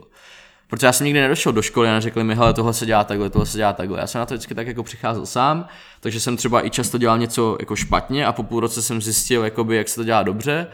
Protože 0.72 0.88
já 0.88 0.94
jsem 0.94 1.06
nikdy 1.06 1.22
nedošel 1.22 1.54
do 1.54 1.62
školy 1.62 1.90
a 1.90 1.94
neřekli 1.94 2.24
mi, 2.24 2.36
hele, 2.36 2.54
tohle 2.54 2.74
se 2.74 2.86
dělá 2.86 3.04
takhle, 3.04 3.30
tohle 3.30 3.46
se 3.46 3.58
dělá 3.58 3.74
takhle. 3.74 4.00
Já 4.00 4.08
jsem 4.08 4.20
na 4.20 4.26
to 4.26 4.34
vždycky 4.34 4.56
tak 4.56 4.68
jako 4.68 4.84
přicházel 4.84 5.26
sám, 5.26 5.68
takže 6.00 6.20
jsem 6.20 6.38
třeba 6.38 6.66
i 6.66 6.70
často 6.70 6.98
dělal 6.98 7.18
něco 7.18 7.58
jako 7.60 7.76
špatně 7.76 8.26
a 8.26 8.34
po 8.34 8.44
půl 8.44 8.60
roce 8.60 8.82
jsem 8.82 9.02
zjistil, 9.02 9.44
jakoby, 9.44 9.78
jak 9.78 9.90
se 9.90 9.96
to 9.96 10.04
dělá 10.04 10.24
dobře, 10.24 10.68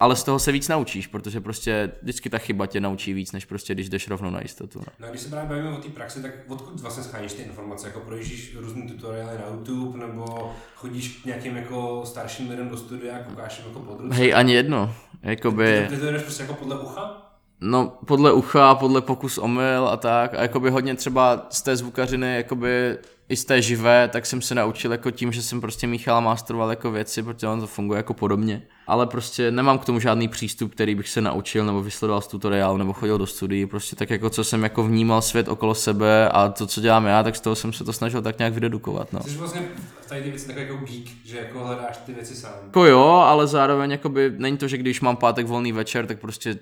ale 0.00 0.16
z 0.16 0.22
toho 0.22 0.38
se 0.38 0.52
víc 0.52 0.68
naučíš, 0.68 1.06
protože 1.06 1.40
prostě 1.40 1.92
vždycky 2.02 2.30
ta 2.30 2.38
chyba 2.38 2.66
tě 2.66 2.80
naučí 2.80 3.12
víc, 3.12 3.32
než 3.32 3.44
prostě 3.44 3.74
když 3.74 3.88
jdeš 3.88 4.08
rovnou 4.08 4.30
na 4.30 4.40
jistotu. 4.42 4.78
No, 4.78 4.92
no 4.98 5.06
a 5.06 5.10
když 5.10 5.22
se 5.22 5.28
právě 5.28 5.48
bavíme 5.48 5.78
o 5.78 5.80
té 5.80 5.88
praxi, 5.88 6.22
tak 6.22 6.32
odkud 6.48 6.80
vlastně 6.80 7.04
scháníš 7.04 7.32
ty 7.32 7.42
informace? 7.42 7.86
Jako 7.86 8.00
projíždíš 8.00 8.56
různý 8.56 8.82
tutoriály 8.88 9.38
na 9.38 9.54
YouTube, 9.54 9.98
nebo 10.06 10.52
chodíš 10.74 11.20
k 11.22 11.24
nějakým 11.24 11.56
jako 11.56 12.02
starším 12.04 12.50
lidem 12.50 12.68
do 12.68 12.76
studia 12.76 13.16
a 13.16 13.22
koukáš 13.22 13.62
jako 13.66 13.80
područí? 13.80 14.16
Hej, 14.16 14.34
ani 14.34 14.54
jedno. 14.54 14.94
Jakoby... 15.22 15.86
Ty, 15.88 15.94
ty 15.94 16.00
to 16.00 16.12
jdeš 16.12 16.22
prostě 16.22 16.42
jako 16.42 16.54
podle 16.54 16.78
ucha? 16.80 17.29
No, 17.60 17.92
podle 18.06 18.32
ucha, 18.32 18.74
podle 18.74 19.00
pokus 19.00 19.38
omyl 19.38 19.88
a 19.88 19.96
tak. 19.96 20.34
A 20.34 20.42
jakoby 20.42 20.70
hodně 20.70 20.94
třeba 20.94 21.46
z 21.50 21.62
té 21.62 21.76
zvukařiny, 21.76 22.36
jakoby 22.36 22.98
i 23.28 23.36
z 23.36 23.44
té 23.44 23.62
živé, 23.62 24.08
tak 24.08 24.26
jsem 24.26 24.42
se 24.42 24.54
naučil 24.54 24.92
jako 24.92 25.10
tím, 25.10 25.32
že 25.32 25.42
jsem 25.42 25.60
prostě 25.60 25.86
míchal 25.86 26.16
a 26.16 26.20
masteroval 26.20 26.70
jako 26.70 26.90
věci, 26.90 27.22
protože 27.22 27.46
on 27.48 27.60
to 27.60 27.66
funguje 27.66 27.96
jako 27.96 28.14
podobně. 28.14 28.62
Ale 28.86 29.06
prostě 29.06 29.50
nemám 29.50 29.78
k 29.78 29.84
tomu 29.84 30.00
žádný 30.00 30.28
přístup, 30.28 30.72
který 30.72 30.94
bych 30.94 31.08
se 31.08 31.20
naučil 31.20 31.66
nebo 31.66 31.82
vysledoval 31.82 32.20
z 32.20 32.26
tutoriálu 32.26 32.76
nebo 32.76 32.92
chodil 32.92 33.18
do 33.18 33.26
studií. 33.26 33.66
Prostě 33.66 33.96
tak 33.96 34.10
jako 34.10 34.30
co 34.30 34.44
jsem 34.44 34.62
jako 34.62 34.82
vnímal 34.82 35.22
svět 35.22 35.48
okolo 35.48 35.74
sebe 35.74 36.28
a 36.28 36.48
to, 36.48 36.66
co 36.66 36.80
dělám 36.80 37.06
já, 37.06 37.22
tak 37.22 37.36
z 37.36 37.40
toho 37.40 37.56
jsem 37.56 37.72
se 37.72 37.84
to 37.84 37.92
snažil 37.92 38.22
tak 38.22 38.38
nějak 38.38 38.54
vydedukovat. 38.54 39.12
No. 39.12 39.22
Jsi 39.22 39.36
vlastně 39.36 39.62
tady 40.08 40.22
ty 40.22 40.30
věci 40.30 40.46
takový 40.46 40.66
jako 40.66 40.84
geek, 40.84 41.06
že 41.24 41.38
jako 41.38 41.64
hledáš 41.64 41.96
ty 41.96 42.12
věci 42.12 42.34
sám. 42.34 42.52
Jako 42.66 42.84
jo, 42.84 43.04
ale 43.06 43.46
zároveň 43.46 43.90
jakoby 43.90 44.32
není 44.36 44.56
to, 44.56 44.68
že 44.68 44.78
když 44.78 45.00
mám 45.00 45.16
pátek 45.16 45.46
volný 45.46 45.72
večer, 45.72 46.06
tak 46.06 46.18
prostě 46.18 46.58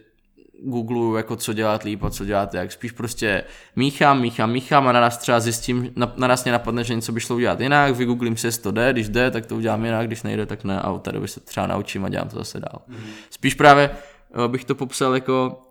googluju, 0.62 1.16
jako 1.16 1.36
co 1.36 1.52
dělat 1.52 1.82
líp 1.82 2.04
a 2.04 2.10
co 2.10 2.24
dělat 2.24 2.54
jak. 2.54 2.72
Spíš 2.72 2.92
prostě 2.92 3.44
míchám, 3.76 4.20
míchám, 4.20 4.52
míchám 4.52 4.88
a 4.88 4.92
naraz 4.92 5.18
třeba 5.18 5.40
zjistím, 5.40 5.92
naraz 6.16 6.44
mě 6.44 6.52
napadne, 6.52 6.84
že 6.84 6.94
něco 6.94 7.12
by 7.12 7.20
šlo 7.20 7.36
udělat 7.36 7.60
jinak, 7.60 7.94
vygooglím 7.94 8.36
si, 8.36 8.46
jestli 8.46 8.62
to 8.62 8.70
jde, 8.70 8.92
když 8.92 9.08
jde, 9.08 9.30
tak 9.30 9.46
to 9.46 9.56
udělám 9.56 9.84
jinak, 9.84 10.06
když 10.06 10.22
nejde, 10.22 10.46
tak 10.46 10.64
ne 10.64 10.80
a 10.80 10.90
od 10.90 11.02
té 11.02 11.12
doby 11.12 11.28
se 11.28 11.40
třeba 11.40 11.66
naučím 11.66 12.04
a 12.04 12.08
dělám 12.08 12.28
to 12.28 12.36
zase 12.36 12.60
dál. 12.60 12.82
Mm-hmm. 12.88 13.10
Spíš 13.30 13.54
právě 13.54 13.90
eh, 14.44 14.48
bych 14.48 14.64
to 14.64 14.74
popsal 14.74 15.14
jako 15.14 15.67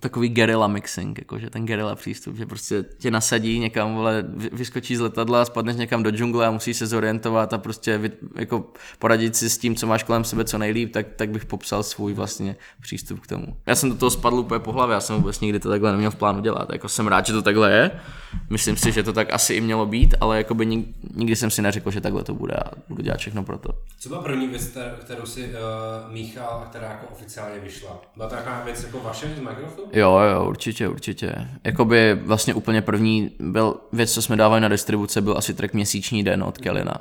takový 0.00 0.28
guerilla 0.28 0.66
mixing, 0.66 1.18
jakože 1.18 1.50
ten 1.50 1.66
guerilla 1.66 1.94
přístup, 1.94 2.36
že 2.36 2.46
prostě 2.46 2.84
tě 2.98 3.10
nasadí 3.10 3.58
někam, 3.58 3.94
vole, 3.94 4.24
vyskočí 4.52 4.96
z 4.96 5.00
letadla, 5.00 5.44
spadneš 5.44 5.76
někam 5.76 6.02
do 6.02 6.10
džungle 6.10 6.46
a 6.46 6.50
musíš 6.50 6.76
se 6.76 6.86
zorientovat 6.86 7.52
a 7.52 7.58
prostě 7.58 7.98
vy, 7.98 8.10
jako 8.36 8.64
poradit 8.98 9.36
si 9.36 9.50
s 9.50 9.58
tím, 9.58 9.76
co 9.76 9.86
máš 9.86 10.02
kolem 10.02 10.24
sebe 10.24 10.44
co 10.44 10.58
nejlíp, 10.58 10.92
tak, 10.92 11.06
tak 11.16 11.30
bych 11.30 11.44
popsal 11.44 11.82
svůj 11.82 12.14
vlastně 12.14 12.56
přístup 12.80 13.20
k 13.20 13.26
tomu. 13.26 13.56
Já 13.66 13.74
jsem 13.74 13.90
do 13.90 13.96
toho 13.96 14.10
spadl 14.10 14.36
úplně 14.36 14.60
po 14.60 14.72
hlavě, 14.72 14.94
já 14.94 15.00
jsem 15.00 15.16
vůbec 15.16 15.40
nikdy 15.40 15.60
to 15.60 15.68
takhle 15.68 15.92
neměl 15.92 16.10
v 16.10 16.16
plánu 16.16 16.40
dělat, 16.40 16.68
jako 16.72 16.88
jsem 16.88 17.06
rád, 17.06 17.26
že 17.26 17.32
to 17.32 17.42
takhle 17.42 17.72
je, 17.72 17.90
myslím 18.50 18.76
si, 18.76 18.92
že 18.92 19.02
to 19.02 19.12
tak 19.12 19.32
asi 19.32 19.54
i 19.54 19.60
mělo 19.60 19.86
být, 19.86 20.14
ale 20.20 20.38
jakoby 20.38 20.66
nikdy, 20.66 20.94
nikdy 21.14 21.36
jsem 21.36 21.50
si 21.50 21.62
neřekl, 21.62 21.90
že 21.90 22.00
takhle 22.00 22.24
to 22.24 22.34
bude 22.34 22.54
a 22.54 22.70
budu 22.88 23.02
dělat 23.02 23.18
všechno 23.18 23.44
pro 23.44 23.58
to. 23.58 23.68
Co 23.98 24.08
byla 24.08 24.22
první 24.22 24.48
věc, 24.48 24.78
kterou 25.00 25.26
si 25.26 25.44
uh, 25.44 26.12
míchal 26.12 26.62
a 26.62 26.68
která 26.68 26.88
jako 26.88 27.06
oficiálně 27.12 27.60
vyšla? 27.60 28.00
Byla 28.16 28.28
to 28.28 28.34
nějaká 28.34 28.62
věc 28.64 28.82
jako 28.84 29.00
vaše 29.00 29.34
z 29.36 29.40
Microsoftu? 29.40 29.87
Jo, 29.92 30.18
jo, 30.18 30.44
určitě, 30.48 30.88
určitě. 30.88 31.34
Jakoby 31.64 32.14
vlastně 32.14 32.54
úplně 32.54 32.82
první 32.82 33.30
byl 33.38 33.76
věc, 33.92 34.12
co 34.12 34.22
jsme 34.22 34.36
dávali 34.36 34.60
na 34.60 34.68
distribuce, 34.68 35.20
byl 35.20 35.34
asi 35.38 35.54
track 35.54 35.74
Měsíční 35.74 36.24
den 36.24 36.42
od 36.42 36.58
Kelina. 36.58 36.94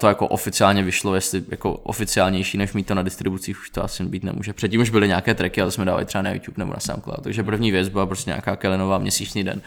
To 0.00 0.06
jako 0.06 0.28
oficiálně 0.28 0.82
vyšlo, 0.82 1.14
jestli 1.14 1.44
jako 1.48 1.72
oficiálnější, 1.72 2.58
než 2.58 2.72
mít 2.72 2.86
to 2.86 2.94
na 2.94 3.02
distribucích, 3.02 3.60
už 3.60 3.70
to 3.70 3.84
asi 3.84 4.04
být 4.04 4.24
nemůže. 4.24 4.52
Předtím 4.52 4.80
už 4.80 4.90
byly 4.90 5.08
nějaké 5.08 5.34
tracky, 5.34 5.60
ale 5.60 5.70
jsme 5.70 5.84
dávali 5.84 6.04
třeba 6.04 6.22
na 6.22 6.32
YouTube 6.32 6.54
nebo 6.58 6.72
na 6.72 6.80
SoundCloud. 6.80 7.22
Takže 7.22 7.42
první 7.42 7.70
věc 7.70 7.88
byla 7.88 8.06
prostě 8.06 8.30
nějaká 8.30 8.56
Kelinová 8.56 8.98
Měsíční 8.98 9.44
den. 9.44 9.60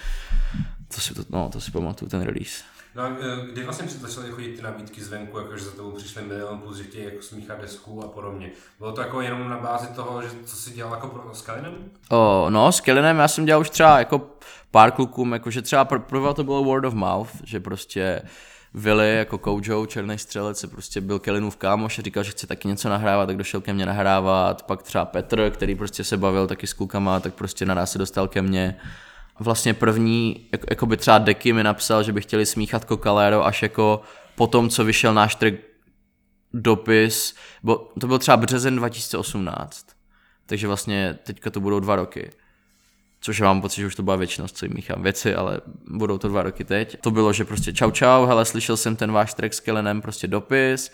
To 0.95 1.01
si, 1.01 1.13
to, 1.13 1.23
no, 1.30 1.49
to 1.49 1.62
si 1.62 1.71
pamatuju, 1.71 2.10
ten 2.10 2.21
release. 2.21 2.63
No 2.97 3.03
a 3.03 3.07
e, 3.07 3.51
kdy 3.51 3.63
vlastně 3.63 3.88
začaly 3.88 4.31
chodit 4.31 4.55
ty 4.55 4.62
nabídky 4.62 5.03
zvenku, 5.03 5.38
jakože 5.38 5.65
za 5.65 5.71
tebou 5.71 5.91
přišli 5.91 6.21
milion 6.21 6.60
plus, 6.60 6.77
že 6.77 6.83
chtějí 6.83 7.05
jako 7.05 7.21
smíchat 7.21 7.62
desku 7.62 8.03
a 8.03 8.07
podobně. 8.07 8.51
Bylo 8.79 8.91
to 8.91 9.01
jako 9.01 9.21
jenom 9.21 9.49
na 9.49 9.57
bázi 9.57 9.88
toho, 9.95 10.21
že 10.21 10.29
co 10.45 10.55
si 10.55 10.71
dělal 10.71 10.93
jako 10.93 11.07
pro, 11.07 11.33
s 11.33 11.41
Kalinem? 11.41 11.73
O, 12.10 12.47
no, 12.49 12.71
s 12.71 12.81
Kalinem 12.81 13.17
já 13.17 13.27
jsem 13.27 13.45
dělal 13.45 13.62
už 13.62 13.69
třeba 13.69 13.99
jako 13.99 14.29
pár 14.71 14.91
klukům, 14.91 15.33
jakože 15.33 15.62
třeba 15.62 15.86
prvá 15.86 16.33
to 16.33 16.43
bylo 16.43 16.63
word 16.63 16.86
of 16.86 16.93
mouth, 16.93 17.29
že 17.43 17.60
prostě 17.60 18.21
Vili 18.73 19.15
jako 19.15 19.38
Kojo, 19.38 19.86
černý 19.86 20.17
střelec, 20.17 20.60
se 20.60 20.67
prostě 20.67 21.01
byl 21.01 21.19
Kelinův 21.19 21.57
kámoš 21.57 21.99
a 21.99 22.01
říkal, 22.01 22.23
že 22.23 22.31
chce 22.31 22.47
taky 22.47 22.67
něco 22.67 22.89
nahrávat, 22.89 23.27
tak 23.27 23.38
došel 23.38 23.62
ke 23.62 23.73
mně 23.73 23.86
nahrávat. 23.86 24.63
Pak 24.63 24.83
třeba 24.83 25.05
Petr, 25.05 25.49
který 25.49 25.75
prostě 25.75 26.03
se 26.03 26.17
bavil 26.17 26.47
taky 26.47 26.67
s 26.67 26.73
klukama, 26.73 27.19
tak 27.19 27.33
prostě 27.33 27.65
naraz 27.65 27.91
se 27.91 27.97
dostal 27.97 28.27
ke 28.27 28.41
mně 28.41 28.77
vlastně 29.39 29.73
první, 29.73 30.47
jako, 30.52 30.65
jako 30.69 30.86
by 30.86 30.97
třeba 30.97 31.17
Deky 31.17 31.54
mi 31.54 31.63
napsal, 31.63 32.04
že 32.04 32.13
by 32.13 32.21
chtěli 32.21 32.45
smíchat 32.45 32.86
Cocalero 32.88 33.45
až 33.45 33.63
jako 33.63 34.02
po 34.36 34.47
tom, 34.47 34.69
co 34.69 34.86
vyšel 34.86 35.13
náš 35.13 35.36
track 35.36 35.56
dopis, 36.54 37.36
bo, 37.63 37.91
to 38.00 38.08
byl 38.08 38.19
třeba 38.19 38.38
březen 38.38 38.76
2018, 38.76 39.88
takže 40.45 40.67
vlastně 40.67 41.19
teďka 41.23 41.50
to 41.50 41.60
budou 41.60 41.80
dva 41.80 41.95
roky. 41.95 42.30
Což 43.21 43.41
mám 43.41 43.62
pocit, 43.62 43.82
že 43.82 43.88
už 43.88 43.95
to 43.95 44.04
byla 44.04 44.15
věčnost, 44.15 44.58
co 44.58 44.65
jim 44.65 44.73
míchám 44.73 45.04
věci, 45.04 45.36
ale 45.36 45.62
budou 45.88 46.17
to 46.17 46.28
dva 46.28 46.43
roky 46.43 46.63
teď. 46.63 46.97
To 47.02 47.12
bylo, 47.12 47.34
že 47.34 47.45
prostě 47.45 47.73
čau 47.73 47.91
čau, 47.91 48.26
hele, 48.26 48.45
slyšel 48.45 48.78
jsem 48.78 48.95
ten 48.95 49.12
váš 49.12 49.34
track 49.34 49.54
s 49.54 49.60
Kelenem, 49.60 50.02
prostě 50.02 50.28
dopis, 50.28 50.91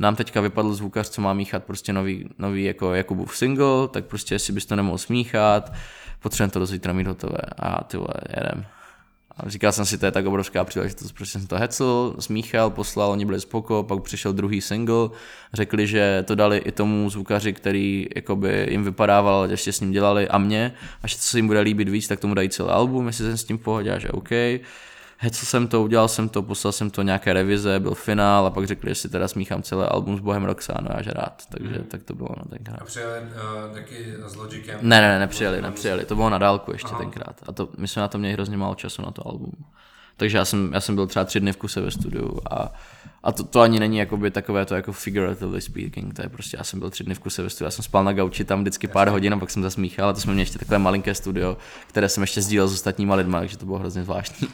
nám 0.00 0.16
teďka 0.16 0.40
vypadl 0.40 0.74
zvukař, 0.74 1.08
co 1.08 1.22
má 1.22 1.34
míchat 1.34 1.64
prostě 1.64 1.92
nový, 1.92 2.28
nový 2.38 2.64
jako 2.64 2.94
Jakubův 2.94 3.36
single, 3.36 3.88
tak 3.88 4.04
prostě 4.04 4.34
jestli 4.34 4.52
bys 4.52 4.66
to 4.66 4.76
nemohl 4.76 4.98
smíchat, 4.98 5.72
potřebujeme 6.20 6.52
to 6.52 6.58
do 6.58 6.66
zítra 6.66 6.92
mít 6.92 7.06
hotové 7.06 7.38
a 7.58 7.84
ty 7.84 7.96
vole, 7.96 8.14
jedem. 8.36 8.66
A 9.38 9.48
říkal 9.48 9.72
jsem 9.72 9.86
si, 9.86 9.98
to 9.98 10.06
je 10.06 10.12
tak 10.12 10.26
obrovská 10.26 10.64
příležitost, 10.64 11.12
prostě 11.12 11.38
jsem 11.38 11.46
to 11.46 11.56
hecl, 11.56 12.16
smíchal, 12.18 12.70
poslal, 12.70 13.10
oni 13.10 13.24
byli 13.24 13.40
spoko, 13.40 13.82
pak 13.82 14.02
přišel 14.02 14.32
druhý 14.32 14.60
single, 14.60 15.08
řekli, 15.52 15.86
že 15.86 16.24
to 16.26 16.34
dali 16.34 16.58
i 16.58 16.72
tomu 16.72 17.10
zvukaři, 17.10 17.52
který 17.52 18.06
jakoby 18.16 18.66
jim 18.70 18.84
vypadával, 18.84 19.50
ještě 19.50 19.72
s 19.72 19.80
ním 19.80 19.92
dělali 19.92 20.28
a 20.28 20.38
mě, 20.38 20.72
a 21.02 21.06
že 21.06 21.16
co 21.16 21.22
se 21.22 21.38
jim 21.38 21.46
bude 21.46 21.60
líbit 21.60 21.88
víc, 21.88 22.08
tak 22.08 22.20
tomu 22.20 22.34
dají 22.34 22.48
celý 22.48 22.70
album, 22.70 23.06
jestli 23.06 23.24
jsem 23.24 23.36
s 23.36 23.44
tím 23.44 23.58
v 23.58 23.62
pohodě, 23.62 23.94
že 23.98 24.08
OK 24.08 24.30
hecl 25.18 25.46
jsem 25.46 25.68
to, 25.68 25.82
udělal 25.82 26.08
jsem 26.08 26.28
to, 26.28 26.42
poslal 26.42 26.72
jsem 26.72 26.90
to 26.90 27.02
nějaké 27.02 27.32
revize, 27.32 27.80
byl 27.80 27.94
finál 27.94 28.46
a 28.46 28.50
pak 28.50 28.66
řekli, 28.66 28.90
že 28.90 28.94
si 28.94 29.08
teda 29.08 29.28
smíchám 29.28 29.62
celé 29.62 29.86
album 29.88 30.16
s 30.16 30.20
Bohem 30.20 30.44
Roxano, 30.44 30.88
já 30.96 31.02
že 31.02 31.10
rád, 31.10 31.42
takže 31.48 31.78
mm. 31.78 31.84
tak 31.84 32.02
to 32.02 32.14
bylo 32.14 32.28
no, 32.36 32.44
tenkrát. 32.50 32.78
A 32.80 32.84
přijeli 32.84 33.20
uh, 33.20 33.74
taky 33.74 34.14
s 34.26 34.36
Logicem? 34.36 34.78
Ne, 34.82 35.00
ne, 35.00 35.08
ne, 35.08 35.18
nepřijeli, 35.18 35.62
nepřijeli, 35.62 36.04
to 36.04 36.14
bylo 36.14 36.30
na 36.30 36.38
dálku 36.38 36.72
ještě 36.72 36.88
Aha. 36.88 36.98
tenkrát 36.98 37.40
a 37.46 37.52
to, 37.52 37.68
my 37.78 37.88
jsme 37.88 38.02
na 38.02 38.08
to 38.08 38.18
měli 38.18 38.32
hrozně 38.32 38.56
málo 38.56 38.74
času 38.74 39.02
na 39.02 39.10
to 39.10 39.28
album. 39.28 39.52
Takže 40.16 40.38
já 40.38 40.44
jsem, 40.44 40.70
já 40.74 40.80
jsem 40.80 40.94
byl 40.94 41.06
třeba 41.06 41.24
tři 41.24 41.40
dny 41.40 41.52
v 41.52 41.56
kuse 41.56 41.80
ve 41.80 41.90
studiu 41.90 42.40
a, 42.50 42.72
a 43.22 43.32
to, 43.32 43.44
to 43.44 43.60
ani 43.60 43.80
není 43.80 43.98
jakoby 43.98 44.30
takové 44.30 44.66
to 44.66 44.74
jako 44.74 44.92
figuratively 44.92 45.60
speaking, 45.60 46.14
to 46.14 46.22
je 46.22 46.28
prostě, 46.28 46.56
já 46.56 46.64
jsem 46.64 46.78
byl 46.78 46.90
tři 46.90 47.04
dny 47.04 47.14
v 47.14 47.18
kuse 47.18 47.42
ve 47.42 47.50
studiu, 47.50 47.66
já 47.66 47.70
jsem 47.70 47.82
spal 47.82 48.04
na 48.04 48.12
gauči 48.12 48.44
tam 48.44 48.60
vždycky 48.60 48.86
pár 48.86 49.08
hodin 49.08 49.34
a 49.34 49.38
pak 49.38 49.50
jsem 49.50 49.62
zasmíchal 49.62 50.08
a 50.08 50.12
to 50.12 50.20
jsme 50.20 50.32
měli 50.32 50.42
ještě 50.42 50.58
takové 50.58 50.78
malinké 50.78 51.14
studio, 51.14 51.56
které 51.86 52.08
jsem 52.08 52.22
ještě 52.22 52.42
sdílel 52.42 52.68
s 52.68 52.72
ostatníma 52.72 53.14
lidma, 53.14 53.38
takže 53.38 53.58
to 53.58 53.66
bylo 53.66 53.78
hrozně 53.78 54.02
zvláštní. 54.04 54.48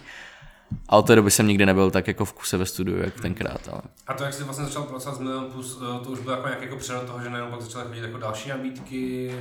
A 0.89 0.97
od 0.97 1.07
té 1.07 1.17
doby 1.17 1.31
jsem 1.31 1.47
nikdy 1.47 1.67
nebyl 1.67 1.91
tak 1.91 2.09
jako 2.09 2.25
v 2.25 2.33
kuse 2.33 2.57
ve 2.57 2.67
studiu, 2.67 2.99
jak 2.99 3.21
tenkrát. 3.21 3.69
Ale... 3.73 3.83
A 4.07 4.15
to, 4.15 4.25
jak 4.25 4.35
jsi 4.35 4.45
vlastně 4.45 4.65
začal 4.65 4.83
pracovat 4.83 5.17
s 5.17 5.19
Milion 5.19 5.45
Plus, 5.53 5.79
eh, 5.83 6.05
to 6.05 6.11
už 6.11 6.21
bylo 6.21 6.35
jako 6.35 6.49
nějaký 6.49 6.65
jako 6.65 6.77
přerod 6.77 7.05
toho, 7.07 7.23
že 7.23 7.31
najednou 7.31 7.51
pak 7.51 7.63
začaly 7.63 7.85
chodit 7.89 8.01
jako 8.01 8.19
další 8.19 8.49
nabídky, 8.49 9.33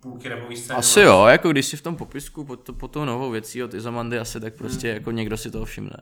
půlky 0.00 0.28
repový 0.28 0.56
scény. 0.56 0.78
Asi 0.78 1.00
jo, 1.00 1.26
jako 1.26 1.48
když 1.48 1.66
si 1.66 1.76
v 1.76 1.82
tom 1.82 1.96
popisku 1.96 2.44
pod, 2.44 2.60
to, 2.60 2.72
pod 2.72 2.90
tou 2.90 3.04
novou 3.04 3.30
věcí 3.30 3.62
od 3.62 3.74
Izomandy 3.74 4.18
asi, 4.18 4.40
tak 4.40 4.54
prostě 4.54 4.88
hmm. 4.88 4.94
jako 4.94 5.10
někdo 5.10 5.36
si 5.36 5.50
toho 5.50 5.64
všimne. 5.64 5.96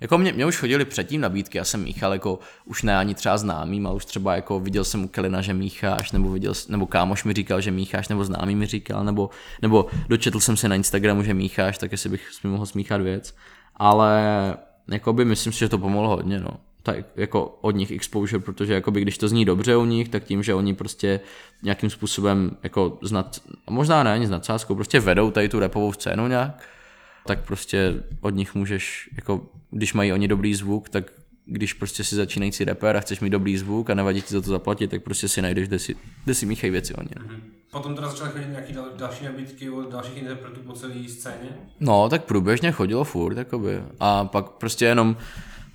Jako 0.00 0.18
mě, 0.18 0.32
mě 0.32 0.46
už 0.46 0.56
chodili 0.56 0.84
předtím 0.84 1.20
nabídky, 1.20 1.58
já 1.58 1.64
jsem 1.64 1.82
míchal 1.82 2.12
jako 2.12 2.38
už 2.64 2.82
ne 2.82 2.98
ani 2.98 3.14
třeba 3.14 3.38
známým, 3.38 3.86
ale 3.86 3.96
už 3.96 4.04
třeba 4.04 4.34
jako 4.34 4.60
viděl 4.60 4.84
jsem 4.84 5.04
u 5.04 5.08
Kelina, 5.08 5.42
že 5.42 5.54
mícháš, 5.54 6.12
nebo, 6.12 6.30
viděl, 6.30 6.52
nebo 6.68 6.86
kámoš 6.86 7.24
mi 7.24 7.32
říkal, 7.32 7.60
že 7.60 7.70
mícháš, 7.70 8.08
nebo 8.08 8.24
známý 8.24 8.56
mi 8.56 8.66
říkal, 8.66 9.04
nebo, 9.04 9.30
nebo 9.62 9.86
dočetl 10.08 10.40
jsem 10.40 10.56
se 10.56 10.68
na 10.68 10.74
Instagramu, 10.74 11.22
že 11.22 11.34
mícháš, 11.34 11.78
tak 11.78 11.92
jestli 11.92 12.10
bych 12.10 12.28
mohl 12.44 12.66
smíchat 12.66 13.00
věc. 13.00 13.34
Ale 13.78 14.54
jakoby 14.88 15.24
myslím 15.24 15.52
si, 15.52 15.58
že 15.58 15.68
to 15.68 15.78
pomohlo 15.78 16.08
hodně, 16.08 16.40
no. 16.40 16.50
Tak 16.82 16.96
jako 17.16 17.58
od 17.60 17.70
nich 17.70 17.90
exposure, 17.90 18.42
protože 18.42 18.74
jakoby, 18.74 19.00
když 19.00 19.18
to 19.18 19.28
zní 19.28 19.44
dobře 19.44 19.76
u 19.76 19.84
nich, 19.84 20.08
tak 20.08 20.24
tím, 20.24 20.42
že 20.42 20.54
oni 20.54 20.74
prostě 20.74 21.20
nějakým 21.62 21.90
způsobem 21.90 22.56
jako 22.62 22.98
znat, 23.02 23.40
možná 23.70 24.02
ne 24.02 24.12
ani 24.12 24.26
s 24.26 24.30
nadsázkou, 24.30 24.74
prostě 24.74 25.00
vedou 25.00 25.30
tady 25.30 25.48
tu 25.48 25.58
repovou 25.58 25.92
scénu 25.92 26.26
nějak, 26.26 26.62
tak 27.26 27.44
prostě 27.44 27.94
od 28.20 28.30
nich 28.30 28.54
můžeš, 28.54 29.10
jako 29.16 29.46
když 29.70 29.94
mají 29.94 30.12
oni 30.12 30.28
dobrý 30.28 30.54
zvuk, 30.54 30.88
tak 30.88 31.12
když 31.50 31.72
prostě 31.72 32.04
si 32.04 32.16
začínající 32.16 32.64
rapper 32.64 32.96
a 32.96 33.00
chceš 33.00 33.20
mít 33.20 33.30
dobrý 33.30 33.58
zvuk 33.58 33.90
a 33.90 33.94
nevadí 33.94 34.22
ti 34.22 34.34
za 34.34 34.40
to 34.40 34.50
zaplatit, 34.50 34.90
tak 34.90 35.02
prostě 35.02 35.28
si 35.28 35.42
najdeš, 35.42 35.68
kde 35.68 35.78
si, 35.78 35.96
kde 36.24 36.34
si 36.34 36.46
míchají 36.46 36.70
věci 36.70 36.94
oni. 36.94 37.08
Mm-hmm. 37.08 37.40
Potom 37.70 37.94
teda 37.94 38.08
začaly 38.08 38.30
chodit 38.30 38.50
nějaké 38.50 38.72
dal, 38.72 38.84
další 38.96 39.24
nabídky 39.24 39.70
od 39.70 39.90
dalších 39.90 40.16
interpretů 40.16 40.60
po 40.60 40.72
celé 40.72 40.94
scéně? 41.08 41.48
No, 41.80 42.08
tak 42.08 42.24
průběžně 42.24 42.72
chodilo 42.72 43.04
furt, 43.04 43.36
jakoby. 43.36 43.82
A 44.00 44.24
pak 44.24 44.50
prostě 44.50 44.84
jenom 44.84 45.16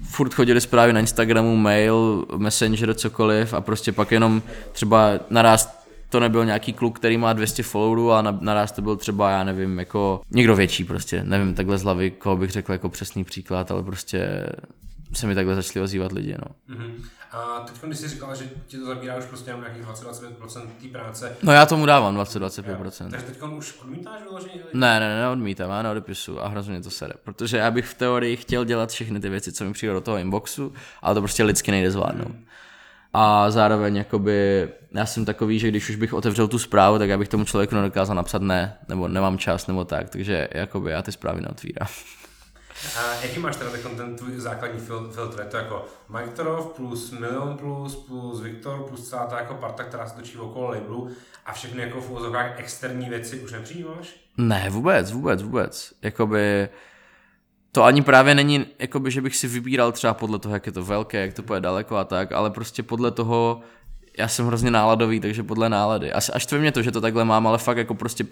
furt 0.03 0.33
chodili 0.33 0.61
zprávy 0.61 0.93
na 0.93 0.99
Instagramu, 0.99 1.57
mail, 1.57 2.25
messenger, 2.37 2.93
cokoliv 2.93 3.53
a 3.53 3.61
prostě 3.61 3.91
pak 3.91 4.11
jenom 4.11 4.41
třeba 4.71 5.11
naraz 5.29 5.83
to 6.09 6.19
nebyl 6.19 6.45
nějaký 6.45 6.73
kluk, 6.73 6.99
který 6.99 7.17
má 7.17 7.33
200 7.33 7.63
followerů 7.63 8.11
a 8.11 8.21
naraz 8.21 8.71
to 8.71 8.81
byl 8.81 8.95
třeba, 8.95 9.31
já 9.31 9.43
nevím, 9.43 9.79
jako 9.79 10.21
někdo 10.31 10.55
větší 10.55 10.83
prostě, 10.83 11.23
nevím 11.23 11.53
takhle 11.53 11.77
z 11.77 11.83
hlavy, 11.83 12.11
koho 12.11 12.37
bych 12.37 12.51
řekl 12.51 12.71
jako 12.71 12.89
přesný 12.89 13.23
příklad, 13.23 13.71
ale 13.71 13.83
prostě 13.83 14.45
se 15.13 15.27
mi 15.27 15.35
takhle 15.35 15.55
začali 15.55 15.83
ozývat 15.83 16.11
lidi, 16.11 16.35
no. 16.39 16.75
Mm-hmm. 16.75 16.93
A 17.31 17.59
teď, 17.59 17.75
když 17.83 17.99
jsi 17.99 18.07
říkal, 18.07 18.35
že 18.35 18.49
ti 18.67 18.77
to 18.77 18.85
zabírá 18.85 19.17
už 19.17 19.25
prostě 19.25 19.51
nějakých 19.51 19.83
20-25% 19.83 20.67
té 20.81 20.87
práce. 20.87 21.37
No 21.43 21.51
já 21.51 21.65
tomu 21.65 21.85
dávám 21.85 22.17
20-25%. 22.17 23.09
Takže 23.11 23.25
teď 23.25 23.41
už 23.41 23.75
odmítáš 23.81 24.21
vyloženě? 24.21 24.53
Ne, 24.73 24.99
ne, 24.99 25.15
ne, 25.15 25.21
neodmítám, 25.21 25.69
já 25.69 25.81
neodepisu 25.81 26.41
a 26.41 26.47
hrozně 26.47 26.81
to 26.81 26.89
sere. 26.89 27.13
Protože 27.23 27.57
já 27.57 27.71
bych 27.71 27.85
v 27.85 27.93
teorii 27.93 28.35
chtěl 28.35 28.65
dělat 28.65 28.89
všechny 28.89 29.19
ty 29.19 29.29
věci, 29.29 29.51
co 29.51 29.65
mi 29.65 29.73
přijde 29.73 29.93
do 29.93 30.01
toho 30.01 30.17
inboxu, 30.17 30.73
ale 31.01 31.15
to 31.15 31.21
prostě 31.21 31.43
lidsky 31.43 31.71
nejde 31.71 31.91
zvládnout. 31.91 32.27
Mm. 32.27 32.45
A 33.13 33.51
zároveň 33.51 33.95
jakoby, 33.95 34.69
já 34.91 35.05
jsem 35.05 35.25
takový, 35.25 35.59
že 35.59 35.67
když 35.67 35.89
už 35.89 35.95
bych 35.95 36.13
otevřel 36.13 36.47
tu 36.47 36.59
zprávu, 36.59 36.99
tak 36.99 37.09
já 37.09 37.17
bych 37.17 37.27
tomu 37.27 37.45
člověku 37.45 37.75
nedokázal 37.75 38.15
napsat 38.15 38.41
ne, 38.41 38.77
nebo 38.87 39.07
nemám 39.07 39.37
čas, 39.37 39.67
nebo 39.67 39.85
tak, 39.85 40.09
takže 40.09 40.47
jakoby 40.51 40.91
já 40.91 41.01
ty 41.01 41.11
zprávy 41.11 41.41
neotvírám. 41.41 41.87
A 42.97 43.21
jaký 43.21 43.39
máš 43.39 43.55
teda 43.55 43.71
ten 43.97 44.15
tvůj 44.15 44.31
základní 44.37 44.79
fil- 44.79 45.11
filtr? 45.11 45.39
Je 45.39 45.45
to 45.45 45.57
jako 45.57 45.85
Mike 46.09 46.35
Torov 46.35 46.67
plus 46.75 47.11
Milion 47.11 47.57
plus 47.57 47.95
plus 47.95 48.41
Viktor 48.41 48.83
plus 48.87 49.09
celá 49.09 49.25
ta 49.25 49.39
jako 49.39 49.53
parta, 49.53 49.83
která 49.83 50.07
se 50.09 50.15
točí 50.15 50.37
okolo 50.37 50.69
labelu 50.69 51.09
a 51.45 51.53
všechny 51.53 51.81
jako 51.81 52.01
v 52.01 52.09
úvozovkách 52.09 52.59
externí 52.59 53.09
věci 53.09 53.39
už 53.39 53.51
nepřijímáš? 53.51 54.15
Ne, 54.37 54.69
vůbec, 54.69 55.11
vůbec, 55.11 55.41
vůbec. 55.41 55.93
Jakoby 56.01 56.69
to 57.71 57.83
ani 57.83 58.01
právě 58.01 58.35
není, 58.35 58.65
jakoby, 58.79 59.11
že 59.11 59.21
bych 59.21 59.35
si 59.35 59.47
vybíral 59.47 59.91
třeba 59.91 60.13
podle 60.13 60.39
toho, 60.39 60.53
jak 60.53 60.65
je 60.65 60.71
to 60.71 60.83
velké, 60.83 61.21
jak 61.21 61.33
to 61.33 61.43
půjde 61.43 61.61
daleko 61.61 61.97
a 61.97 62.03
tak, 62.03 62.31
ale 62.31 62.49
prostě 62.49 62.83
podle 62.83 63.11
toho, 63.11 63.61
já 64.17 64.27
jsem 64.27 64.45
hrozně 64.45 64.71
náladový, 64.71 65.19
takže 65.19 65.43
podle 65.43 65.69
nálady. 65.69 66.11
Až, 66.11 66.31
až 66.33 66.45
to 66.45 66.55
mě 66.55 66.71
to, 66.71 66.81
že 66.81 66.91
to 66.91 67.01
takhle 67.01 67.25
mám, 67.25 67.47
ale 67.47 67.57
fakt 67.57 67.77
jako 67.77 67.95
prostě, 67.95 68.25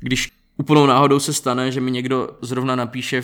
když 0.00 0.32
úplnou 0.56 0.86
náhodou 0.86 1.20
se 1.20 1.32
stane, 1.32 1.72
že 1.72 1.80
mi 1.80 1.90
někdo 1.90 2.28
zrovna 2.42 2.76
napíše 2.76 3.22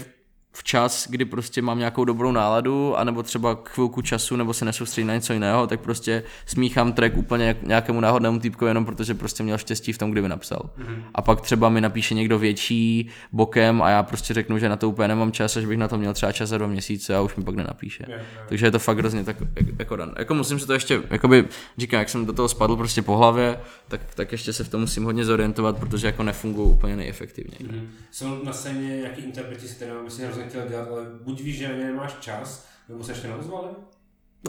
včas, 0.58 1.06
kdy 1.10 1.24
prostě 1.24 1.62
mám 1.62 1.78
nějakou 1.78 2.04
dobrou 2.04 2.32
náladu, 2.32 2.96
anebo 2.96 3.22
třeba 3.22 3.58
chvilku 3.64 4.02
času, 4.02 4.36
nebo 4.36 4.54
se 4.54 4.64
nesoustředím 4.64 5.08
na 5.08 5.14
něco 5.14 5.32
jiného, 5.32 5.66
tak 5.66 5.80
prostě 5.80 6.22
smíchám 6.46 6.92
track 6.92 7.16
úplně 7.16 7.56
nějakému 7.62 8.00
náhodnému 8.00 8.38
týpku, 8.38 8.66
jenom 8.66 8.84
protože 8.84 9.14
prostě 9.14 9.42
měl 9.42 9.58
štěstí 9.58 9.92
v 9.92 9.98
tom, 9.98 10.10
kdy 10.10 10.22
mi 10.22 10.28
napsal. 10.28 10.70
Mm-hmm. 10.78 11.02
A 11.14 11.22
pak 11.22 11.40
třeba 11.40 11.68
mi 11.68 11.80
napíše 11.80 12.14
někdo 12.14 12.38
větší 12.38 13.08
bokem 13.32 13.82
a 13.82 13.90
já 13.90 14.02
prostě 14.02 14.34
řeknu, 14.34 14.58
že 14.58 14.68
na 14.68 14.76
to 14.76 14.88
úplně 14.88 15.08
nemám 15.08 15.32
čas, 15.32 15.56
že 15.56 15.66
bych 15.66 15.78
na 15.78 15.88
to 15.88 15.98
měl 15.98 16.14
třeba 16.14 16.32
čas 16.32 16.48
za 16.48 16.58
dva 16.58 16.66
měsíce 16.66 17.16
a 17.16 17.20
už 17.20 17.36
mi 17.36 17.44
pak 17.44 17.54
nenapíše. 17.54 18.04
Yeah, 18.08 18.22
yeah. 18.34 18.48
Takže 18.48 18.66
je 18.66 18.70
to 18.70 18.78
fakt 18.78 18.98
hrozně 18.98 19.24
tak 19.24 19.36
jako 19.78 19.96
dan. 19.96 20.14
Jako 20.18 20.34
musím 20.34 20.58
se 20.58 20.66
to 20.66 20.72
ještě, 20.72 21.02
jakoby 21.10 21.44
říkám, 21.78 21.98
jak 21.98 22.08
jsem 22.08 22.26
do 22.26 22.32
toho 22.32 22.48
spadl 22.48 22.76
prostě 22.76 23.02
po 23.02 23.16
hlavě, 23.16 23.60
tak, 23.88 24.00
tak 24.14 24.32
ještě 24.32 24.52
se 24.52 24.64
v 24.64 24.68
tom 24.68 24.80
musím 24.80 25.04
hodně 25.04 25.24
zorientovat, 25.24 25.78
protože 25.78 26.06
jako 26.06 26.22
nefungují 26.22 26.70
úplně 26.70 26.96
nejefektivněji. 26.96 27.72
Mm-hmm. 27.72 27.86
Jsou 28.10 28.44
na 28.44 28.52
scéně 28.52 28.96
nějaký 28.96 29.22
interpreti, 29.22 29.68
s 29.68 29.72
kterými 29.72 29.98
by 30.04 30.10
si 30.10 30.24
hrozně 30.24 30.45
chtěl 30.48 30.68
dělat, 30.68 30.88
ale 30.88 31.02
buď 31.22 31.40
víš, 31.40 31.58
že 31.58 31.68
nemáš 31.68 32.14
čas, 32.20 32.66
nebo 32.88 33.04
se 33.04 33.12
ještě 33.12 33.28
neozvali? 33.28 33.68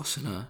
Asi 0.02 0.24
ne. 0.24 0.48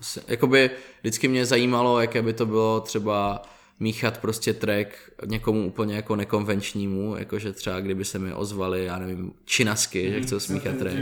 Asi, 0.00 0.20
jakoby 0.28 0.70
vždycky 1.00 1.28
mě 1.28 1.46
zajímalo, 1.46 2.00
jaké 2.00 2.22
by 2.22 2.32
to 2.32 2.46
bylo 2.46 2.80
třeba 2.80 3.42
míchat 3.80 4.18
prostě 4.18 4.54
track 4.54 4.88
někomu 5.26 5.66
úplně 5.66 5.96
jako 5.96 6.16
nekonvenčnímu, 6.16 7.16
jakože 7.16 7.52
třeba 7.52 7.80
kdyby 7.80 8.04
se 8.04 8.18
mi 8.18 8.32
ozvali, 8.32 8.84
já 8.84 8.98
nevím, 8.98 9.32
činasky, 9.44 10.02
mm, 10.02 10.10
že 10.10 10.16
mhm. 10.16 10.26
chcou 10.26 10.40
smíchat 10.40 10.76
track. 10.76 10.96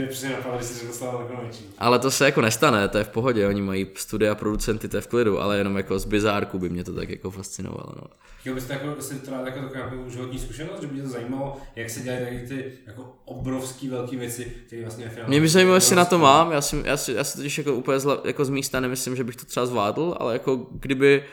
Ale 1.77 1.99
to 1.99 2.11
se 2.11 2.25
jako 2.25 2.41
nestane, 2.41 2.87
to 2.87 2.97
je 2.97 3.03
v 3.03 3.09
pohodě, 3.09 3.47
oni 3.47 3.61
mají 3.61 3.87
studia 3.95 4.35
producenty, 4.35 4.87
to 4.87 4.97
je 4.97 5.01
v 5.01 5.07
klidu, 5.07 5.39
ale 5.39 5.57
jenom 5.57 5.77
jako 5.77 5.99
z 5.99 6.05
bizárku 6.05 6.59
by 6.59 6.69
mě 6.69 6.83
to 6.83 6.93
tak 6.93 7.09
jako 7.09 7.31
fascinovalo. 7.31 7.93
No. 7.95 8.07
Chtěl 8.39 8.53
byste 8.53 8.73
jako, 8.73 9.01
si 9.01 9.15
teda 9.15 9.41
jako 9.45 9.69
takovou 9.73 10.09
životní 10.09 10.39
zkušenost, 10.39 10.81
že 10.81 10.87
by 10.87 10.95
tě 10.95 11.01
to 11.01 11.09
zajímalo, 11.09 11.57
jak 11.75 11.89
se 11.89 11.99
dělají 11.99 12.23
tady 12.25 12.47
ty 12.47 12.71
jako 12.87 13.13
obrovský 13.25 13.89
velké 13.89 14.17
věci, 14.17 14.53
které 14.67 14.81
vlastně 14.81 15.11
ve 15.15 15.27
Mě 15.27 15.41
by 15.41 15.47
zajímalo, 15.47 15.75
jestli 15.75 15.95
na 15.95 16.05
to 16.05 16.19
mám, 16.19 16.51
já 16.51 16.61
si, 16.61 16.81
já 16.85 16.97
si, 16.97 17.13
já 17.13 17.23
si 17.23 17.37
totiž 17.37 17.57
jako 17.57 17.73
úplně 17.73 17.99
zla, 17.99 18.21
jako 18.23 18.45
z 18.45 18.49
místa 18.49 18.79
nemyslím, 18.79 19.15
že 19.15 19.23
bych 19.23 19.35
to 19.35 19.45
třeba 19.45 19.65
zvládl, 19.65 20.15
ale 20.19 20.33
jako 20.33 20.67
kdyby 20.71 21.23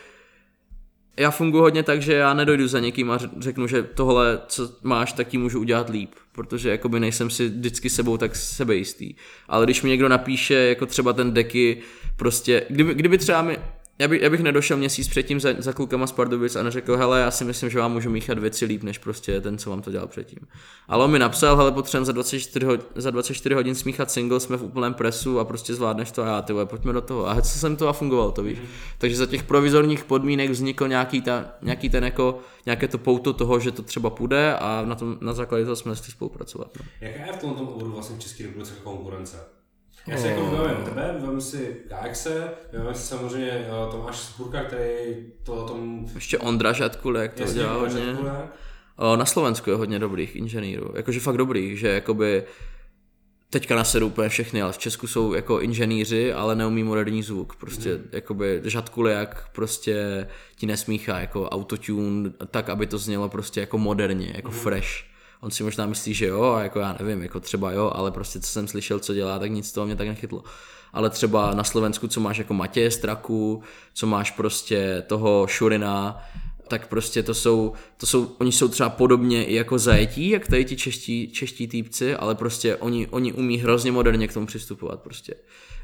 já 1.18 1.30
funguji 1.30 1.60
hodně 1.60 1.82
tak, 1.82 2.02
že 2.02 2.14
já 2.14 2.34
nedojdu 2.34 2.68
za 2.68 2.80
někým 2.80 3.10
a 3.10 3.18
řeknu, 3.38 3.66
že 3.66 3.82
tohle, 3.82 4.40
co 4.46 4.70
máš, 4.82 5.12
tak 5.12 5.28
ti 5.28 5.38
můžu 5.38 5.60
udělat 5.60 5.88
líp, 5.88 6.14
protože 6.32 6.70
jakoby 6.70 7.00
nejsem 7.00 7.30
si 7.30 7.48
vždycky 7.48 7.90
sebou 7.90 8.16
tak 8.16 8.36
sebejistý. 8.36 9.14
Ale 9.48 9.66
když 9.66 9.82
mi 9.82 9.88
někdo 9.88 10.08
napíše, 10.08 10.54
jako 10.54 10.86
třeba 10.86 11.12
ten 11.12 11.32
deky, 11.32 11.82
prostě, 12.16 12.66
kdyby, 12.70 12.94
kdyby 12.94 13.18
třeba 13.18 13.42
mi, 13.42 13.58
já, 13.98 14.08
by, 14.08 14.20
já 14.22 14.30
bych 14.30 14.40
nedošel 14.40 14.76
měsíc 14.76 15.08
předtím 15.08 15.40
za, 15.40 15.48
za 15.58 15.72
klukama 15.72 16.06
z 16.06 16.12
Pardubic 16.12 16.56
a 16.56 16.62
neřekl, 16.62 16.96
hele, 16.96 17.20
já 17.20 17.30
si 17.30 17.44
myslím, 17.44 17.70
že 17.70 17.78
vám 17.78 17.92
můžu 17.92 18.10
míchat 18.10 18.38
věci 18.38 18.64
líp, 18.64 18.82
než 18.82 18.98
prostě 18.98 19.40
ten, 19.40 19.58
co 19.58 19.70
vám 19.70 19.82
to 19.82 19.90
dělal 19.90 20.08
předtím. 20.08 20.38
Ale 20.88 21.04
on 21.04 21.10
mi 21.10 21.18
napsal, 21.18 21.56
hele, 21.56 21.72
potřebujeme 21.72 22.06
za 22.06 22.12
24, 22.12 22.66
hodin, 22.66 22.86
za 22.94 23.10
24 23.10 23.54
hodin 23.54 23.74
smíchat 23.74 24.10
single, 24.10 24.40
jsme 24.40 24.56
v 24.56 24.62
úplném 24.62 24.94
presu 24.94 25.40
a 25.40 25.44
prostě 25.44 25.74
zvládneš 25.74 26.10
to 26.10 26.22
a 26.22 26.26
já, 26.26 26.42
ty 26.42 26.52
vole, 26.52 26.66
pojďme 26.66 26.92
do 26.92 27.00
toho. 27.00 27.28
A 27.28 27.40
co 27.40 27.58
jsem 27.58 27.76
to 27.76 27.88
a 27.88 27.92
fungovalo 27.92 28.32
to, 28.32 28.42
víš. 28.42 28.58
Takže 28.98 29.16
za 29.16 29.26
těch 29.26 29.42
provizorních 29.42 30.04
podmínek 30.04 30.50
vznikl 30.50 30.88
nějaký, 30.88 31.22
ta, 31.22 31.44
nějaký 31.62 31.90
ten 31.90 32.04
jako, 32.04 32.38
nějaké 32.66 32.88
to 32.88 32.98
pouto 32.98 33.32
toho, 33.32 33.60
že 33.60 33.72
to 33.72 33.82
třeba 33.82 34.10
půjde 34.10 34.54
a 34.54 34.82
na, 34.86 34.94
tom, 34.94 35.18
na 35.20 35.32
základě 35.32 35.64
toho 35.64 35.76
jsme 35.76 35.94
chtěli 35.94 36.12
spolupracovat. 36.12 36.70
No. 36.80 36.84
Jaká 37.00 37.26
je 37.26 37.32
v 37.32 37.40
tomto 37.40 37.62
oboru 37.62 37.92
vlastně 37.92 38.16
v 38.16 38.20
České 38.20 38.42
republice 38.42 38.74
konkurence? 38.84 39.55
Já 40.06 40.18
si 40.18 40.26
jako 40.26 40.46
vybavím 40.46 40.84
tebe, 40.84 41.14
vybavím 41.18 41.40
si 41.40 41.76
KX, 41.88 42.26
vybavím 42.72 42.94
si 42.94 43.06
samozřejmě 43.06 43.50
eh, 43.50 43.90
Tomáš 43.90 44.18
Spurka, 44.18 44.64
který 44.64 44.88
to 45.42 45.64
tom... 45.64 46.06
Ještě 46.14 46.38
Ondra 46.38 46.72
Žadkulek 46.72 47.34
to 47.34 47.52
dělá 47.52 47.72
hodně. 47.72 48.16
Na 49.16 49.24
Slovensku 49.24 49.70
je 49.70 49.76
hodně 49.76 49.98
dobrých 49.98 50.36
inženýrů, 50.36 50.92
jakože 50.96 51.20
fakt 51.20 51.36
dobrých, 51.36 51.78
že 51.78 51.88
jakoby 51.88 52.44
teďka 53.50 53.76
nasedu 53.76 54.06
úplně 54.06 54.28
všechny, 54.28 54.62
ale 54.62 54.72
v 54.72 54.78
Česku 54.78 55.06
jsou 55.06 55.34
jako 55.34 55.60
inženýři, 55.60 56.32
ale 56.32 56.56
neumí 56.56 56.84
moderní 56.84 57.22
zvuk. 57.22 57.56
Prostě 57.56 57.94
mm. 57.94 58.08
jakoby 58.12 58.62
jak 59.06 59.48
prostě 59.52 60.26
ti 60.56 60.66
nesmíchá 60.66 61.18
jako 61.18 61.48
autotune 61.48 62.30
tak, 62.50 62.68
aby 62.68 62.86
to 62.86 62.98
znělo 62.98 63.28
prostě 63.28 63.60
jako 63.60 63.78
moderně, 63.78 64.32
jako 64.36 64.48
mm. 64.48 64.54
fresh 64.54 65.15
on 65.40 65.50
si 65.50 65.62
možná 65.62 65.86
myslí, 65.86 66.14
že 66.14 66.26
jo, 66.26 66.42
a 66.42 66.62
jako 66.62 66.78
já 66.78 66.96
nevím, 67.00 67.22
jako 67.22 67.40
třeba 67.40 67.72
jo, 67.72 67.92
ale 67.94 68.10
prostě 68.10 68.40
co 68.40 68.46
jsem 68.46 68.68
slyšel, 68.68 68.98
co 68.98 69.14
dělá, 69.14 69.38
tak 69.38 69.50
nic 69.50 69.72
toho 69.72 69.86
mě 69.86 69.96
tak 69.96 70.08
nechytlo. 70.08 70.44
Ale 70.92 71.10
třeba 71.10 71.54
na 71.54 71.64
Slovensku, 71.64 72.08
co 72.08 72.20
máš 72.20 72.38
jako 72.38 72.54
Matěje 72.54 72.90
Straku, 72.90 73.62
co 73.94 74.06
máš 74.06 74.30
prostě 74.30 75.04
toho 75.06 75.46
Šurina, 75.46 76.22
tak 76.68 76.86
prostě 76.86 77.22
to 77.22 77.34
jsou, 77.34 77.72
to 77.96 78.06
jsou, 78.06 78.36
oni 78.38 78.52
jsou 78.52 78.68
třeba 78.68 78.88
podobně 78.88 79.44
i 79.44 79.54
jako 79.54 79.78
zajetí, 79.78 80.28
jak 80.28 80.46
tady 80.46 80.64
ti 80.64 80.76
čeští, 80.76 81.28
čeští 81.28 81.68
týpci, 81.68 82.14
ale 82.14 82.34
prostě 82.34 82.76
oni, 82.76 83.06
oni 83.06 83.32
umí 83.32 83.58
hrozně 83.58 83.92
moderně 83.92 84.28
k 84.28 84.34
tomu 84.34 84.46
přistupovat 84.46 85.02
prostě 85.02 85.34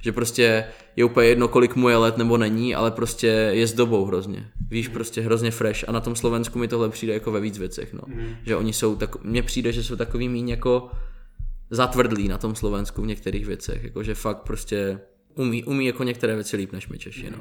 že 0.02 0.12
prostě 0.12 0.64
je 0.96 1.04
úplně 1.04 1.28
jedno, 1.28 1.48
kolik 1.48 1.76
mu 1.76 1.88
je 1.88 1.96
let 1.96 2.16
nebo 2.16 2.36
není, 2.36 2.74
ale 2.74 2.90
prostě 2.90 3.26
je 3.26 3.66
s 3.66 3.72
dobou 3.72 4.04
hrozně. 4.04 4.50
Víš, 4.70 4.88
mm. 4.88 4.94
prostě 4.94 5.20
hrozně 5.20 5.50
fresh 5.50 5.88
a 5.88 5.92
na 5.92 6.00
tom 6.00 6.16
Slovensku 6.16 6.58
mi 6.58 6.68
tohle 6.68 6.88
přijde 6.88 7.12
jako 7.12 7.32
ve 7.32 7.40
víc 7.40 7.58
věcech, 7.58 7.92
no. 7.92 8.00
Mm. 8.06 8.36
Že 8.46 8.56
oni 8.56 8.72
jsou 8.72 8.96
tak, 8.96 9.24
mně 9.24 9.42
přijde, 9.42 9.72
že 9.72 9.84
jsou 9.84 9.96
takový 9.96 10.28
míň 10.28 10.48
jako 10.48 10.90
zatvrdlý 11.70 12.28
na 12.28 12.38
tom 12.38 12.54
Slovensku 12.54 13.02
v 13.02 13.06
některých 13.06 13.46
věcech, 13.46 13.84
jakože 13.84 14.14
fakt 14.14 14.42
prostě 14.42 15.00
umí, 15.34 15.64
umí 15.64 15.86
jako 15.86 16.04
některé 16.04 16.34
věci 16.34 16.56
líp 16.56 16.72
než 16.72 16.88
my 16.88 16.98
Češi, 16.98 17.30
no. 17.30 17.38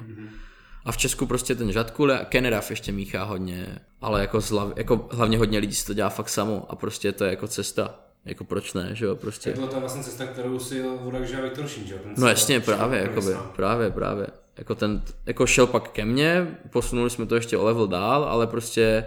A 0.85 0.91
v 0.91 0.97
Česku 0.97 1.25
prostě 1.25 1.55
ten 1.55 1.71
Žadkule 1.71 2.19
a 2.19 2.25
Kenerav 2.25 2.69
ještě 2.69 2.91
míchá 2.91 3.23
hodně, 3.23 3.79
ale 4.01 4.21
jako, 4.21 4.41
zlav, 4.41 4.73
jako 4.75 5.07
hlavně 5.11 5.37
hodně 5.37 5.59
lidí 5.59 5.75
si 5.75 5.85
to 5.85 5.93
dělá 5.93 6.09
fakt 6.09 6.29
samo 6.29 6.65
a 6.69 6.75
prostě 6.75 7.11
to 7.11 7.23
je 7.23 7.29
jako 7.29 7.47
cesta. 7.47 7.99
Jako 8.25 8.43
proč 8.43 8.73
ne, 8.73 8.89
že 8.93 9.05
jo, 9.05 9.15
prostě. 9.15 9.49
Je 9.49 9.55
to 9.55 9.79
vlastně 9.79 10.03
cesta, 10.03 10.25
kterou 10.25 10.59
si 10.59 10.83
vodak 11.01 11.27
žil 11.27 11.41
Viktor 11.41 11.67
Šín, 11.67 11.87
že 11.87 11.93
jo? 11.93 11.99
no 12.17 12.27
jasně, 12.27 12.59
právě, 12.59 12.99
jakoby, 12.99 13.35
právě, 13.55 13.91
právě. 13.91 14.27
Jako 14.57 14.75
ten, 14.75 15.03
jako 15.25 15.45
šel 15.47 15.67
pak 15.67 15.91
ke 15.91 16.05
mně, 16.05 16.57
posunuli 16.69 17.09
jsme 17.09 17.25
to 17.25 17.35
ještě 17.35 17.57
o 17.57 17.65
level 17.65 17.87
dál, 17.87 18.23
ale 18.23 18.47
prostě 18.47 19.05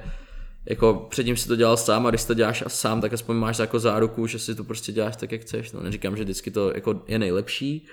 jako 0.67 1.07
předtím 1.11 1.37
si 1.37 1.49
to 1.49 1.57
dělal 1.57 1.77
sám 1.77 2.07
a 2.07 2.11
když 2.11 2.25
to 2.25 2.35
děláš 2.35 2.63
a 2.67 2.69
sám, 2.69 3.01
tak 3.01 3.13
aspoň 3.13 3.37
máš 3.37 3.59
jako 3.59 3.79
záruku, 3.79 4.27
že 4.27 4.39
si 4.39 4.55
to 4.55 4.65
prostě 4.65 4.93
děláš 4.93 5.17
tak, 5.17 5.33
jak 5.33 5.41
chceš. 5.41 5.73
No, 5.73 5.83
neříkám, 5.83 6.17
že 6.17 6.25
vždycky 6.25 6.51
to 6.51 6.73
jako 6.75 7.03
je 7.07 7.19
nejlepší, 7.19 7.87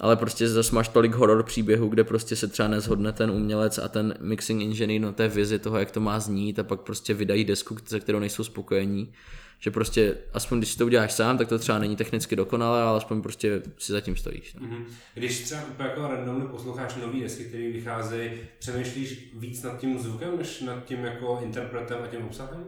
ale 0.00 0.16
prostě 0.16 0.48
zase 0.48 0.74
máš 0.74 0.88
tolik 0.88 1.14
horor 1.14 1.42
příběhů, 1.42 1.88
kde 1.88 2.04
prostě 2.04 2.36
se 2.36 2.48
třeba 2.48 2.68
nezhodne 2.68 3.12
ten 3.12 3.30
umělec 3.30 3.78
a 3.78 3.88
ten 3.88 4.14
mixing 4.20 4.62
engineer 4.62 5.00
na 5.00 5.12
té 5.12 5.28
vizi 5.28 5.58
toho, 5.58 5.78
jak 5.78 5.90
to 5.90 6.00
má 6.00 6.20
znít 6.20 6.58
a 6.58 6.62
pak 6.62 6.80
prostě 6.80 7.14
vydají 7.14 7.44
desku, 7.44 7.76
se 7.84 8.00
kterou 8.00 8.18
nejsou 8.18 8.44
spokojení. 8.44 9.12
Že 9.60 9.70
prostě, 9.70 10.16
aspoň 10.32 10.58
když 10.58 10.72
si 10.72 10.78
to 10.78 10.86
uděláš 10.86 11.12
sám, 11.12 11.38
tak 11.38 11.48
to 11.48 11.58
třeba 11.58 11.78
není 11.78 11.96
technicky 11.96 12.36
dokonalé, 12.36 12.82
ale 12.82 12.96
aspoň 12.96 13.22
prostě 13.22 13.62
si 13.78 13.92
zatím 13.92 14.16
stojíš. 14.16 14.54
No. 14.54 14.66
Mm-hmm. 14.66 14.84
Když 15.14 15.40
třeba 15.44 15.64
úplně 15.64 15.88
jako 15.88 16.08
randomně 16.08 16.44
posloucháš 16.44 16.96
nový 16.96 17.20
desky, 17.20 17.44
které 17.44 17.70
vycházejí, 17.70 18.30
přemýšlíš 18.58 19.30
víc 19.34 19.62
nad 19.62 19.78
tím 19.78 19.98
zvukem, 19.98 20.38
než 20.38 20.60
nad 20.60 20.84
tím 20.84 21.04
jako 21.04 21.40
interpretem 21.44 21.98
a 22.04 22.06
tím 22.06 22.24
obsahem? 22.24 22.64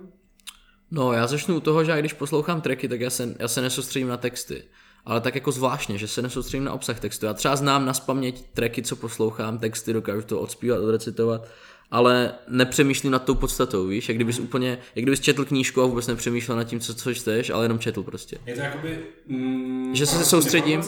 No, 0.90 1.12
já 1.12 1.26
začnu 1.26 1.56
u 1.56 1.60
toho, 1.60 1.84
že 1.84 1.98
když 1.98 2.12
poslouchám 2.12 2.60
tracky, 2.60 2.88
tak 2.88 3.00
já 3.00 3.10
se, 3.10 3.34
já 3.38 3.48
se 3.48 3.60
nesoustředím 3.60 4.08
na 4.08 4.16
texty 4.16 4.62
ale 5.10 5.20
tak 5.20 5.34
jako 5.34 5.52
zvláštně, 5.52 5.98
že 5.98 6.08
se 6.08 6.22
nesoustředím 6.22 6.64
na 6.64 6.72
obsah 6.72 7.00
textu. 7.00 7.26
Já 7.26 7.34
třeba 7.34 7.56
znám 7.56 7.86
na 7.86 7.94
spaměť 7.94 8.44
tracky, 8.54 8.82
co 8.82 8.96
poslouchám, 8.96 9.58
texty, 9.58 9.92
dokážu 9.92 10.22
to 10.22 10.40
odspívat, 10.40 10.80
odrecitovat, 10.80 11.48
ale 11.90 12.32
nepřemýšlím 12.48 13.12
nad 13.12 13.24
tou 13.24 13.34
podstatou, 13.34 13.86
víš, 13.86 14.08
jak 14.08 14.18
kdybys 14.18 14.38
úplně, 14.38 14.78
jak 14.94 15.02
kdybys 15.02 15.20
četl 15.20 15.44
knížku 15.44 15.82
a 15.82 15.86
vůbec 15.86 16.06
nepřemýšlel 16.06 16.56
nad 16.56 16.64
tím, 16.64 16.80
co, 16.80 16.94
co 16.94 17.14
čteš, 17.14 17.50
ale 17.50 17.64
jenom 17.64 17.78
četl 17.78 18.02
prostě. 18.02 18.38
Je 18.46 18.54
to 18.54 18.60
jakoby... 18.60 18.98
Mm, 19.26 19.94
že 19.94 20.06
se 20.06 20.24
soustředím, 20.24 20.82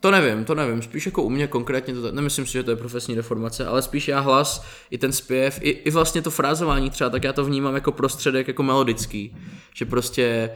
to 0.00 0.10
nevím, 0.10 0.44
to 0.44 0.54
nevím, 0.54 0.82
spíš 0.82 1.06
jako 1.06 1.22
u 1.22 1.30
mě 1.30 1.46
konkrétně, 1.46 1.94
to, 1.94 2.12
nemyslím 2.12 2.46
si, 2.46 2.52
že 2.52 2.62
to 2.62 2.70
je 2.70 2.76
profesní 2.76 3.16
deformace, 3.16 3.66
ale 3.66 3.82
spíš 3.82 4.08
já 4.08 4.20
hlas, 4.20 4.64
i 4.90 4.98
ten 4.98 5.12
zpěv, 5.12 5.58
i, 5.62 5.70
i 5.70 5.90
vlastně 5.90 6.22
to 6.22 6.30
frázování 6.30 6.90
třeba, 6.90 7.10
tak 7.10 7.24
já 7.24 7.32
to 7.32 7.44
vnímám 7.44 7.74
jako 7.74 7.92
prostředek, 7.92 8.48
jako 8.48 8.62
melodický, 8.62 9.36
že 9.74 9.84
prostě 9.84 10.50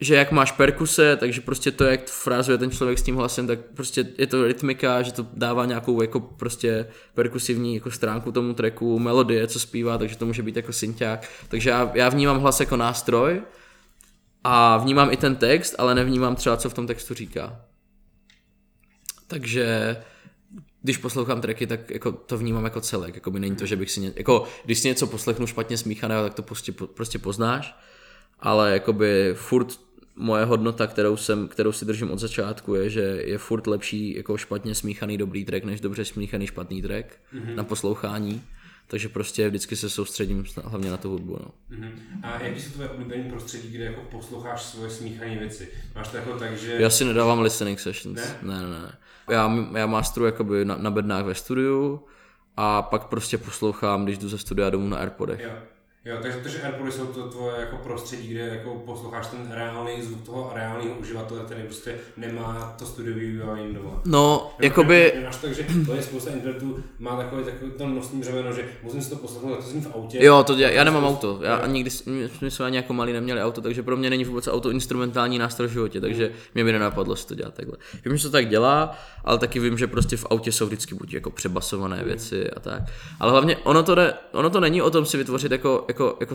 že 0.00 0.14
jak 0.14 0.32
máš 0.32 0.52
perkuse, 0.52 1.16
takže 1.16 1.40
prostě 1.40 1.70
to, 1.70 1.84
jak 1.84 2.06
frázuje 2.06 2.58
ten 2.58 2.70
člověk 2.70 2.98
s 2.98 3.02
tím 3.02 3.16
hlasem, 3.16 3.46
tak 3.46 3.58
prostě 3.74 4.06
je 4.18 4.26
to 4.26 4.44
rytmika, 4.46 5.02
že 5.02 5.12
to 5.12 5.26
dává 5.32 5.64
nějakou 5.64 6.02
jako 6.02 6.20
prostě 6.20 6.86
perkusivní 7.14 7.74
jako 7.74 7.90
stránku 7.90 8.32
tomu 8.32 8.54
tracku, 8.54 8.98
melodie, 8.98 9.46
co 9.46 9.60
zpívá, 9.60 9.98
takže 9.98 10.16
to 10.16 10.26
může 10.26 10.42
být 10.42 10.56
jako 10.56 10.72
synťák. 10.72 11.28
Takže 11.48 11.70
já, 11.70 11.90
já 11.94 12.08
vnímám 12.08 12.40
hlas 12.40 12.60
jako 12.60 12.76
nástroj 12.76 13.42
a 14.44 14.76
vnímám 14.76 15.12
i 15.12 15.16
ten 15.16 15.36
text, 15.36 15.74
ale 15.78 15.94
nevnímám 15.94 16.36
třeba, 16.36 16.56
co 16.56 16.70
v 16.70 16.74
tom 16.74 16.86
textu 16.86 17.14
říká. 17.14 17.60
Takže 19.26 19.96
když 20.82 20.96
poslouchám 20.96 21.40
tracky, 21.40 21.66
tak 21.66 21.90
jako 21.90 22.12
to 22.12 22.38
vnímám 22.38 22.64
jako 22.64 22.80
celek, 22.80 23.14
jako 23.14 23.30
by 23.30 23.40
není 23.40 23.56
to, 23.56 23.66
že 23.66 23.76
bych 23.76 23.90
si 23.90 24.00
ně, 24.00 24.12
jako 24.16 24.44
když 24.64 24.78
si 24.78 24.88
něco 24.88 25.06
poslechnu 25.06 25.46
špatně 25.46 25.78
smíchaného, 25.78 26.24
tak 26.24 26.34
to 26.34 26.42
prostě, 26.42 26.72
prostě 26.72 27.18
poznáš, 27.18 27.76
ale 28.40 28.72
jakoby 28.72 29.34
furt 29.34 29.83
moje 30.16 30.44
hodnota, 30.44 30.86
kterou, 30.86 31.16
jsem, 31.16 31.48
kterou 31.48 31.72
si 31.72 31.84
držím 31.84 32.10
od 32.10 32.18
začátku, 32.18 32.74
je, 32.74 32.90
že 32.90 33.00
je 33.00 33.38
furt 33.38 33.66
lepší 33.66 34.16
jako 34.16 34.36
špatně 34.36 34.74
smíchaný 34.74 35.18
dobrý 35.18 35.44
track, 35.44 35.64
než 35.64 35.80
dobře 35.80 36.04
smíchaný 36.04 36.46
špatný 36.46 36.82
track 36.82 37.06
mm-hmm. 37.34 37.54
na 37.54 37.64
poslouchání. 37.64 38.42
Takže 38.86 39.08
prostě 39.08 39.48
vždycky 39.48 39.76
se 39.76 39.90
soustředím 39.90 40.44
hlavně 40.64 40.90
na 40.90 40.96
tu 40.96 41.10
hudbu. 41.10 41.38
No. 41.40 41.76
Mm-hmm. 41.78 41.92
A 42.22 42.42
jaký 42.42 42.60
jsou 42.60 42.70
tvoje 42.70 42.88
oblíbené 42.88 43.30
prostředí, 43.30 43.70
kde 43.70 43.84
jako 43.84 44.00
posloucháš 44.00 44.62
svoje 44.62 44.90
smíchané 44.90 45.38
věci? 45.38 45.68
Máš 45.94 46.08
to 46.08 46.16
jako 46.16 46.38
tak, 46.38 46.56
že... 46.58 46.76
Já 46.78 46.90
si 46.90 47.04
nedávám 47.04 47.40
listening 47.40 47.80
sessions. 47.80 48.16
Ne? 48.16 48.36
Ne, 48.42 48.62
ne, 48.62 48.68
ne. 48.68 48.92
Já, 49.30 49.68
já 49.76 49.86
masteru 49.86 50.26
jakoby 50.26 50.64
na, 50.64 50.76
na 50.76 50.90
bednách 50.90 51.24
ve 51.24 51.34
studiu 51.34 52.04
a 52.56 52.82
pak 52.82 53.04
prostě 53.04 53.38
poslouchám, 53.38 54.04
když 54.04 54.18
jdu 54.18 54.28
ze 54.28 54.38
studia 54.38 54.70
domů 54.70 54.88
na 54.88 54.96
Airpodech. 54.96 55.40
Jo. 55.40 55.50
Jo, 56.06 56.16
takže, 56.22 56.38
takže 56.42 56.62
AirPody 56.62 56.92
jsou 56.92 57.06
to 57.06 57.28
tvoje 57.28 57.60
jako 57.60 57.76
prostředí, 57.76 58.28
kde 58.28 58.40
jako 58.40 58.74
posloucháš 58.74 59.26
ten 59.26 59.50
reálný 59.50 60.02
zvuk 60.02 60.26
toho 60.26 60.52
reálného 60.54 60.94
uživatele, 61.00 61.40
který 61.44 61.62
prostě 61.62 61.94
nemá 62.16 62.74
to 62.78 62.86
studiové 62.86 63.20
vybavení 63.20 63.74
doma. 63.74 64.00
No, 64.04 64.54
jakoby... 64.60 65.12
Máš 65.24 65.36
tak, 65.36 65.54
že 65.54 65.66
to 65.86 65.94
je 65.94 66.02
spousta 66.02 66.30
internetů, 66.30 66.84
má 66.98 67.16
takový, 67.16 67.44
takový 67.44 67.70
to 67.70 67.86
nosní 67.86 68.20
břemeno, 68.20 68.52
že 68.52 68.64
musím 68.82 69.02
si 69.02 69.10
to 69.10 69.16
poslechnout, 69.16 69.56
to 69.56 69.62
zní 69.62 69.80
v 69.80 69.94
autě. 69.94 70.24
Jo, 70.24 70.44
to 70.44 70.54
dělá, 70.54 70.70
já 70.70 70.84
nemám 70.84 71.04
auto, 71.04 71.38
já 71.42 71.56
ani 71.56 71.72
nikdy, 71.72 71.90
jsme 71.90 72.66
ani 72.66 72.76
jako 72.76 72.92
malí 72.92 73.12
neměli 73.12 73.42
auto, 73.42 73.60
takže 73.60 73.82
pro 73.82 73.96
mě 73.96 74.10
není 74.10 74.24
vůbec 74.24 74.48
auto 74.48 74.70
instrumentální 74.70 75.38
nástroj 75.38 75.68
v 75.68 75.72
životě, 75.72 76.00
takže 76.00 76.30
mě 76.54 76.64
by 76.64 76.72
nenapadlo 76.72 77.16
si 77.16 77.26
to 77.26 77.34
dělat 77.34 77.54
takhle. 77.54 77.76
Vím, 78.04 78.16
že 78.16 78.22
to 78.22 78.30
tak 78.30 78.48
dělá, 78.48 78.98
ale 79.24 79.38
taky 79.38 79.60
vím, 79.60 79.78
že 79.78 79.86
prostě 79.86 80.16
v 80.16 80.26
autě 80.30 80.52
jsou 80.52 80.66
vždycky 80.66 80.94
buď 80.94 81.12
jako 81.12 81.30
přebasované 81.30 82.04
věci 82.04 82.50
a 82.50 82.60
tak. 82.60 82.82
Ale 83.20 83.30
hlavně 83.30 83.56
ono 83.56 83.82
to, 83.82 83.94
ne, 83.94 84.14
ono 84.32 84.50
to 84.50 84.60
není 84.60 84.82
o 84.82 84.90
tom 84.90 85.06
si 85.06 85.16
vytvořit 85.16 85.52
jako, 85.52 85.84
jako, 85.94 86.16
jako 86.20 86.34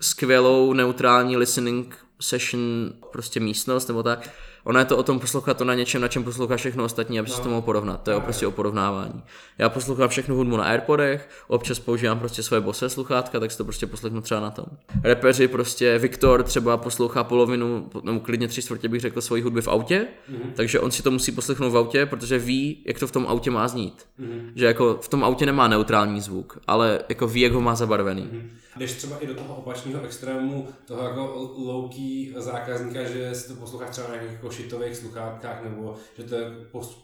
skvělou 0.00 0.72
neutrální 0.72 1.36
listening 1.36 1.96
session, 2.20 2.92
prostě 3.12 3.40
místnost 3.40 3.88
nebo 3.88 4.02
tak. 4.02 4.30
Ono 4.64 4.78
je 4.78 4.84
to 4.84 4.96
o 4.96 5.02
tom 5.02 5.20
poslouchat 5.20 5.56
to 5.56 5.64
na 5.64 5.74
něčem, 5.74 6.02
na 6.02 6.08
čem 6.08 6.24
posloucháš 6.24 6.60
všechno 6.60 6.84
ostatní, 6.84 7.18
aby 7.18 7.28
no. 7.30 7.36
si 7.36 7.42
to 7.42 7.48
mohl 7.48 7.62
porovnat. 7.62 8.02
To 8.02 8.10
je 8.10 8.20
prostě 8.20 8.46
o 8.46 8.50
porovnávání. 8.50 9.22
Já 9.58 9.68
poslouchám 9.68 10.08
všechnu 10.08 10.36
hudbu 10.36 10.56
na 10.56 10.64
Airpodech, 10.64 11.28
občas 11.48 11.78
používám 11.78 12.18
prostě 12.18 12.42
svoje 12.42 12.60
bose 12.60 12.88
sluchátka, 12.88 13.40
tak 13.40 13.50
si 13.50 13.58
to 13.58 13.64
prostě 13.64 13.86
poslechnu 13.86 14.20
třeba 14.20 14.40
na 14.40 14.50
tom. 14.50 14.64
Repeři 15.02 15.48
prostě, 15.48 15.98
Viktor 15.98 16.42
třeba 16.42 16.76
poslouchá 16.76 17.24
polovinu, 17.24 17.90
nebo 18.02 18.20
klidně 18.20 18.48
tři 18.48 18.62
čtvrtě 18.62 18.88
bych 18.88 19.00
řekl 19.00 19.20
svoji 19.20 19.42
hudby 19.42 19.62
v 19.62 19.68
autě, 19.68 20.06
mm-hmm. 20.32 20.52
takže 20.54 20.80
on 20.80 20.90
si 20.90 21.02
to 21.02 21.10
musí 21.10 21.32
poslechnout 21.32 21.70
v 21.70 21.76
autě, 21.76 22.06
protože 22.06 22.38
ví, 22.38 22.84
jak 22.86 22.98
to 22.98 23.06
v 23.06 23.12
tom 23.12 23.26
autě 23.26 23.50
má 23.50 23.68
znít. 23.68 24.06
Mm-hmm. 24.20 24.52
Že 24.54 24.66
jako 24.66 24.98
v 25.02 25.08
tom 25.08 25.24
autě 25.24 25.46
nemá 25.46 25.68
neutrální 25.68 26.20
zvuk, 26.20 26.58
ale 26.66 27.00
jako 27.08 27.26
ví, 27.26 27.40
jak 27.40 27.52
ho 27.52 27.60
má 27.60 27.74
zabarvený. 27.74 28.22
Mm-hmm. 28.22 28.61
Jdeš 28.76 28.92
třeba 28.92 29.18
i 29.18 29.26
do 29.26 29.34
toho 29.34 29.56
opačného 29.56 30.04
extrému, 30.04 30.68
toho 30.86 31.02
jako 31.02 31.52
louký 31.56 32.34
zákazníka, 32.36 33.04
že 33.04 33.34
si 33.34 33.48
to 33.48 33.54
posloucháš 33.54 33.90
třeba 33.90 34.08
na 34.08 34.14
nějakých 34.14 34.32
jako 34.32 34.50
šitových 34.50 34.96
sluchátkách, 34.96 35.64
nebo 35.64 35.94
že 36.16 36.24
to 36.24 36.36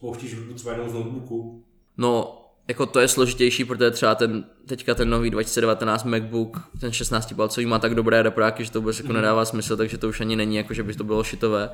pouštíš 0.01 0.35
hudbu 0.35 0.55
třeba 0.55 0.73
jenom 0.73 0.91
z 0.91 0.93
notebooku? 0.93 1.65
No, 1.97 2.45
jako 2.69 2.87
to 2.87 3.01
je 3.01 3.09
složitější, 3.09 3.65
protože 3.65 3.91
třeba 3.91 4.15
ten, 4.15 4.45
teďka 4.67 4.95
ten 4.95 5.11
nový 5.11 5.31
2019 5.31 6.05
MacBook, 6.05 6.61
ten 6.81 6.93
16 6.93 7.33
palcový 7.33 7.67
má 7.67 7.79
tak 7.79 7.95
dobré 7.95 8.23
repráky, 8.23 8.65
že 8.65 8.71
to 8.71 8.81
vůbec 8.81 8.99
jako 8.99 9.09
mhm. 9.09 9.17
nedává 9.17 9.45
smysl, 9.45 9.77
takže 9.77 9.99
to 9.99 10.09
už 10.09 10.21
ani 10.21 10.37
není 10.37 10.57
jako, 10.57 10.75
že 10.75 10.83
by 10.83 10.95
to 10.95 11.05
bylo 11.05 11.25
šitové. 11.25 11.71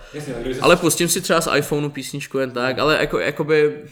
Ale 0.60 0.76
pustím 0.76 1.08
si 1.08 1.20
třeba 1.20 1.40
z 1.40 1.56
iPhoneu 1.56 1.90
písničku 1.90 2.38
jen 2.38 2.50
tak, 2.50 2.78
ale 2.78 2.98
jako, 3.00 3.18
jakoby, 3.18 3.84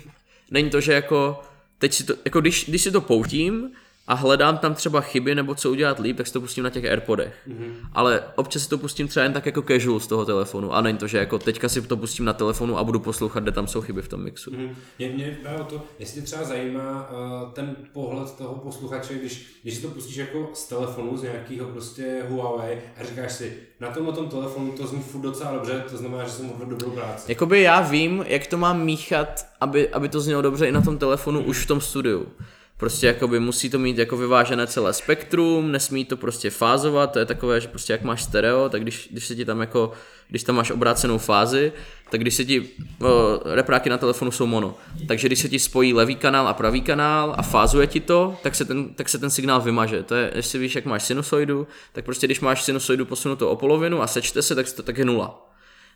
není 0.51 0.71
to, 0.71 0.81
že 0.81 0.93
jako, 0.93 1.41
teď 1.79 1.95
si 1.95 2.05
to, 2.05 2.15
jako 2.25 2.41
když, 2.41 2.69
když 2.69 2.83
si 2.83 2.91
to 2.91 3.01
poutím, 3.01 3.71
a 4.07 4.15
hledám 4.15 4.59
tam 4.59 4.75
třeba 4.75 5.01
chyby 5.01 5.35
nebo 5.35 5.55
co 5.55 5.71
udělat 5.71 5.99
líp, 5.99 6.17
tak 6.17 6.27
si 6.27 6.33
to 6.33 6.41
pustím 6.41 6.65
na 6.65 6.71
těch 6.71 6.85
AirPodech. 6.85 7.35
Mm-hmm. 7.49 7.73
Ale 7.93 8.23
občas 8.37 8.63
si 8.63 8.69
to 8.69 8.79
pustím 8.79 9.09
třeba 9.09 9.25
jen 9.25 9.33
tak 9.33 9.47
jako 9.47 9.63
casual 9.63 10.01
z 10.01 10.07
toho 10.07 10.25
telefonu. 10.25 10.75
A 10.75 10.81
není 10.81 10.99
to, 10.99 11.07
že 11.07 11.19
jako 11.19 11.39
teďka 11.39 11.69
si 11.69 11.83
to 11.83 11.97
pustím 11.97 12.25
na 12.25 12.33
telefonu 12.33 12.79
a 12.79 12.85
budu 12.85 13.01
poslouchat, 13.01 13.43
kde 13.43 13.53
tam 13.53 13.67
jsou 13.67 13.81
chyby 13.81 14.03
v 14.03 14.09
tom 14.09 14.23
mixu. 14.23 14.51
Mm-hmm. 14.51 14.75
Mě, 14.99 15.09
mě 15.09 15.39
právě 15.43 15.65
to, 15.65 15.83
jestli 15.99 16.21
tě 16.21 16.27
třeba 16.27 16.45
zajímá 16.45 17.11
uh, 17.11 17.53
ten 17.53 17.77
pohled 17.93 18.37
toho 18.37 18.55
posluchače, 18.55 19.15
když, 19.15 19.59
když 19.63 19.75
si 19.75 19.83
to 19.83 19.89
pustíš 19.89 20.17
jako 20.17 20.51
z 20.55 20.69
telefonu, 20.69 21.17
z 21.17 21.23
nějakého 21.23 21.69
prostě 21.69 22.23
Huawei 22.29 22.79
a 23.01 23.05
říkáš 23.05 23.33
si, 23.33 23.57
na 23.81 23.91
tom 23.91 24.13
tom 24.13 24.29
telefonu 24.29 24.73
to 24.73 24.87
zní 24.87 25.01
furt 25.01 25.21
docela 25.21 25.53
dobře, 25.53 25.85
to 25.91 25.97
znamená, 25.97 26.25
že 26.25 26.31
jsem 26.31 26.47
mohl 26.47 26.67
dobrou 26.67 26.91
práci. 26.91 27.33
Jakoby 27.33 27.63
já 27.63 27.81
vím, 27.81 28.25
jak 28.29 28.47
to 28.47 28.59
mám 28.59 28.85
míchat, 28.85 29.47
aby, 29.61 29.89
aby 29.89 30.09
to 30.09 30.21
znělo 30.21 30.43
dobře 30.43 30.69
i 30.69 30.73
na 30.73 30.81
tom 30.81 30.99
telefonu 30.99 31.41
mm-hmm. 31.41 31.49
už 31.49 31.65
v 31.65 31.67
tom 31.67 31.81
studiu. 31.81 32.27
Prostě 32.77 33.07
jakoby 33.07 33.41
musí 33.41 33.71
to 33.71 33.79
mít 33.79 33.99
jako 33.99 34.17
vyvážené 34.17 34.67
celé 34.67 34.93
spektrum, 34.93 35.73
nesmí 35.73 36.05
to 36.05 36.17
prostě 36.17 36.51
fázovat, 36.51 37.13
to 37.13 37.19
je 37.19 37.25
takové, 37.25 37.61
že 37.61 37.69
prostě 37.69 37.93
jak 37.93 38.03
máš 38.03 38.23
stereo, 38.23 38.69
tak 38.69 38.83
když, 38.83 39.09
když 39.11 39.27
se 39.27 39.35
ti 39.35 39.45
tam 39.45 39.61
jako, 39.61 39.93
když 40.29 40.43
tam 40.43 40.57
máš 40.57 40.71
obrácenou 40.71 41.19
fázi, 41.19 41.73
tak 42.11 42.21
když 42.21 42.35
se 42.35 42.45
ti, 42.45 42.69
o, 43.01 43.41
repráky 43.45 43.91
na 43.91 43.99
telefonu 43.99 44.31
jsou 44.31 44.47
mono, 44.47 44.75
takže 45.09 45.29
když 45.29 45.39
se 45.39 45.49
ti 45.49 45.59
spojí 45.59 45.95
levý 45.95 46.17
kanál 46.17 46.49
a 46.49 46.55
pravý 46.55 46.81
kanál 46.81 47.35
a 47.39 47.43
fázuje 47.43 47.87
ti 47.87 48.01
to, 48.01 48.37
tak 48.43 48.55
se 48.55 48.65
ten, 48.65 48.95
tak 48.95 49.09
se 49.09 49.19
ten 49.19 49.31
signál 49.31 49.61
vymaže. 49.61 50.03
To 50.03 50.15
je, 50.15 50.33
jestli 50.35 50.59
víš, 50.59 50.75
jak 50.75 50.85
máš 50.85 51.03
sinusoidu, 51.03 51.67
tak 51.93 52.05
prostě 52.05 52.27
když 52.27 52.41
máš 52.41 52.63
sinusoidu 52.63 53.05
posunutou 53.05 53.49
o 53.49 53.57
polovinu 53.57 54.03
a 54.03 54.07
sečte 54.07 54.43
se, 54.43 54.55
tak, 54.55 54.67
tak 54.85 54.99
je 54.99 55.05
nula. 55.05 55.52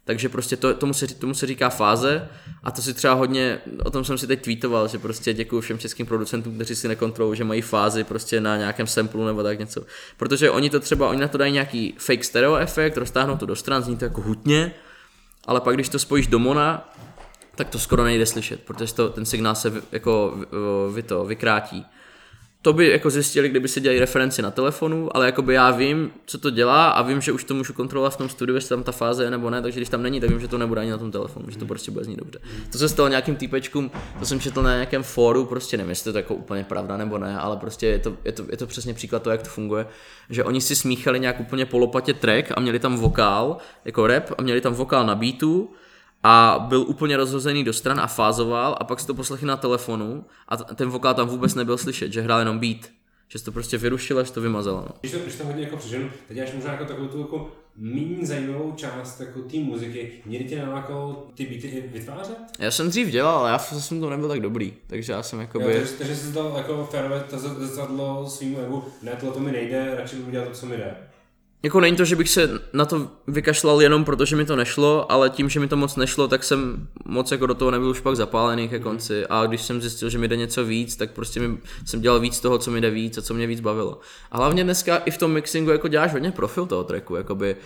Takže 0.06 0.28
prostě 0.28 0.56
to, 0.56 0.74
tomu, 0.74 0.94
se, 0.94 1.06
tomu 1.06 1.34
se 1.34 1.46
říká 1.46 1.70
fáze 1.70 2.28
a 2.62 2.70
to 2.70 2.82
si 2.82 2.94
třeba 2.94 3.14
hodně, 3.14 3.60
o 3.84 3.90
tom 3.90 4.04
jsem 4.04 4.18
si 4.18 4.26
teď 4.26 4.44
tweetoval, 4.44 4.88
že 4.88 4.98
prostě 4.98 5.34
děkuji 5.34 5.60
všem 5.60 5.78
českým 5.78 6.06
producentům, 6.06 6.54
kteří 6.54 6.74
si 6.76 6.88
nekontrolují, 6.88 7.36
že 7.36 7.44
mají 7.44 7.62
fázi 7.62 8.04
prostě 8.04 8.40
na 8.40 8.56
nějakém 8.56 8.86
samplu 8.86 9.26
nebo 9.26 9.42
tak 9.42 9.58
něco. 9.58 9.82
Protože 10.16 10.50
oni 10.50 10.70
to 10.70 10.80
třeba, 10.80 11.08
oni 11.08 11.20
na 11.20 11.28
to 11.28 11.38
dají 11.38 11.52
nějaký 11.52 11.94
fake 11.98 12.24
stereo 12.24 12.56
efekt, 12.56 12.96
roztáhnou 12.96 13.36
to 13.36 13.46
do 13.46 13.56
stran, 13.56 13.82
zní 13.82 13.96
to 13.96 14.04
jako 14.04 14.20
hutně, 14.20 14.74
ale 15.44 15.60
pak 15.60 15.74
když 15.74 15.88
to 15.88 15.98
spojíš 15.98 16.26
do 16.26 16.38
mona, 16.38 16.94
tak 17.54 17.68
to 17.68 17.78
skoro 17.78 18.04
nejde 18.04 18.26
slyšet, 18.26 18.60
protože 18.60 18.94
to, 18.94 19.08
ten 19.08 19.26
signál 19.26 19.54
se 19.54 19.70
vy, 19.70 19.82
jako 19.92 20.36
vy, 20.92 21.02
to 21.02 21.24
vykrátí. 21.24 21.86
To 22.66 22.72
by 22.72 22.88
jako 22.88 23.10
zjistili, 23.10 23.48
kdyby 23.48 23.68
si 23.68 23.80
dělali 23.80 24.00
referenci 24.00 24.42
na 24.42 24.50
telefonu, 24.50 25.16
ale 25.16 25.26
jakoby 25.26 25.54
já 25.54 25.70
vím, 25.70 26.10
co 26.26 26.38
to 26.38 26.50
dělá 26.50 26.88
a 26.88 27.02
vím, 27.02 27.20
že 27.20 27.32
už 27.32 27.44
to 27.44 27.54
můžu 27.54 27.72
kontrolovat 27.72 28.14
v 28.14 28.16
tom 28.16 28.28
studiu, 28.28 28.54
jestli 28.54 28.68
tam 28.68 28.82
ta 28.82 28.92
fáze 28.92 29.24
je 29.24 29.30
nebo 29.30 29.50
ne, 29.50 29.62
takže 29.62 29.80
když 29.80 29.88
tam 29.88 30.02
není, 30.02 30.20
tak 30.20 30.30
vím, 30.30 30.40
že 30.40 30.48
to 30.48 30.58
nebude 30.58 30.80
ani 30.80 30.90
na 30.90 30.98
tom 30.98 31.10
telefonu, 31.10 31.50
že 31.50 31.58
to 31.58 31.66
prostě 31.66 31.90
bude 31.90 32.04
znít 32.04 32.16
dobře. 32.16 32.38
To 32.72 32.78
se 32.78 32.88
stalo 32.88 33.08
nějakým 33.08 33.36
týpečkům, 33.36 33.90
to 34.18 34.26
jsem 34.26 34.40
četl 34.40 34.62
na 34.62 34.74
nějakém 34.74 35.02
fóru, 35.02 35.44
prostě 35.44 35.76
nevím, 35.76 35.90
jestli 35.90 36.12
to 36.12 36.18
je 36.18 36.22
jako 36.22 36.34
úplně 36.34 36.64
pravda 36.64 36.96
nebo 36.96 37.18
ne, 37.18 37.38
ale 37.38 37.56
prostě 37.56 37.86
je 37.86 37.98
to, 37.98 38.16
je 38.24 38.32
to, 38.32 38.44
je 38.50 38.56
to 38.56 38.66
přesně 38.66 38.94
příklad 38.94 39.22
toho, 39.22 39.32
jak 39.32 39.42
to 39.42 39.48
funguje, 39.48 39.86
že 40.30 40.44
oni 40.44 40.60
si 40.60 40.76
smíchali 40.76 41.20
nějak 41.20 41.40
úplně 41.40 41.66
polopatě 41.66 42.14
track 42.14 42.52
a 42.56 42.60
měli 42.60 42.78
tam 42.78 42.96
vokál, 42.96 43.56
jako 43.84 44.06
rap 44.06 44.32
a 44.38 44.42
měli 44.42 44.60
tam 44.60 44.74
vokál 44.74 45.06
na 45.06 45.14
beatu, 45.14 45.70
a 46.28 46.58
byl 46.68 46.80
úplně 46.80 47.16
rozhozený 47.16 47.64
do 47.64 47.72
stran 47.72 48.00
a 48.00 48.06
fázoval 48.06 48.76
a 48.80 48.84
pak 48.84 49.00
si 49.00 49.06
to 49.06 49.14
poslechli 49.14 49.46
na 49.46 49.56
telefonu 49.56 50.24
a 50.48 50.56
ten 50.56 50.88
vokál 50.88 51.14
tam 51.14 51.28
vůbec 51.28 51.54
nebyl 51.54 51.78
slyšet, 51.78 52.12
že 52.12 52.20
hrál 52.20 52.38
jenom 52.38 52.58
beat. 52.58 52.80
Že 53.28 53.42
to 53.42 53.52
prostě 53.52 53.78
vyrušilo, 53.78 54.24
že 54.24 54.32
to 54.32 54.40
vymazalo. 54.40 54.78
No. 54.78 54.94
Když 55.00 55.12
to, 55.12 55.18
když 55.18 55.34
to 55.34 55.46
hodně 55.46 55.64
jako 55.64 55.76
přeženu, 55.76 56.10
teď 56.28 56.40
máš 56.40 56.52
možná 56.52 56.72
jako 56.72 56.84
takovou 56.84 57.08
tu 57.08 57.20
jako 57.20 57.52
méně 57.76 58.26
zajímavou 58.26 58.72
část 58.72 59.20
jako 59.20 59.40
té 59.40 59.56
muziky. 59.56 60.12
Někdy 60.26 60.48
tě 60.48 60.62
nalákalo 60.62 61.26
ty 61.34 61.46
beaty 61.46 61.90
vytvářet? 61.92 62.38
Já 62.58 62.70
jsem 62.70 62.88
dřív 62.88 63.08
dělal, 63.08 63.38
ale 63.38 63.50
já 63.50 63.58
jsem 63.58 64.00
to 64.00 64.10
nebyl 64.10 64.28
tak 64.28 64.40
dobrý, 64.40 64.72
takže 64.86 65.12
já 65.12 65.22
jsem 65.22 65.40
jako 65.40 65.58
by... 65.58 65.64
takže, 65.64 65.92
takže 65.98 66.16
jsi 66.16 66.32
to 66.32 66.54
jako 66.56 66.88
férové 66.90 67.20
to 67.20 67.38
zrcadlo 67.38 68.26
svým 68.30 68.56
egu, 68.64 68.84
ne, 69.02 69.16
tohle 69.20 69.34
to 69.34 69.40
mi 69.40 69.52
nejde, 69.52 69.94
radši 69.96 70.16
budu 70.16 70.30
dělat 70.30 70.48
to, 70.48 70.54
co 70.54 70.66
mi 70.66 70.76
jde. 70.76 70.96
Jako 71.62 71.80
není 71.80 71.96
to, 71.96 72.04
že 72.04 72.16
bych 72.16 72.28
se 72.28 72.50
na 72.72 72.84
to 72.84 73.10
vykašlal 73.26 73.82
jenom 73.82 74.04
proto, 74.04 74.24
že 74.24 74.36
mi 74.36 74.44
to 74.44 74.56
nešlo, 74.56 75.12
ale 75.12 75.30
tím, 75.30 75.48
že 75.48 75.60
mi 75.60 75.68
to 75.68 75.76
moc 75.76 75.96
nešlo, 75.96 76.28
tak 76.28 76.44
jsem 76.44 76.88
moc 77.04 77.32
jako 77.32 77.46
do 77.46 77.54
toho 77.54 77.70
nebyl 77.70 77.88
už 77.88 78.00
pak 78.00 78.16
zapálený 78.16 78.68
ke 78.68 78.78
konci 78.78 79.26
a 79.26 79.46
když 79.46 79.62
jsem 79.62 79.80
zjistil, 79.80 80.10
že 80.10 80.18
mi 80.18 80.28
jde 80.28 80.36
něco 80.36 80.64
víc, 80.64 80.96
tak 80.96 81.10
prostě 81.10 81.40
mi, 81.40 81.58
jsem 81.84 82.00
dělal 82.00 82.20
víc 82.20 82.40
toho, 82.40 82.58
co 82.58 82.70
mi 82.70 82.80
jde 82.80 82.90
víc 82.90 83.18
a 83.18 83.22
co 83.22 83.34
mě 83.34 83.46
víc 83.46 83.60
bavilo. 83.60 84.00
A 84.30 84.36
hlavně 84.36 84.64
dneska 84.64 84.96
i 84.96 85.10
v 85.10 85.18
tom 85.18 85.32
mixingu 85.32 85.70
jako 85.70 85.88
děláš 85.88 86.12
hodně 86.12 86.30
profil 86.30 86.66
toho 86.66 86.84
tracku, 86.84 87.16
jakoby 87.16 87.56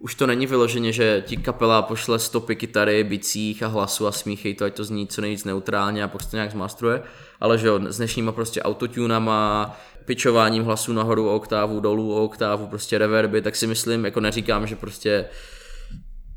už 0.00 0.14
to 0.14 0.26
není 0.26 0.46
vyloženě, 0.46 0.92
že 0.92 1.24
ti 1.26 1.36
kapela 1.36 1.82
pošle 1.82 2.18
stopy 2.18 2.56
kytary, 2.56 3.04
bicích 3.04 3.62
a 3.62 3.66
hlasu 3.66 4.06
a 4.06 4.12
smíchej 4.12 4.54
to, 4.54 4.64
ať 4.64 4.74
to 4.74 4.84
zní 4.84 5.06
co 5.06 5.20
nejvíc 5.20 5.44
neutrálně 5.44 6.04
a 6.04 6.08
pak 6.08 6.24
to 6.26 6.36
nějak 6.36 6.50
zmastruje, 6.50 7.02
ale 7.40 7.58
že 7.58 7.66
jo, 7.66 7.80
s 7.88 7.96
dnešníma 7.96 8.32
prostě 8.32 8.62
autotunama, 8.62 9.76
pičováním 10.04 10.62
hlasu 10.62 10.92
nahoru 10.92 11.28
o 11.28 11.34
oktávu, 11.34 11.80
dolů 11.80 12.14
o 12.14 12.24
oktávu, 12.24 12.66
prostě 12.66 12.98
reverby, 12.98 13.42
tak 13.42 13.56
si 13.56 13.66
myslím, 13.66 14.04
jako 14.04 14.20
neříkám, 14.20 14.66
že 14.66 14.76
prostě 14.76 15.24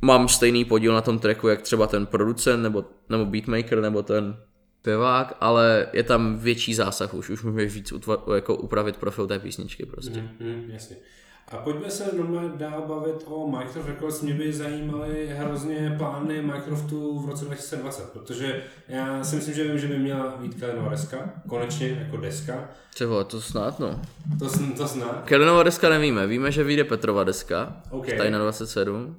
mám 0.01 0.27
stejný 0.27 0.65
podíl 0.65 0.93
na 0.93 1.01
tom 1.01 1.19
tracku, 1.19 1.47
jak 1.47 1.61
třeba 1.61 1.87
ten 1.87 2.05
producent, 2.05 2.63
nebo, 2.63 2.85
nebo 3.09 3.25
beatmaker, 3.25 3.81
nebo 3.81 4.03
ten 4.03 4.37
pěvák, 4.81 5.37
ale 5.39 5.87
je 5.93 6.03
tam 6.03 6.39
větší 6.39 6.73
zásah 6.73 7.13
už, 7.13 7.29
už 7.29 7.43
můžeš 7.43 7.73
víc 7.73 7.91
utva, 7.91 8.23
jako 8.35 8.55
upravit 8.55 8.97
profil 8.97 9.27
té 9.27 9.39
písničky 9.39 9.85
prostě. 9.85 10.21
Mm, 10.21 10.47
mm, 10.47 10.69
jasně. 10.71 10.95
A 11.53 11.57
pojďme 11.57 11.89
se 11.89 12.15
normálně 12.17 12.49
dál 12.55 12.83
bavit 12.87 13.15
o 13.25 13.47
Microsoft 13.47 13.87
Records. 13.87 14.21
Mě 14.21 14.33
by 14.33 14.53
zajímaly 14.53 15.27
hrozně 15.33 15.95
plány 15.97 16.41
Microsoftu 16.41 17.19
v 17.19 17.29
roce 17.29 17.45
2020, 17.45 18.09
protože 18.13 18.63
já 18.87 19.23
si 19.23 19.35
myslím, 19.35 19.55
že 19.55 19.63
vím, 19.63 19.79
že 19.79 19.87
by 19.87 19.97
měla 19.97 20.37
být 20.37 20.59
Kalinova 20.59 20.89
deska, 20.89 21.33
konečně 21.49 21.89
jako 21.89 22.17
deska. 22.17 22.69
Čeho, 22.95 23.23
to 23.23 23.41
snad 23.41 23.79
no. 23.79 24.01
To, 24.39 24.49
to 24.77 24.87
snad. 24.87 25.23
Kalinova 25.25 25.63
deska 25.63 25.89
nevíme, 25.89 26.27
víme, 26.27 26.51
že 26.51 26.63
vyjde 26.63 26.83
Petrova 26.83 27.23
deska, 27.23 27.81
okay. 27.89 28.17
tady 28.17 28.31
na 28.31 28.39
27. 28.39 29.15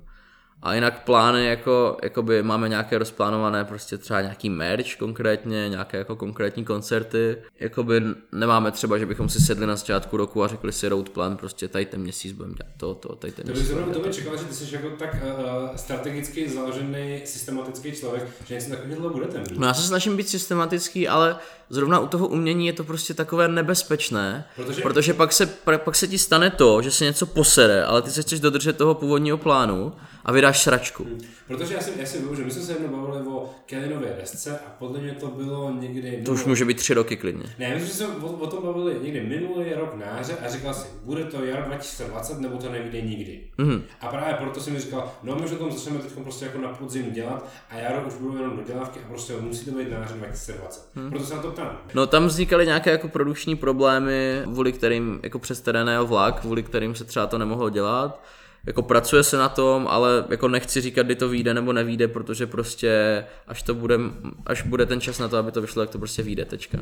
A 0.65 0.75
jinak 0.75 1.05
plány, 1.05 1.47
jako, 1.47 1.97
jakoby 2.03 2.43
máme 2.43 2.69
nějaké 2.69 2.99
rozplánované, 2.99 3.65
prostě 3.65 3.99
třeba 3.99 4.21
nějaký 4.21 4.51
merch 4.51 4.97
konkrétně, 4.99 5.69
nějaké 5.69 5.99
jako 5.99 6.17
konkrétní 6.17 6.65
koncerty. 6.65 7.37
Jakoby 7.61 8.03
nemáme 8.33 8.71
třeba, 8.71 8.99
že 8.99 9.07
bychom 9.07 9.29
si 9.29 9.41
sedli 9.41 9.67
na 9.67 9.77
začátku 9.77 10.17
roku 10.17 10.45
a 10.45 10.49
řekli 10.49 10.73
si 10.73 10.89
road 10.89 11.09
plan, 11.09 11.37
prostě 11.37 11.69
tady 11.69 11.87
ten 11.87 12.01
měsíc 12.01 12.33
budeme 12.33 12.55
dělat 12.55 12.73
to, 12.77 12.95
to, 12.95 13.17
tady 13.17 13.33
ten 13.33 13.47
měsíc. 13.47 13.71
To 13.93 14.01
by 14.01 14.13
čekal, 14.13 14.37
že 14.37 14.45
ty 14.45 14.55
jsi 14.55 14.75
jako 14.75 14.91
tak 14.91 15.15
uh, 15.15 15.77
strategicky 15.77 16.51
založený, 16.51 17.21
systematický 17.25 17.93
člověk, 17.93 18.25
že 18.47 18.55
něco 18.55 18.71
takového 18.71 19.11
budete 19.11 19.39
mít. 19.39 19.59
No 19.59 19.67
já 19.67 19.75
se 19.75 19.83
snažím 19.83 20.17
být 20.17 20.29
systematický, 20.29 21.09
ale 21.09 21.37
zrovna 21.71 21.99
u 21.99 22.07
toho 22.07 22.29
umění 22.29 22.67
je 22.67 22.73
to 22.73 22.85
prostě 22.85 23.15
takové 23.15 23.49
nebezpečné, 23.49 24.45
protože, 24.57 24.83
protože 24.83 25.15
pak, 25.15 25.33
se, 25.33 25.47
pak 25.77 25.97
se 25.97 26.09
ti 26.09 26.19
stane 26.19 26.51
to, 26.51 26.83
že 26.83 26.91
se 26.91 27.05
něco 27.05 27.27
posere, 27.27 27.85
ale 27.85 28.03
ty 28.03 28.11
se 28.11 28.23
chceš 28.23 28.41
dodržet 28.41 28.77
toho 28.77 28.95
původního 28.95 29.39
plánu 29.39 29.93
a 30.25 30.33
vydáš 30.33 30.63
sračku. 30.63 31.05
Hmm. 31.05 31.21
Protože 31.47 31.75
já 31.75 31.81
si, 31.81 31.93
já 31.97 32.07
si 32.07 32.19
vím, 32.19 32.37
že 32.37 32.45
my 32.45 32.51
jsme 32.51 32.63
se 32.63 32.73
jednou 32.73 32.89
bavili 32.89 33.29
o 33.29 33.51
Kellynově 33.67 34.17
desce 34.21 34.59
a 34.59 34.71
podle 34.79 35.01
mě 35.01 35.13
to 35.13 35.27
bylo 35.27 35.71
někdy... 35.71 36.23
To 36.25 36.33
už 36.33 36.45
může 36.45 36.65
být 36.65 36.77
tři 36.77 36.95
roky 36.95 37.17
klidně. 37.17 37.45
Ne, 37.59 37.75
my 37.75 37.81
jsme 37.81 37.89
se 37.89 38.07
o, 38.07 38.27
o 38.27 38.47
tom 38.47 38.63
bavili 38.63 38.97
někdy 39.03 39.21
minulý 39.21 39.73
rok 39.73 39.95
na 39.95 40.07
jaře 40.07 40.37
a 40.47 40.49
říkal 40.49 40.75
si, 40.75 40.87
bude 41.03 41.25
to 41.25 41.45
jaro 41.45 41.63
2020 41.67 42.41
nebo 42.41 42.57
to 42.57 42.73
nevíde 42.73 43.01
nikdy. 43.01 43.41
Mm. 43.59 43.83
A 44.01 44.07
právě 44.07 44.35
proto 44.35 44.61
jsem 44.61 44.73
mi 44.73 44.81
říkal, 44.81 45.13
no 45.23 45.37
my 45.37 45.45
už 45.45 45.51
tom 45.51 45.73
začneme 45.73 45.99
teď 45.99 46.13
prostě 46.13 46.45
jako 46.45 46.59
na 46.59 46.69
podzim 46.69 47.13
dělat 47.13 47.51
a 47.71 47.77
jaro 47.79 48.07
už 48.07 48.15
budou 48.15 48.37
jenom 48.37 48.57
dodělávky 48.57 49.01
a 49.01 49.09
prostě 49.09 49.33
musí 49.41 49.65
to 49.65 49.71
být 49.71 49.91
na 49.91 49.99
jaře 49.99 50.15
2020. 50.15 50.89
Mm. 50.95 51.11
Proto 51.11 51.27
se 51.27 51.35
na 51.35 51.43
to 51.43 51.51
ptám. 51.55 51.79
No 51.95 52.07
tam 52.07 52.27
vznikaly 52.27 52.67
nějaké 52.67 52.91
jako 52.91 53.09
produkční 53.09 53.57
problémy, 53.57 54.43
kvůli 54.45 54.73
kterým 54.73 55.21
jako 55.23 55.39
přes 55.39 55.63
vlak, 56.05 56.41
kvůli 56.41 56.63
kterým 56.63 56.95
se 56.95 57.05
třeba 57.05 57.27
to 57.27 57.39
nemohlo 57.39 57.71
dělat 57.71 58.21
jako 58.67 58.83
pracuje 58.83 59.23
se 59.23 59.37
na 59.39 59.49
tom, 59.49 59.87
ale 59.91 60.25
jako 60.29 60.49
nechci 60.49 60.81
říkat, 60.81 61.03
kdy 61.03 61.15
to 61.15 61.29
vyjde 61.29 61.55
nebo 61.55 61.73
nevíde, 61.73 62.09
protože 62.09 62.47
prostě 62.47 63.25
až 63.49 63.63
to 63.63 63.75
bude, 63.75 63.99
až 64.47 64.63
bude 64.63 64.87
ten 64.87 65.01
čas 65.01 65.19
na 65.19 65.29
to, 65.29 65.37
aby 65.37 65.53
to 65.53 65.61
vyšlo, 65.61 65.83
tak 65.83 65.91
to 65.91 65.99
prostě 65.99 66.23
vyjde, 66.23 66.45
tečka. 66.45 66.79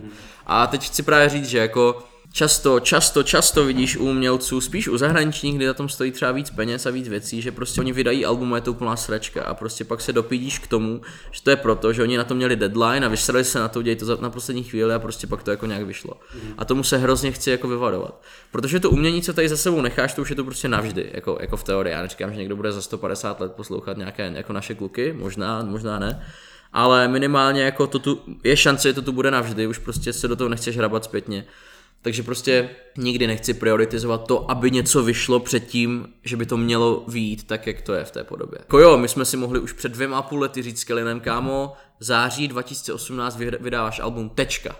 A 0.46 0.66
teď 0.66 0.86
chci 0.86 1.02
právě 1.02 1.28
říct, 1.28 1.48
že 1.48 1.58
jako 1.58 2.04
často, 2.32 2.80
často, 2.80 3.22
často 3.22 3.64
vidíš 3.64 3.96
u 3.96 4.04
umělců, 4.04 4.60
spíš 4.60 4.88
u 4.88 4.96
zahraničních, 4.96 5.56
kdy 5.56 5.66
na 5.66 5.74
tom 5.74 5.88
stojí 5.88 6.10
třeba 6.10 6.32
víc 6.32 6.50
peněz 6.50 6.86
a 6.86 6.90
víc 6.90 7.08
věcí, 7.08 7.42
že 7.42 7.52
prostě 7.52 7.80
oni 7.80 7.92
vydají 7.92 8.26
album 8.26 8.52
a 8.52 8.56
je 8.56 8.60
to 8.60 8.70
úplná 8.70 8.96
sračka 8.96 9.42
a 9.44 9.54
prostě 9.54 9.84
pak 9.84 10.00
se 10.00 10.12
dopídíš 10.12 10.58
k 10.58 10.66
tomu, 10.66 11.00
že 11.30 11.42
to 11.42 11.50
je 11.50 11.56
proto, 11.56 11.92
že 11.92 12.02
oni 12.02 12.16
na 12.16 12.24
to 12.24 12.34
měli 12.34 12.56
deadline 12.56 13.06
a 13.06 13.08
vysrali 13.08 13.44
se 13.44 13.58
na 13.58 13.68
to, 13.68 13.82
dějí 13.82 13.96
to 13.96 14.16
na 14.20 14.30
poslední 14.30 14.62
chvíli 14.62 14.94
a 14.94 14.98
prostě 14.98 15.26
pak 15.26 15.42
to 15.42 15.50
jako 15.50 15.66
nějak 15.66 15.82
vyšlo. 15.82 16.20
Mm. 16.34 16.54
A 16.58 16.64
tomu 16.64 16.82
se 16.82 16.98
hrozně 16.98 17.32
chci 17.32 17.50
jako 17.50 17.68
vyvarovat. 17.68 18.22
Protože 18.50 18.80
to 18.80 18.90
umění, 18.90 19.22
co 19.22 19.32
tady 19.32 19.48
za 19.48 19.56
sebou 19.56 19.80
necháš, 19.80 20.14
to 20.14 20.22
už 20.22 20.30
je 20.30 20.36
to 20.36 20.44
prostě 20.44 20.68
navždy, 20.68 21.10
jako, 21.14 21.38
jako 21.40 21.56
v 21.56 21.64
teorii. 21.64 21.92
Já 21.92 22.02
neříkám, 22.02 22.32
že 22.32 22.38
někdo 22.38 22.56
bude 22.56 22.72
za 22.72 22.82
150 22.82 23.40
let 23.40 23.52
poslouchat 23.52 23.96
nějaké 23.96 24.32
jako 24.34 24.52
naše 24.52 24.74
kluky, 24.74 25.12
možná, 25.12 25.62
možná 25.62 25.98
ne 25.98 26.26
ale 26.72 27.08
minimálně 27.08 27.62
jako 27.62 27.86
to 27.86 27.98
tu, 27.98 28.20
je 28.44 28.56
šance, 28.56 28.88
že 28.88 28.94
to 28.94 29.02
tu 29.02 29.12
bude 29.12 29.30
navždy, 29.30 29.66
už 29.66 29.78
prostě 29.78 30.12
se 30.12 30.28
do 30.28 30.36
toho 30.36 30.48
nechceš 30.48 30.76
hrabat 30.76 31.04
zpětně. 31.04 31.44
Takže 32.02 32.22
prostě 32.22 32.70
nikdy 32.96 33.26
nechci 33.26 33.54
prioritizovat 33.54 34.26
to, 34.26 34.50
aby 34.50 34.70
něco 34.70 35.02
vyšlo 35.02 35.40
předtím, 35.40 36.08
že 36.24 36.36
by 36.36 36.46
to 36.46 36.56
mělo 36.56 37.04
výjít 37.08 37.46
tak, 37.46 37.66
jak 37.66 37.80
to 37.82 37.92
je 37.94 38.04
v 38.04 38.10
té 38.10 38.24
podobě. 38.24 38.58
Jako 38.58 38.78
jo, 38.78 38.98
my 38.98 39.08
jsme 39.08 39.24
si 39.24 39.36
mohli 39.36 39.60
už 39.60 39.72
před 39.72 39.92
dvěma 39.92 40.18
a 40.18 40.22
půl 40.22 40.40
lety 40.40 40.62
říct 40.62 40.80
s 40.80 40.84
Kellynem, 40.84 41.20
kámo, 41.20 41.72
září 42.00 42.48
2018 42.48 43.36
vydáváš 43.36 44.00
album, 44.00 44.30
tečka. 44.30 44.76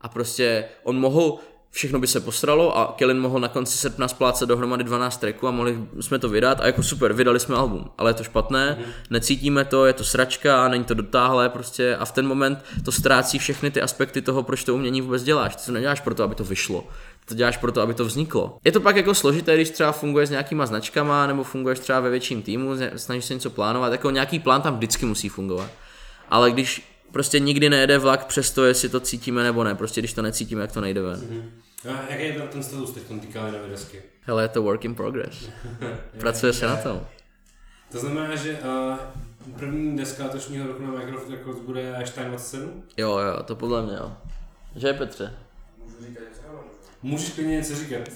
A 0.00 0.08
prostě 0.08 0.64
on 0.82 1.00
mohl 1.00 1.38
všechno 1.74 1.98
by 1.98 2.06
se 2.06 2.20
posralo 2.20 2.78
a 2.78 2.94
Kellen 2.96 3.20
mohl 3.20 3.40
na 3.40 3.48
konci 3.48 3.78
srpna 3.78 4.08
splácet 4.08 4.48
dohromady 4.48 4.84
12 4.84 5.16
tracků 5.16 5.48
a 5.48 5.50
mohli 5.50 5.78
jsme 6.00 6.18
to 6.18 6.28
vydat 6.28 6.60
a 6.60 6.66
jako 6.66 6.82
super, 6.82 7.12
vydali 7.12 7.40
jsme 7.40 7.56
album, 7.56 7.90
ale 7.98 8.10
je 8.10 8.14
to 8.14 8.24
špatné, 8.24 8.78
mm-hmm. 8.80 8.92
necítíme 9.10 9.64
to, 9.64 9.86
je 9.86 9.92
to 9.92 10.04
sračka, 10.04 10.68
není 10.68 10.84
to 10.84 10.94
dotáhlé 10.94 11.48
prostě 11.48 11.96
a 11.96 12.04
v 12.04 12.12
ten 12.12 12.26
moment 12.26 12.64
to 12.84 12.92
ztrácí 12.92 13.38
všechny 13.38 13.70
ty 13.70 13.82
aspekty 13.82 14.22
toho, 14.22 14.42
proč 14.42 14.64
to 14.64 14.74
umění 14.74 15.00
vůbec 15.00 15.22
děláš. 15.22 15.56
Ty 15.56 15.66
to 15.66 15.72
neděláš 15.72 16.00
proto, 16.00 16.22
aby 16.22 16.34
to 16.34 16.44
vyšlo, 16.44 16.84
to 17.24 17.34
děláš 17.34 17.56
proto, 17.56 17.80
aby 17.80 17.94
to 17.94 18.04
vzniklo. 18.04 18.58
Je 18.64 18.72
to 18.72 18.80
pak 18.80 18.96
jako 18.96 19.14
složité, 19.14 19.54
když 19.54 19.70
třeba 19.70 19.92
funguješ 19.92 20.28
s 20.28 20.30
nějakýma 20.30 20.66
značkama 20.66 21.26
nebo 21.26 21.44
funguješ 21.44 21.78
třeba 21.78 22.00
ve 22.00 22.10
větším 22.10 22.42
týmu, 22.42 22.70
snažíš 22.96 23.24
se 23.24 23.34
něco 23.34 23.50
plánovat, 23.50 23.92
jako 23.92 24.10
nějaký 24.10 24.38
plán 24.38 24.62
tam 24.62 24.76
vždycky 24.76 25.06
musí 25.06 25.28
fungovat. 25.28 25.70
Ale 26.30 26.50
když 26.50 26.91
prostě 27.12 27.38
nikdy 27.38 27.70
nejede 27.70 27.98
vlak 27.98 28.26
přesto, 28.26 28.64
jestli 28.64 28.88
to 28.88 29.00
cítíme 29.00 29.42
nebo 29.42 29.64
ne. 29.64 29.74
Prostě 29.74 30.00
když 30.00 30.12
to 30.12 30.22
necítíme, 30.22 30.62
jak 30.62 30.72
to 30.72 30.80
nejde 30.80 31.02
ven. 31.02 31.20
Mm-hmm. 31.20 31.92
A 31.92 32.10
jaký 32.10 32.24
je 32.24 32.32
ten 32.32 32.62
status 32.62 32.90
teď 32.90 33.02
týká 33.20 33.42
na 33.42 33.68
desky? 33.68 34.02
Hele, 34.20 34.44
je 34.44 34.48
to 34.48 34.62
work 34.62 34.84
in 34.84 34.94
progress. 34.94 35.48
Pracuje 36.18 36.52
se 36.52 36.66
na 36.66 36.76
tom. 36.76 37.06
To 37.92 37.98
znamená, 37.98 38.36
že 38.36 38.58
uh, 38.58 38.96
první 39.58 39.96
deska 39.96 40.24
letošního 40.24 40.66
roku 40.66 40.82
na 40.82 40.90
Microsoft 40.90 41.30
Records 41.30 41.60
bude 41.60 41.96
až 41.96 42.10
27? 42.10 42.82
Jo, 42.96 43.18
jo, 43.18 43.42
to 43.42 43.56
podle 43.56 43.82
mě 43.82 43.94
jo. 43.94 44.12
Že 44.76 44.86
je 44.86 44.94
Petře? 44.94 45.34
Můžu 45.78 45.96
říkat 46.06 46.20
něco? 46.20 46.42
Můžeš 47.02 47.30
klidně 47.30 47.56
něco 47.56 47.74
říkat. 47.74 48.08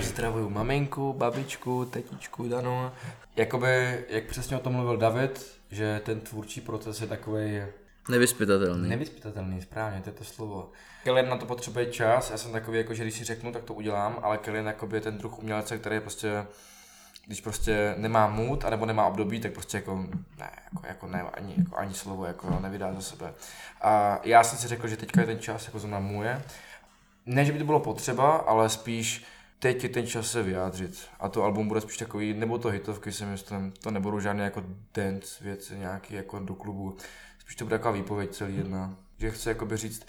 Zdravuju 0.00 0.50
maminku, 0.50 1.12
babičku, 1.12 1.84
tetičku, 1.84 2.48
Danu. 2.48 2.90
Jakoby, 3.36 4.04
jak 4.08 4.24
přesně 4.24 4.56
o 4.56 4.60
tom 4.60 4.72
mluvil 4.72 4.96
David, 4.96 5.46
že 5.70 6.00
ten 6.04 6.20
tvůrčí 6.20 6.60
proces 6.60 7.00
je 7.00 7.06
takový 7.06 7.62
Nevyspytatelný. 8.08 8.88
Nevyspytatelný, 8.88 9.62
správně, 9.62 10.00
to 10.00 10.10
je 10.10 10.14
to 10.14 10.24
slovo. 10.24 10.70
Kellen 11.04 11.28
na 11.28 11.36
to 11.36 11.46
potřebuje 11.46 11.86
čas, 11.86 12.30
já 12.30 12.38
jsem 12.38 12.52
takový, 12.52 12.78
jako, 12.78 12.94
že 12.94 13.02
když 13.02 13.14
si 13.14 13.24
řeknu, 13.24 13.52
tak 13.52 13.64
to 13.64 13.74
udělám, 13.74 14.18
ale 14.22 14.38
Kellen 14.38 14.74
je 14.92 15.00
ten 15.00 15.18
druh 15.18 15.38
umělce, 15.38 15.78
který 15.78 15.96
je 15.96 16.00
prostě 16.00 16.46
když 17.28 17.40
prostě 17.40 17.94
nemá 17.98 18.26
mood, 18.26 18.64
anebo 18.64 18.86
nemá 18.86 19.06
období, 19.06 19.40
tak 19.40 19.52
prostě 19.52 19.76
jako 19.76 20.06
ne, 20.38 20.50
jako, 20.64 20.86
jako 20.86 21.06
ne, 21.06 21.22
ani, 21.22 21.54
jako, 21.58 21.76
ani 21.76 21.94
slovo 21.94 22.24
jako 22.24 22.60
nevydá 22.60 22.94
za 22.94 23.00
sebe. 23.00 23.34
A 23.80 24.20
já 24.24 24.44
jsem 24.44 24.58
si 24.58 24.68
řekl, 24.68 24.88
že 24.88 24.96
teďka 24.96 25.20
je 25.20 25.26
ten 25.26 25.38
čas 25.38 25.66
jako 25.66 25.78
zrovna 25.78 25.98
můje. 25.98 26.42
Ne, 27.26 27.44
že 27.44 27.52
by 27.52 27.58
to 27.58 27.64
bylo 27.64 27.80
potřeba, 27.80 28.36
ale 28.36 28.68
spíš 28.68 29.24
teď 29.58 29.82
je 29.82 29.88
ten 29.88 30.06
čas 30.06 30.30
se 30.30 30.42
vyjádřit. 30.42 31.08
A 31.20 31.28
to 31.28 31.42
album 31.42 31.68
bude 31.68 31.80
spíš 31.80 31.96
takový, 31.96 32.34
nebo 32.34 32.58
to 32.58 32.68
hitovky 32.68 33.12
si 33.12 33.24
myslím, 33.24 33.72
to 33.72 33.90
nebudou 33.90 34.20
žádné 34.20 34.44
jako 34.44 34.62
dance 34.94 35.44
věci, 35.44 35.78
nějaký 35.78 36.14
jako 36.14 36.38
do 36.38 36.54
klubu. 36.54 36.96
Spíš 37.48 37.56
to 37.56 37.64
bude 37.64 37.78
taková 37.78 37.92
výpověď 37.92 38.30
celý 38.30 38.56
jedna. 38.56 38.96
Že 39.18 39.30
chci 39.30 39.48
jakoby 39.48 39.76
říct, 39.76 40.06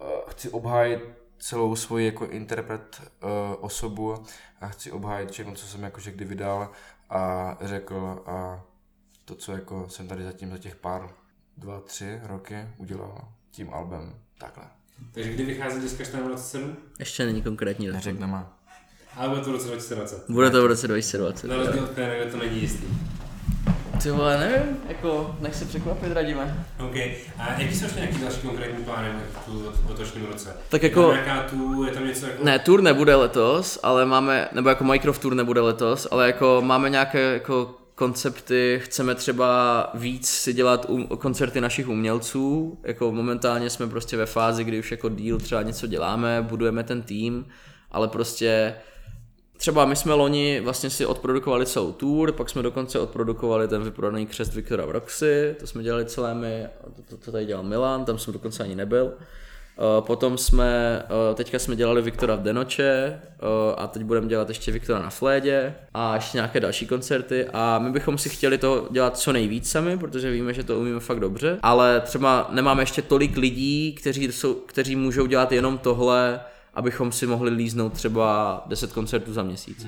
uh, 0.00 0.08
chci 0.30 0.50
obhájit 0.50 1.00
celou 1.38 1.76
svoji 1.76 2.06
jako 2.06 2.26
interpret 2.26 3.00
uh, 3.22 3.28
osobu 3.60 4.24
a 4.60 4.68
chci 4.68 4.92
obhájit 4.92 5.30
všechno, 5.30 5.54
co 5.54 5.66
jsem 5.66 5.82
jakože 5.82 6.10
kdy 6.10 6.24
vydal 6.24 6.70
a 7.10 7.56
řekl 7.60 8.22
a 8.26 8.64
to, 9.24 9.34
co 9.34 9.52
jako 9.52 9.88
jsem 9.88 10.08
tady 10.08 10.24
zatím 10.24 10.50
za 10.50 10.58
těch 10.58 10.76
pár, 10.76 11.10
dva, 11.56 11.80
tři 11.80 12.20
roky 12.22 12.68
udělal 12.76 13.28
tím 13.50 13.74
albem. 13.74 14.14
Takhle. 14.38 14.64
Takže 15.12 15.32
kdy 15.32 15.44
vychází 15.44 15.80
deska 15.80 16.04
1427? 16.04 16.76
Ještě 16.98 17.26
není 17.26 17.42
konkrétní 17.42 17.86
datum. 17.86 17.96
Neřekneme. 17.96 18.46
Ale 19.16 19.28
bude 19.28 19.40
to 19.40 19.50
v 19.50 19.52
roce 19.52 19.66
2020. 19.66 20.30
Bude 20.30 20.50
to 20.50 20.62
v 20.62 20.66
roce 20.66 20.88
2020. 20.88 21.46
Na 21.46 21.56
rozdíl 21.56 21.84
od 21.84 21.90
které 21.90 22.30
to 22.30 22.36
není 22.36 22.60
jistý. 22.60 22.86
Ty 24.02 24.10
vole, 24.10 24.38
nevím, 24.38 24.76
jako, 24.88 25.36
nech 25.40 25.54
se 25.54 25.64
překvapit, 25.64 26.12
radíme. 26.12 26.66
OK. 26.80 26.96
A 27.38 27.54
jaký 27.58 27.74
jsou 27.74 27.84
ještě 27.84 28.00
nějaký 28.00 28.18
další 28.18 28.40
konkrétní 28.40 28.84
plány 28.84 29.08
v 29.46 29.90
letošním 29.90 30.26
roce? 30.26 30.56
Tak 30.68 30.82
Je 30.82 30.88
jako- 30.88 31.02
tam 31.02 31.24
nějaká 31.24 31.42
tu, 31.42 31.84
je 31.84 31.90
tam 31.90 32.06
něco 32.06 32.26
jako... 32.26 32.44
Ne, 32.44 32.58
tour 32.58 32.82
nebude 32.82 33.14
letos, 33.14 33.78
ale 33.82 34.06
máme, 34.06 34.48
nebo 34.52 34.68
jako 34.68 34.84
Minecraft 34.84 35.22
tour 35.22 35.34
nebude 35.34 35.60
letos, 35.60 36.08
ale 36.10 36.26
jako 36.26 36.62
máme 36.64 36.90
nějaké 36.90 37.32
jako 37.32 37.74
koncepty, 37.94 38.80
chceme 38.84 39.14
třeba 39.14 39.90
víc 39.94 40.28
si 40.28 40.52
dělat 40.52 40.86
um, 40.88 41.06
koncerty 41.06 41.60
našich 41.60 41.88
umělců, 41.88 42.78
jako 42.82 43.12
momentálně 43.12 43.70
jsme 43.70 43.86
prostě 43.86 44.16
ve 44.16 44.26
fázi, 44.26 44.64
kdy 44.64 44.78
už 44.78 44.90
jako 44.90 45.08
deal 45.08 45.38
třeba 45.38 45.62
něco 45.62 45.86
děláme, 45.86 46.42
budujeme 46.42 46.84
ten 46.84 47.02
tým, 47.02 47.46
ale 47.90 48.08
prostě 48.08 48.74
třeba 49.62 49.84
my 49.84 49.96
jsme 49.96 50.14
loni 50.14 50.60
vlastně 50.60 50.90
si 50.90 51.06
odprodukovali 51.06 51.66
celou 51.66 51.92
tour, 51.92 52.32
pak 52.32 52.50
jsme 52.50 52.62
dokonce 52.62 53.00
odprodukovali 53.00 53.68
ten 53.68 53.82
vyprodaný 53.82 54.26
křest 54.26 54.54
Viktora 54.54 54.86
v 54.86 54.90
Roxy, 54.90 55.56
to 55.60 55.66
jsme 55.66 55.82
dělali 55.82 56.04
celé 56.04 56.34
my, 56.34 56.66
to, 56.96 57.02
to, 57.02 57.16
to 57.16 57.32
tady 57.32 57.44
dělal 57.44 57.64
Milan, 57.64 58.04
tam 58.04 58.18
jsem 58.18 58.32
dokonce 58.32 58.62
ani 58.62 58.74
nebyl. 58.74 59.04
Uh, 59.04 60.06
potom 60.06 60.38
jsme, 60.38 61.02
uh, 61.02 61.34
teďka 61.34 61.58
jsme 61.58 61.76
dělali 61.76 62.02
Viktora 62.02 62.36
v 62.36 62.42
Denoče 62.42 63.20
uh, 63.42 63.48
a 63.76 63.86
teď 63.86 64.02
budeme 64.02 64.26
dělat 64.26 64.48
ještě 64.48 64.72
Viktora 64.72 64.98
na 64.98 65.10
Flédě 65.10 65.74
a 65.94 66.14
ještě 66.14 66.38
nějaké 66.38 66.60
další 66.60 66.86
koncerty 66.86 67.46
a 67.52 67.78
my 67.78 67.90
bychom 67.90 68.18
si 68.18 68.28
chtěli 68.28 68.58
to 68.58 68.88
dělat 68.90 69.18
co 69.18 69.32
nejvíc 69.32 69.70
sami, 69.70 69.98
protože 69.98 70.30
víme, 70.30 70.54
že 70.54 70.62
to 70.62 70.78
umíme 70.78 71.00
fakt 71.00 71.20
dobře, 71.20 71.58
ale 71.62 72.00
třeba 72.00 72.48
nemáme 72.50 72.82
ještě 72.82 73.02
tolik 73.02 73.36
lidí, 73.36 73.92
kteří, 73.92 74.32
jsou, 74.32 74.54
kteří 74.54 74.96
můžou 74.96 75.26
dělat 75.26 75.52
jenom 75.52 75.78
tohle, 75.78 76.40
abychom 76.74 77.12
si 77.12 77.26
mohli 77.26 77.50
líznout 77.50 77.92
třeba 77.92 78.62
10 78.66 78.92
koncertů 78.92 79.32
za 79.32 79.42
měsíc. 79.42 79.86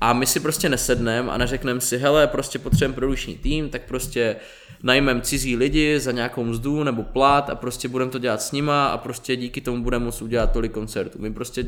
A 0.00 0.12
my 0.12 0.26
si 0.26 0.40
prostě 0.40 0.68
nesedneme 0.68 1.32
a 1.32 1.38
neřekneme 1.38 1.80
si, 1.80 1.98
hele, 1.98 2.26
prostě 2.26 2.58
potřebujeme 2.58 2.94
produkční 2.94 3.34
tým, 3.34 3.70
tak 3.70 3.82
prostě 3.82 4.36
najmem 4.82 5.22
cizí 5.22 5.56
lidi 5.56 6.00
za 6.00 6.12
nějakou 6.12 6.44
mzdu 6.44 6.84
nebo 6.84 7.02
plat 7.02 7.50
a 7.50 7.54
prostě 7.54 7.88
budeme 7.88 8.10
to 8.10 8.18
dělat 8.18 8.42
s 8.42 8.52
nima 8.52 8.86
a 8.86 8.98
prostě 8.98 9.36
díky 9.36 9.60
tomu 9.60 9.82
budeme 9.82 10.04
moct 10.04 10.22
udělat 10.22 10.52
tolik 10.52 10.72
koncertů. 10.72 11.18
My 11.22 11.32
prostě 11.32 11.64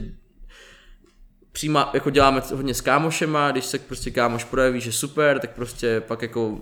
přímo 1.53 1.87
jako 1.95 2.11
děláme 2.11 2.43
hodně 2.55 2.75
s 2.75 2.81
kámošema, 2.81 3.51
když 3.51 3.65
se 3.65 3.79
prostě 3.79 4.11
kámoš 4.11 4.45
projeví, 4.45 4.81
že 4.81 4.93
super, 4.93 5.39
tak 5.39 5.51
prostě 5.51 6.01
pak 6.01 6.23
jako 6.23 6.61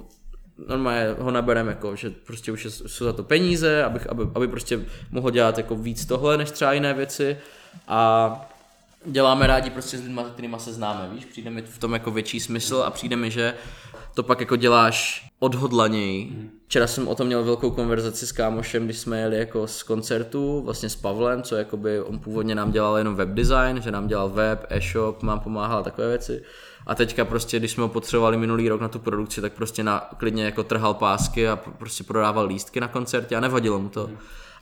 normálně 0.68 1.14
ho 1.18 1.30
nabereme 1.30 1.70
jako, 1.70 1.96
že 1.96 2.10
prostě 2.10 2.52
už 2.52 2.66
jsou 2.86 3.04
za 3.04 3.12
to 3.12 3.22
peníze, 3.22 3.84
abych, 3.84 4.06
aby, 4.06 4.22
aby 4.34 4.48
prostě 4.48 4.80
mohl 5.10 5.30
dělat 5.30 5.58
jako 5.58 5.76
víc 5.76 6.06
tohle, 6.06 6.36
než 6.36 6.50
třeba 6.50 6.72
jiné 6.72 6.94
věci 6.94 7.36
a 7.88 8.40
děláme 9.04 9.46
rádi 9.46 9.70
prostě 9.70 9.98
s 9.98 10.02
lidmi, 10.02 10.22
kterými 10.32 10.56
se 10.58 10.72
známe, 10.72 11.08
víš, 11.12 11.24
přijde 11.24 11.50
mi 11.50 11.62
v 11.62 11.78
tom 11.78 11.92
jako 11.92 12.10
větší 12.10 12.40
smysl 12.40 12.82
a 12.86 12.90
přijde 12.90 13.16
mi, 13.16 13.30
že 13.30 13.54
to 14.14 14.22
pak 14.22 14.40
jako 14.40 14.56
děláš 14.56 15.28
odhodlaněji. 15.38 16.50
Včera 16.66 16.86
jsem 16.86 17.08
o 17.08 17.14
tom 17.14 17.26
měl 17.26 17.44
velkou 17.44 17.70
konverzaci 17.70 18.26
s 18.26 18.32
kámošem, 18.32 18.84
když 18.84 18.98
jsme 18.98 19.20
jeli 19.20 19.38
jako 19.38 19.66
z 19.66 19.82
koncertu, 19.82 20.62
vlastně 20.64 20.88
s 20.88 20.96
Pavlem, 20.96 21.42
co 21.42 21.56
jakoby 21.56 22.00
on 22.00 22.18
původně 22.18 22.54
nám 22.54 22.72
dělal 22.72 22.98
jenom 22.98 23.14
web 23.14 23.28
design, 23.28 23.82
že 23.82 23.90
nám 23.90 24.06
dělal 24.06 24.28
web, 24.28 24.66
e-shop, 24.68 25.22
nám 25.22 25.40
pomáhal 25.40 25.78
a 25.78 25.82
takové 25.82 26.08
věci. 26.08 26.42
A 26.86 26.94
teďka 26.94 27.24
prostě, 27.24 27.58
když 27.58 27.70
jsme 27.70 27.82
ho 27.82 27.88
potřebovali 27.88 28.36
minulý 28.36 28.68
rok 28.68 28.80
na 28.80 28.88
tu 28.88 28.98
produkci, 28.98 29.40
tak 29.40 29.52
prostě 29.52 29.82
na, 29.82 30.10
klidně 30.16 30.44
jako 30.44 30.62
trhal 30.62 30.94
pásky 30.94 31.48
a 31.48 31.56
prostě 31.56 32.04
prodával 32.04 32.46
lístky 32.46 32.80
na 32.80 32.88
koncertě 32.88 33.36
a 33.36 33.40
nevadilo 33.40 33.78
mu 33.78 33.88
to. 33.88 34.10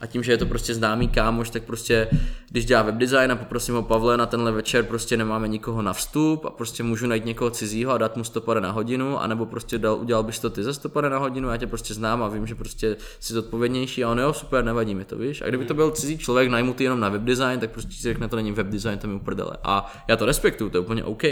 A 0.00 0.06
tím, 0.06 0.22
že 0.22 0.32
je 0.32 0.38
to 0.38 0.46
prostě 0.46 0.74
známý 0.74 1.08
kámoš, 1.08 1.50
tak 1.50 1.62
prostě, 1.62 2.08
když 2.50 2.66
dělá 2.66 2.82
webdesign 2.82 3.32
a 3.32 3.36
poprosím 3.36 3.74
ho 3.74 3.82
Pavle 3.82 4.16
na 4.16 4.26
tenhle 4.26 4.52
večer, 4.52 4.84
prostě 4.84 5.16
nemáme 5.16 5.48
nikoho 5.48 5.82
na 5.82 5.92
vstup 5.92 6.44
a 6.44 6.50
prostě 6.50 6.82
můžu 6.82 7.06
najít 7.06 7.24
někoho 7.24 7.50
cizího 7.50 7.92
a 7.92 7.98
dát 7.98 8.16
mu 8.16 8.24
100 8.24 8.60
na 8.60 8.70
hodinu, 8.70 9.20
anebo 9.20 9.46
prostě 9.46 9.78
dal, 9.78 9.96
udělal 9.96 10.22
bys 10.22 10.38
to 10.38 10.50
ty 10.50 10.62
za 10.62 10.72
100 10.72 11.00
na 11.00 11.18
hodinu, 11.18 11.48
já 11.48 11.56
tě 11.56 11.66
prostě 11.66 11.94
znám 11.94 12.22
a 12.22 12.28
vím, 12.28 12.46
že 12.46 12.54
prostě 12.54 12.96
jsi 13.20 13.32
zodpovědnější 13.32 14.04
a 14.04 14.10
on 14.10 14.18
jo, 14.18 14.32
super, 14.32 14.64
nevadí 14.64 14.94
mi 14.94 15.04
to, 15.04 15.18
víš. 15.18 15.42
A 15.42 15.48
kdyby 15.48 15.64
to 15.64 15.74
byl 15.74 15.90
cizí 15.90 16.18
člověk, 16.18 16.48
najmutý 16.48 16.84
jenom 16.84 17.00
na 17.00 17.08
webdesign, 17.08 17.60
tak 17.60 17.70
prostě 17.70 17.92
si 17.92 18.02
řekne, 18.02 18.28
to 18.28 18.36
není 18.36 18.52
webdesign, 18.52 18.98
to 18.98 19.08
mi 19.08 19.14
uprdele. 19.14 19.56
A 19.64 19.92
já 20.08 20.16
to 20.16 20.26
respektuju, 20.26 20.70
to 20.70 20.76
je 20.76 20.80
úplně 20.80 21.04
OK 21.04 21.22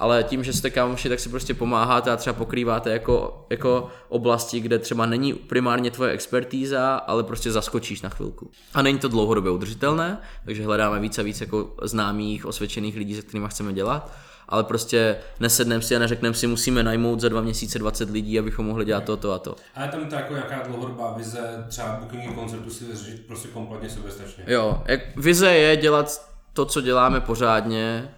ale 0.00 0.24
tím, 0.24 0.44
že 0.44 0.52
jste 0.52 0.70
kámoši, 0.70 1.08
tak 1.08 1.20
si 1.20 1.28
prostě 1.28 1.54
pomáháte 1.54 2.10
a 2.10 2.16
třeba 2.16 2.34
pokrýváte 2.34 2.90
jako, 2.90 3.46
jako 3.50 3.88
oblasti, 4.08 4.60
kde 4.60 4.78
třeba 4.78 5.06
není 5.06 5.32
primárně 5.32 5.90
tvoje 5.90 6.12
expertíza, 6.12 6.94
ale 6.96 7.24
prostě 7.24 7.52
zaskočíš 7.52 8.02
na 8.02 8.08
chvilku. 8.08 8.50
A 8.74 8.82
není 8.82 8.98
to 8.98 9.08
dlouhodobě 9.08 9.50
udržitelné, 9.50 10.18
takže 10.44 10.64
hledáme 10.64 11.00
víc 11.00 11.18
a 11.18 11.22
víc 11.22 11.40
jako 11.40 11.74
známých, 11.82 12.46
osvědčených 12.46 12.96
lidí, 12.96 13.14
se 13.14 13.22
kterými 13.22 13.48
chceme 13.48 13.72
dělat, 13.72 14.12
ale 14.48 14.64
prostě 14.64 15.16
nesedneme 15.40 15.82
si 15.82 15.96
a 15.96 15.98
neřekneme 15.98 16.34
si, 16.34 16.46
musíme 16.46 16.82
najmout 16.82 17.20
za 17.20 17.28
dva 17.28 17.40
měsíce 17.40 17.78
20 17.78 18.10
lidí, 18.10 18.38
abychom 18.38 18.66
mohli 18.66 18.84
dělat 18.84 19.04
to, 19.04 19.16
to 19.16 19.32
a 19.32 19.38
to. 19.38 19.56
Ale 19.74 19.88
tam 19.88 20.06
to 20.06 20.14
jako 20.14 20.32
nějaká 20.34 20.62
dlouhodobá 20.66 21.12
vize, 21.12 21.64
třeba 21.68 21.96
bookingy 22.00 22.34
koncertu 22.34 22.70
si 22.70 22.84
řešit 22.94 23.26
prostě 23.26 23.48
kompletně 23.48 23.90
soběstačně. 23.90 24.44
Jo, 24.46 24.82
jak 24.86 25.16
vize 25.16 25.52
je 25.52 25.76
dělat 25.76 26.30
to, 26.52 26.64
co 26.64 26.80
děláme 26.80 27.20
pořádně 27.20 28.10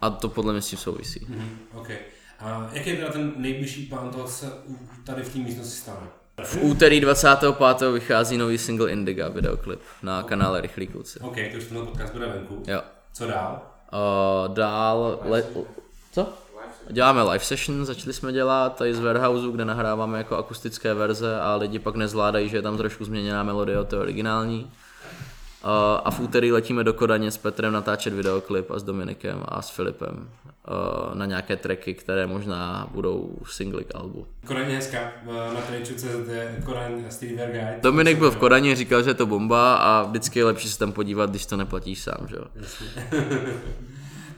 a 0.00 0.10
to 0.10 0.28
podle 0.28 0.52
mě 0.52 0.62
s 0.62 0.68
tím 0.68 0.78
souvisí. 0.78 1.26
Mhm, 1.28 1.58
OK. 1.74 1.90
A 2.40 2.70
jaký 2.72 2.90
je 2.90 2.96
teda 2.96 3.12
ten 3.12 3.32
nejbližší 3.36 3.86
plán 3.86 4.10
toho, 4.10 4.24
co 4.24 4.32
se 4.32 4.52
tady 5.04 5.22
v 5.22 5.32
té 5.32 5.38
místnosti 5.38 5.80
stane? 5.80 6.06
V 6.44 6.58
úterý 6.62 7.00
25. 7.00 7.92
vychází 7.92 8.38
nový 8.38 8.58
single 8.58 8.90
Indiga 8.90 9.28
videoklip 9.28 9.80
na 10.02 10.22
kanále 10.22 10.60
Rychlí 10.60 10.86
kluci. 10.86 11.20
OK, 11.20 11.36
to 11.52 11.58
už 11.58 11.64
tenhle 11.64 11.86
podcast 11.86 12.12
bude 12.12 12.26
venku. 12.26 12.62
Jo. 12.66 12.82
Co 13.12 13.26
dál? 13.26 13.62
Uh, 13.92 14.54
dál... 14.54 15.20
Le, 15.24 15.44
co? 16.12 16.28
Děláme 16.90 17.22
live 17.22 17.44
session, 17.44 17.84
začali 17.84 18.12
jsme 18.12 18.32
dělat 18.32 18.76
tady 18.76 18.94
z 18.94 19.00
Warehouseu, 19.00 19.52
kde 19.52 19.64
nahráváme 19.64 20.18
jako 20.18 20.36
akustické 20.36 20.94
verze 20.94 21.40
a 21.40 21.56
lidi 21.56 21.78
pak 21.78 21.96
nezvládají, 21.96 22.48
že 22.48 22.56
je 22.56 22.62
tam 22.62 22.76
trošku 22.76 23.04
změněná 23.04 23.42
melodie 23.42 23.78
od 23.78 23.88
té 23.88 23.96
originální. 23.96 24.70
Uh, 25.64 25.70
a 26.04 26.10
v 26.10 26.20
úterý 26.20 26.52
letíme 26.52 26.84
do 26.84 26.92
Kodaně 26.92 27.30
s 27.30 27.36
Petrem 27.36 27.72
natáčet 27.72 28.14
videoklip 28.14 28.70
a 28.70 28.78
s 28.78 28.82
Dominikem 28.82 29.42
a 29.44 29.62
s 29.62 29.70
Filipem 29.70 30.28
uh, 30.68 31.14
na 31.14 31.26
nějaké 31.26 31.56
tracky, 31.56 31.94
které 31.94 32.26
možná 32.26 32.88
budou 32.90 33.38
singly 33.44 33.84
k 33.84 33.94
albu. 33.94 34.26
Je 34.50 34.64
hezká, 34.64 34.98
eh, 34.98 35.54
na 35.54 35.60
trade.cz 35.60 36.28
je 36.28 36.62
Koreň 36.64 37.04
Streetwear 37.08 37.50
Guide. 37.50 37.78
Dominik 37.82 38.18
byl 38.18 38.30
v 38.30 38.36
Kodani, 38.36 38.74
říkal, 38.74 39.02
že 39.02 39.10
je 39.10 39.14
to 39.14 39.26
bomba 39.26 39.76
a 39.76 40.02
vždycky 40.02 40.38
je 40.38 40.44
lepší 40.44 40.68
se 40.68 40.78
tam 40.78 40.92
podívat, 40.92 41.30
když 41.30 41.46
to 41.46 41.56
neplatíš 41.56 42.02
sám, 42.02 42.26
že 42.28 42.36
jo. 42.36 42.44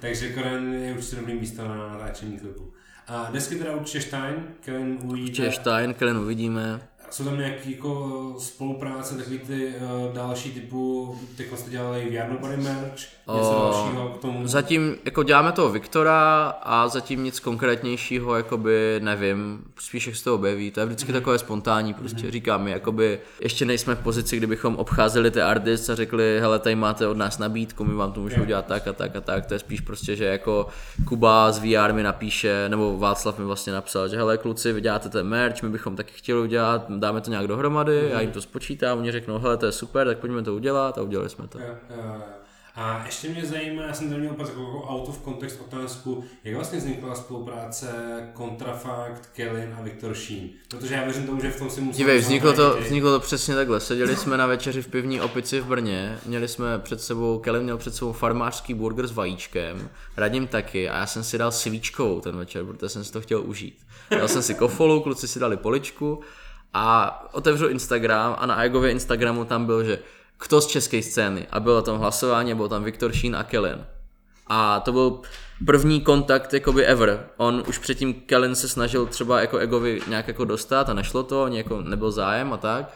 Takže 0.00 0.32
Koreň 0.32 0.72
je 0.72 0.92
určitě 0.92 1.16
dobrý 1.16 1.34
místo 1.34 1.68
na 1.68 1.76
natáčení 1.76 2.38
klipu. 2.38 2.72
A 3.08 3.28
desky 3.32 3.54
teda 3.54 3.76
určitě 3.76 4.00
Stein, 4.00 4.34
Kevin 4.60 4.98
uvidíte. 5.02 5.30
Určitě 5.30 5.52
Stein, 5.52 5.94
Kellen 5.94 6.18
uvidíme. 6.18 6.80
Jsou 7.12 7.24
tam 7.24 7.38
nějaké 7.38 7.70
jako 7.70 8.34
spolupráce, 8.38 9.16
takový 9.16 9.38
ty 9.38 9.66
uh, 9.66 10.14
další 10.14 10.50
typu, 10.52 11.14
teď 11.36 11.46
jste 11.56 11.70
dělali 11.70 12.06
v 12.10 12.12
Jarno 12.12 12.38
Body 12.38 12.56
Merch, 12.56 13.00
něco 13.34 13.50
O, 13.50 13.72
dalšího 13.72 14.08
k 14.08 14.20
tomu? 14.20 14.46
Zatím 14.46 14.96
jako 15.04 15.22
děláme 15.22 15.52
toho 15.52 15.70
Viktora 15.70 16.46
a 16.62 16.88
zatím 16.88 17.24
nic 17.24 17.40
konkrétnějšího 17.40 18.36
jakoby 18.36 19.00
nevím, 19.02 19.64
spíš 19.80 20.06
jak 20.06 20.16
se 20.16 20.24
to 20.24 20.34
objeví, 20.34 20.70
to 20.70 20.80
je 20.80 20.86
vždycky 20.86 21.12
takové 21.12 21.38
spontánní 21.38 21.94
prostě, 21.94 22.30
říkám 22.30 22.64
mi, 22.64 22.70
jakoby 22.70 23.20
ještě 23.40 23.64
nejsme 23.64 23.94
v 23.94 23.98
pozici, 23.98 24.36
kdybychom 24.36 24.76
obcházeli 24.76 25.30
ty 25.30 25.42
artists 25.42 25.90
a 25.90 25.94
řekli, 25.94 26.40
hele, 26.40 26.58
tady 26.58 26.76
máte 26.76 27.06
od 27.06 27.16
nás 27.16 27.38
nabídku, 27.38 27.84
my 27.84 27.94
vám 27.94 28.12
to 28.12 28.20
můžeme 28.20 28.42
udělat 28.42 28.66
tak 28.66 28.88
a 28.88 28.92
tak 28.92 29.16
a 29.16 29.20
tak, 29.20 29.46
to 29.46 29.54
je 29.54 29.58
spíš 29.58 29.80
prostě, 29.80 30.16
že 30.16 30.24
jako 30.24 30.66
Kuba 31.08 31.52
z 31.52 31.58
VR 31.58 31.92
mi 31.92 32.02
napíše, 32.02 32.68
nebo 32.68 32.98
Václav 32.98 33.38
mi 33.38 33.44
vlastně 33.44 33.72
napsal, 33.72 34.08
že 34.08 34.16
hele 34.16 34.38
kluci, 34.38 34.72
vy 34.72 34.80
děláte 34.80 35.08
ten 35.08 35.26
merch, 35.26 35.62
my 35.62 35.68
bychom 35.68 35.96
taky 35.96 36.12
chtěli 36.14 36.40
udělat, 36.40 36.90
dáme 37.02 37.20
to 37.20 37.30
nějak 37.30 37.46
dohromady, 37.46 38.08
já 38.10 38.20
jim 38.20 38.30
to 38.30 38.42
spočítám, 38.42 38.98
oni 38.98 39.12
řeknou, 39.12 39.38
hele, 39.38 39.56
to 39.56 39.66
je 39.66 39.72
super, 39.72 40.06
tak 40.06 40.18
pojďme 40.18 40.42
to 40.42 40.54
udělat 40.54 40.98
a 40.98 41.02
udělali 41.02 41.28
jsme 41.28 41.48
to. 41.48 41.58
Jo, 41.58 41.66
jo, 41.90 41.96
jo. 42.04 42.22
A 42.74 43.02
ještě 43.06 43.28
mě 43.28 43.46
zajímá, 43.46 43.82
já 43.82 43.94
jsem 43.94 44.08
tady 44.08 44.20
měl 44.20 44.34
jako 44.38 44.84
out 44.88 45.08
of 45.08 45.24
context 45.24 45.60
otázku, 45.60 46.24
jak 46.44 46.54
vlastně 46.54 46.78
vznikla 46.78 47.14
spolupráce 47.14 47.86
Kontrafakt, 48.32 49.26
Kellen 49.26 49.76
a 49.78 49.82
Viktor 49.82 50.14
Sheen? 50.14 50.48
Protože 50.68 50.94
já 50.94 51.04
věřím 51.04 51.26
tomu, 51.26 51.40
že 51.40 51.50
v 51.50 51.58
tom 51.58 51.70
si 51.70 51.80
musím... 51.80 51.96
Dívej, 51.96 52.18
vzniklo 52.18 52.52
to, 52.52 52.76
vzniklo 52.80 53.12
to 53.12 53.20
přesně 53.20 53.54
takhle. 53.54 53.80
Seděli 53.80 54.16
jsme 54.16 54.36
na 54.36 54.46
večeři 54.46 54.82
v 54.82 54.88
pivní 54.88 55.20
opici 55.20 55.60
v 55.60 55.66
Brně, 55.66 56.18
měli 56.26 56.48
jsme 56.48 56.78
před 56.78 57.00
sebou, 57.00 57.38
Kellen 57.38 57.62
měl 57.62 57.78
před 57.78 57.94
sebou 57.94 58.12
farmářský 58.12 58.74
burger 58.74 59.06
s 59.06 59.12
vajíčkem, 59.12 59.88
Radim 60.16 60.46
taky 60.46 60.88
a 60.88 60.98
já 60.98 61.06
jsem 61.06 61.24
si 61.24 61.38
dal 61.38 61.52
svíčkou 61.52 62.20
ten 62.20 62.36
večer, 62.36 62.64
protože 62.64 62.88
jsem 62.88 63.04
si 63.04 63.12
to 63.12 63.20
chtěl 63.20 63.42
užít. 63.42 63.78
Dal 64.10 64.28
jsem 64.28 64.42
si 64.42 64.54
kofolu, 64.54 65.00
kluci 65.00 65.28
si 65.28 65.38
dali 65.38 65.56
poličku 65.56 66.20
a 66.74 67.18
otevřu 67.32 67.68
Instagram 67.68 68.36
a 68.38 68.46
na 68.46 68.64
Egově 68.64 68.90
Instagramu 68.90 69.44
tam 69.44 69.66
byl, 69.66 69.84
že 69.84 69.98
kdo 70.46 70.60
z 70.60 70.66
české 70.66 71.02
scény 71.02 71.46
a 71.50 71.60
bylo 71.60 71.82
tam 71.82 71.98
hlasování, 71.98 72.54
byl 72.54 72.68
tam 72.68 72.84
Viktor 72.84 73.12
Sheen 73.12 73.36
a 73.36 73.42
Kellen. 73.42 73.86
A 74.46 74.80
to 74.80 74.92
byl 74.92 75.20
první 75.66 76.00
kontakt 76.00 76.52
jakoby 76.52 76.86
ever. 76.86 77.26
On 77.36 77.62
už 77.68 77.78
předtím 77.78 78.14
Kellen 78.14 78.54
se 78.54 78.68
snažil 78.68 79.06
třeba 79.06 79.40
jako 79.40 79.58
Egovi 79.58 80.00
nějak 80.08 80.28
jako 80.28 80.44
dostat 80.44 80.88
a 80.88 80.94
nešlo 80.94 81.22
to, 81.22 81.42
ani 81.42 81.58
jako 81.58 81.80
nebyl 81.80 82.10
zájem 82.10 82.52
a 82.52 82.56
tak. 82.56 82.94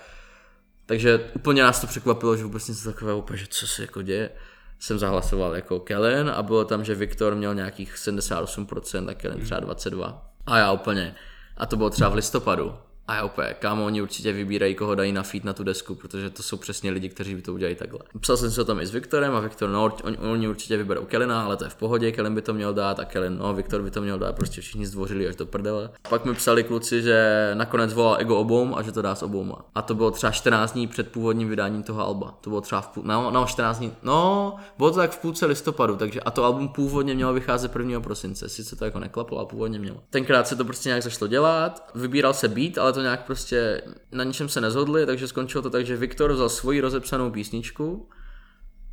Takže 0.86 1.30
úplně 1.34 1.62
nás 1.62 1.80
to 1.80 1.86
překvapilo, 1.86 2.36
že 2.36 2.44
vůbec 2.44 2.68
něco 2.68 2.92
takového, 2.92 3.24
že 3.34 3.46
co 3.48 3.66
se 3.66 3.82
jako 3.82 4.02
děje. 4.02 4.30
Jsem 4.78 4.98
zahlasoval 4.98 5.56
jako 5.56 5.80
Kellen 5.80 6.30
a 6.36 6.42
bylo 6.42 6.64
tam, 6.64 6.84
že 6.84 6.94
Viktor 6.94 7.34
měl 7.34 7.54
nějakých 7.54 7.94
78% 7.94 9.10
a 9.10 9.14
Kellen 9.14 9.40
třeba 9.40 9.60
22%. 9.60 10.18
A 10.46 10.58
já 10.58 10.72
úplně, 10.72 11.14
a 11.56 11.66
to 11.66 11.76
bylo 11.76 11.90
třeba 11.90 12.10
v 12.10 12.14
listopadu. 12.14 12.74
A 13.08 13.14
já 13.14 13.24
úplně, 13.24 13.54
kámo, 13.58 13.84
oni 13.84 14.02
určitě 14.02 14.32
vybírají, 14.32 14.74
koho 14.74 14.94
dají 14.94 15.12
na 15.12 15.22
feed 15.22 15.44
na 15.44 15.52
tu 15.52 15.64
desku, 15.64 15.94
protože 15.94 16.30
to 16.30 16.42
jsou 16.42 16.56
přesně 16.56 16.90
lidi, 16.90 17.08
kteří 17.08 17.34
by 17.34 17.42
to 17.42 17.54
udělali 17.54 17.74
takhle. 17.74 18.00
Psal 18.20 18.36
jsem 18.36 18.50
se 18.50 18.62
o 18.62 18.64
tom 18.64 18.80
i 18.80 18.86
s 18.86 18.90
Viktorem 18.90 19.34
a 19.34 19.40
Viktor, 19.40 19.68
no, 19.68 19.92
oni, 20.04 20.18
oni 20.18 20.48
určitě 20.48 20.76
vyberou 20.76 21.04
Kelina, 21.04 21.44
ale 21.44 21.56
to 21.56 21.64
je 21.64 21.70
v 21.70 21.74
pohodě, 21.74 22.12
Kelin 22.12 22.34
by 22.34 22.42
to 22.42 22.54
měl 22.54 22.74
dát 22.74 23.00
a 23.00 23.04
Kelin, 23.04 23.38
no, 23.38 23.54
Viktor 23.54 23.82
by 23.82 23.90
to 23.90 24.02
měl 24.02 24.18
dát, 24.18 24.36
prostě 24.36 24.60
všichni 24.60 24.86
zdvořili 24.86 25.28
až 25.28 25.36
do 25.36 25.46
prdele. 25.46 25.90
Pak 26.08 26.24
mi 26.24 26.34
psali 26.34 26.64
kluci, 26.64 27.02
že 27.02 27.50
nakonec 27.54 27.92
volal 27.92 28.16
ego 28.18 28.36
obou 28.36 28.76
a 28.78 28.82
že 28.82 28.92
to 28.92 29.02
dá 29.02 29.14
s 29.14 29.22
obouma. 29.22 29.64
A 29.74 29.82
to 29.82 29.94
bylo 29.94 30.10
třeba 30.10 30.30
14 30.30 30.72
dní 30.72 30.86
před 30.86 31.12
původním 31.12 31.48
vydáním 31.48 31.82
toho 31.82 32.06
alba. 32.06 32.38
To 32.40 32.50
bylo 32.50 32.60
třeba 32.60 32.80
v 32.80 32.88
půl, 32.88 33.02
no, 33.06 33.30
no 33.30 33.46
14 33.46 33.78
dní, 33.78 33.92
no, 34.02 34.56
bylo 34.78 34.90
to 34.90 34.96
tak 34.96 35.10
v 35.10 35.18
půlce 35.18 35.46
listopadu, 35.46 35.96
takže 35.96 36.20
a 36.20 36.30
to 36.30 36.44
album 36.44 36.68
původně 36.68 37.14
mělo 37.14 37.32
vycházet 37.32 37.76
1. 37.76 38.00
prosince, 38.00 38.48
sice 38.48 38.76
to 38.76 38.84
jako 38.84 38.98
neklaplo, 38.98 39.38
ale 39.38 39.46
původně 39.46 39.78
mělo. 39.78 39.96
Tenkrát 40.10 40.48
se 40.48 40.56
to 40.56 40.64
prostě 40.64 40.88
nějak 40.88 41.02
zašlo 41.02 41.26
dělat, 41.26 41.90
vybíral 41.94 42.34
se 42.34 42.48
beat, 42.48 42.78
ale 42.78 42.95
to 42.96 43.02
nějak 43.02 43.24
prostě 43.24 43.82
na 44.12 44.24
ničem 44.24 44.48
se 44.48 44.60
nezhodli, 44.60 45.06
takže 45.06 45.28
skončilo 45.28 45.62
to 45.62 45.70
tak, 45.70 45.86
že 45.86 45.96
Viktor 45.96 46.32
vzal 46.32 46.48
svoji 46.48 46.80
rozepsanou 46.80 47.30
písničku 47.30 48.08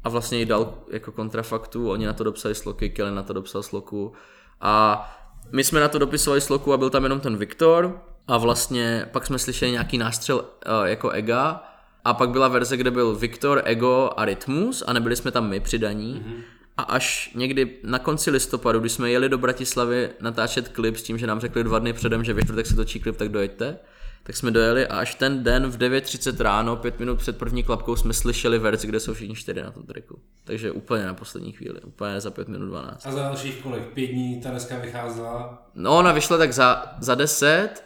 a 0.03 0.09
vlastně 0.09 0.39
ji 0.39 0.45
dal 0.45 0.73
jako 0.91 1.11
kontrafaktu, 1.11 1.89
oni 1.89 2.05
na 2.05 2.13
to 2.13 2.23
dopsali 2.23 2.55
sloky, 2.55 2.89
Kelly 2.89 3.11
na 3.11 3.23
to 3.23 3.33
dopsal 3.33 3.63
sloku 3.63 4.13
a 4.61 5.05
my 5.51 5.63
jsme 5.63 5.79
na 5.79 5.87
to 5.87 5.99
dopisovali 5.99 6.41
sloku 6.41 6.73
a 6.73 6.77
byl 6.77 6.89
tam 6.89 7.03
jenom 7.03 7.19
ten 7.19 7.37
Viktor 7.37 8.01
a 8.27 8.37
vlastně 8.37 9.09
pak 9.11 9.25
jsme 9.25 9.39
slyšeli 9.39 9.71
nějaký 9.71 9.97
nástřel 9.97 10.37
uh, 10.37 10.85
jako 10.85 11.09
Ega 11.09 11.63
a 12.05 12.13
pak 12.13 12.29
byla 12.29 12.47
verze, 12.47 12.77
kde 12.77 12.91
byl 12.91 13.15
Viktor, 13.15 13.61
Ego 13.65 14.09
a 14.17 14.25
Rytmus 14.25 14.83
a 14.87 14.93
nebyli 14.93 15.15
jsme 15.15 15.31
tam 15.31 15.49
my 15.49 15.59
přidaní. 15.59 16.15
Mm-hmm. 16.15 16.41
A 16.77 16.83
až 16.83 17.31
někdy 17.35 17.77
na 17.83 17.99
konci 17.99 18.31
listopadu, 18.31 18.79
když 18.79 18.91
jsme 18.91 19.11
jeli 19.11 19.29
do 19.29 19.37
Bratislavy 19.37 20.09
natáčet 20.21 20.69
klip 20.69 20.97
s 20.97 21.03
tím, 21.03 21.17
že 21.17 21.27
nám 21.27 21.39
řekli 21.39 21.63
dva 21.63 21.79
dny 21.79 21.93
předem, 21.93 22.23
že 22.23 22.33
ve 22.33 22.41
čtvrtek 22.41 22.65
se 22.65 22.75
točí 22.75 22.99
klip, 22.99 23.17
tak 23.17 23.29
dojeďte, 23.29 23.77
tak 24.23 24.35
jsme 24.35 24.51
dojeli 24.51 24.87
a 24.87 24.99
až 24.99 25.15
ten 25.15 25.43
den 25.43 25.67
v 25.67 25.77
9.30 25.77 26.43
ráno, 26.43 26.75
pět 26.75 26.99
minut 26.99 27.15
před 27.15 27.37
první 27.37 27.63
klapkou, 27.63 27.95
jsme 27.95 28.13
slyšeli 28.13 28.59
verzi, 28.59 28.87
kde 28.87 28.99
jsou 28.99 29.13
všichni 29.13 29.35
čtyři 29.35 29.63
na 29.63 29.71
tom 29.71 29.83
tracku. 29.83 30.19
Takže 30.43 30.71
úplně 30.71 31.05
na 31.05 31.13
poslední 31.13 31.51
chvíli, 31.51 31.81
úplně 31.81 32.21
za 32.21 32.31
pět 32.31 32.47
minut 32.47 32.65
12. 32.65 33.05
A 33.05 33.11
za 33.11 33.21
dalších 33.21 33.61
kolik? 33.63 33.83
Pět 33.83 34.07
dní 34.07 34.41
ta 34.41 34.51
deska 34.51 34.79
vycházela? 34.79 35.67
No 35.75 35.97
ona 35.97 36.11
vyšla 36.11 36.37
tak 36.37 36.53
za, 36.53 36.95
za 36.99 37.15
deset 37.15 37.83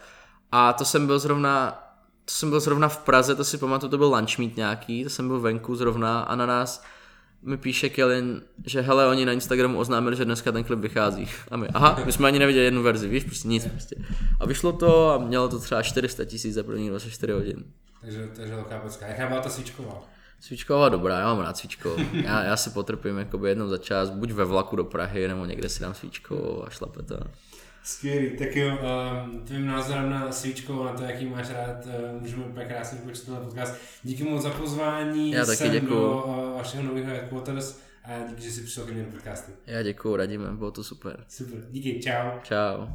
a 0.51 0.73
to 0.73 0.85
jsem 0.85 1.07
byl 1.07 1.19
zrovna 1.19 1.83
to 2.25 2.33
jsem 2.33 2.49
byl 2.49 2.59
zrovna 2.59 2.87
v 2.87 2.97
Praze, 2.97 3.35
to 3.35 3.43
si 3.43 3.57
pamatuju, 3.57 3.89
to 3.89 3.97
byl 3.97 4.07
lunch 4.07 4.37
meet 4.37 4.57
nějaký, 4.57 5.03
to 5.03 5.09
jsem 5.09 5.27
byl 5.27 5.39
venku 5.39 5.75
zrovna 5.75 6.21
a 6.21 6.35
na 6.35 6.45
nás 6.45 6.83
mi 7.41 7.57
píše 7.57 7.89
Kellen, 7.89 8.41
že 8.65 8.81
hele, 8.81 9.07
oni 9.07 9.25
na 9.25 9.31
Instagramu 9.31 9.79
oznámili, 9.79 10.15
že 10.15 10.25
dneska 10.25 10.51
ten 10.51 10.63
klip 10.63 10.79
vychází. 10.79 11.29
A 11.51 11.57
my, 11.57 11.67
aha, 11.67 12.01
my 12.05 12.11
jsme 12.11 12.27
ani 12.27 12.39
neviděli 12.39 12.65
jednu 12.65 12.83
verzi, 12.83 13.07
víš, 13.07 13.23
prostě 13.23 13.47
nic 13.47 13.67
prostě. 13.67 13.95
A 14.39 14.45
vyšlo 14.45 14.73
to 14.73 15.09
a 15.09 15.17
mělo 15.17 15.49
to 15.49 15.59
třeba 15.59 15.83
400 15.83 16.25
tisíc 16.25 16.53
za 16.53 16.63
první 16.63 16.89
24 16.89 17.33
hodin. 17.33 17.63
Takže, 18.01 18.29
takže 18.35 18.55
velká 18.55 18.79
pecka. 18.79 19.07
Jaká 19.07 19.27
byla 19.27 19.41
ta 19.41 19.49
svíčková? 19.49 20.03
Svíčková 20.39 20.89
dobrá, 20.89 21.19
já 21.19 21.25
mám 21.25 21.39
rád 21.39 21.57
svíčkovou. 21.57 21.97
Já, 22.13 22.43
já 22.43 22.57
si 22.57 22.69
potrpím 22.69 23.17
jakoby 23.17 23.49
jednou 23.49 23.67
za 23.67 23.77
čas, 23.77 24.09
buď 24.09 24.31
ve 24.31 24.45
vlaku 24.45 24.75
do 24.75 24.83
Prahy, 24.83 25.27
nebo 25.27 25.45
někde 25.45 25.69
si 25.69 25.81
dám 25.81 25.93
svíčkovou 25.93 26.65
a 26.67 26.69
šlape 26.69 27.03
to. 27.03 27.17
Skvělý, 27.87 28.29
tak 28.37 28.55
jo, 28.55 28.77
um, 28.77 29.41
tvým 29.41 29.67
názorem 29.67 30.09
na 30.09 30.31
svíčku, 30.31 30.83
na 30.83 30.93
to, 30.93 31.03
jaký 31.03 31.25
máš 31.25 31.49
rád, 31.49 31.85
uh, 31.85 32.21
můžeme 32.21 32.45
úplně 32.45 32.65
krásně 32.65 32.99
počít 32.99 33.27
na 33.27 33.39
podcast. 33.39 33.75
Díky 34.03 34.23
moc 34.23 34.41
za 34.43 34.49
pozvání 34.49 35.31
Já 35.31 35.45
taky 35.45 35.57
sem 35.57 35.71
děkuju. 35.71 35.89
do 35.99 36.23
uh, 36.23 36.57
vašeho 36.57 36.83
nového 36.83 37.07
headquarters 37.07 37.79
a 38.03 38.11
díky, 38.29 38.41
že 38.41 38.51
jsi 38.51 38.61
přišel 38.61 38.85
ke 38.85 38.91
mně 38.91 39.03
do 39.03 39.11
podcastu. 39.11 39.51
Já 39.67 39.83
děkuju, 39.83 40.15
radíme, 40.15 40.51
bylo 40.51 40.71
to 40.71 40.83
super. 40.83 41.23
Super, 41.29 41.59
díky, 41.71 41.99
čau. 42.03 42.39
Čau. 42.43 42.87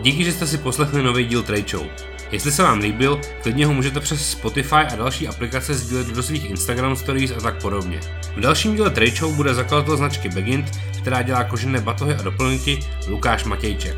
Díky, 0.00 0.24
že 0.24 0.32
jste 0.32 0.46
si 0.46 0.58
poslechli 0.58 1.02
nový 1.02 1.24
díl 1.24 1.42
Trade 1.42 1.68
Show. 1.68 1.86
Jestli 2.30 2.52
se 2.52 2.62
vám 2.62 2.78
líbil, 2.78 3.20
klidně 3.42 3.66
ho 3.66 3.74
můžete 3.74 4.00
přes 4.00 4.30
Spotify 4.30 4.74
a 4.74 4.96
další 4.96 5.28
aplikace 5.28 5.74
sdílet 5.74 6.06
do 6.06 6.22
svých 6.22 6.50
Instagram 6.50 6.96
stories 6.96 7.30
a 7.30 7.40
tak 7.40 7.62
podobně. 7.62 8.00
V 8.36 8.40
dalším 8.40 8.74
díle 8.74 8.90
Trade 8.90 9.10
Show 9.10 9.34
bude 9.34 9.54
zakladatel 9.54 9.96
značky 9.96 10.28
Begint, 10.28 10.70
která 11.00 11.22
dělá 11.22 11.44
kožené 11.44 11.80
batohy 11.80 12.14
a 12.14 12.22
doplňky, 12.22 12.80
Lukáš 13.08 13.44
Matějček. 13.44 13.96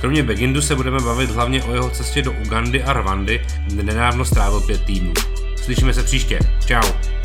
Kromě 0.00 0.22
Begindu 0.22 0.62
se 0.62 0.76
budeme 0.76 1.00
bavit 1.00 1.30
hlavně 1.30 1.62
o 1.62 1.74
jeho 1.74 1.90
cestě 1.90 2.22
do 2.22 2.32
Ugandy 2.32 2.82
a 2.82 2.92
Rwandy, 2.92 3.46
kde 3.66 3.82
nedávno 3.82 4.24
strávil 4.24 4.60
pět 4.60 4.84
týdnů. 4.84 5.12
Slyšíme 5.56 5.94
se 5.94 6.02
příště. 6.02 6.38
Ciao. 6.66 7.19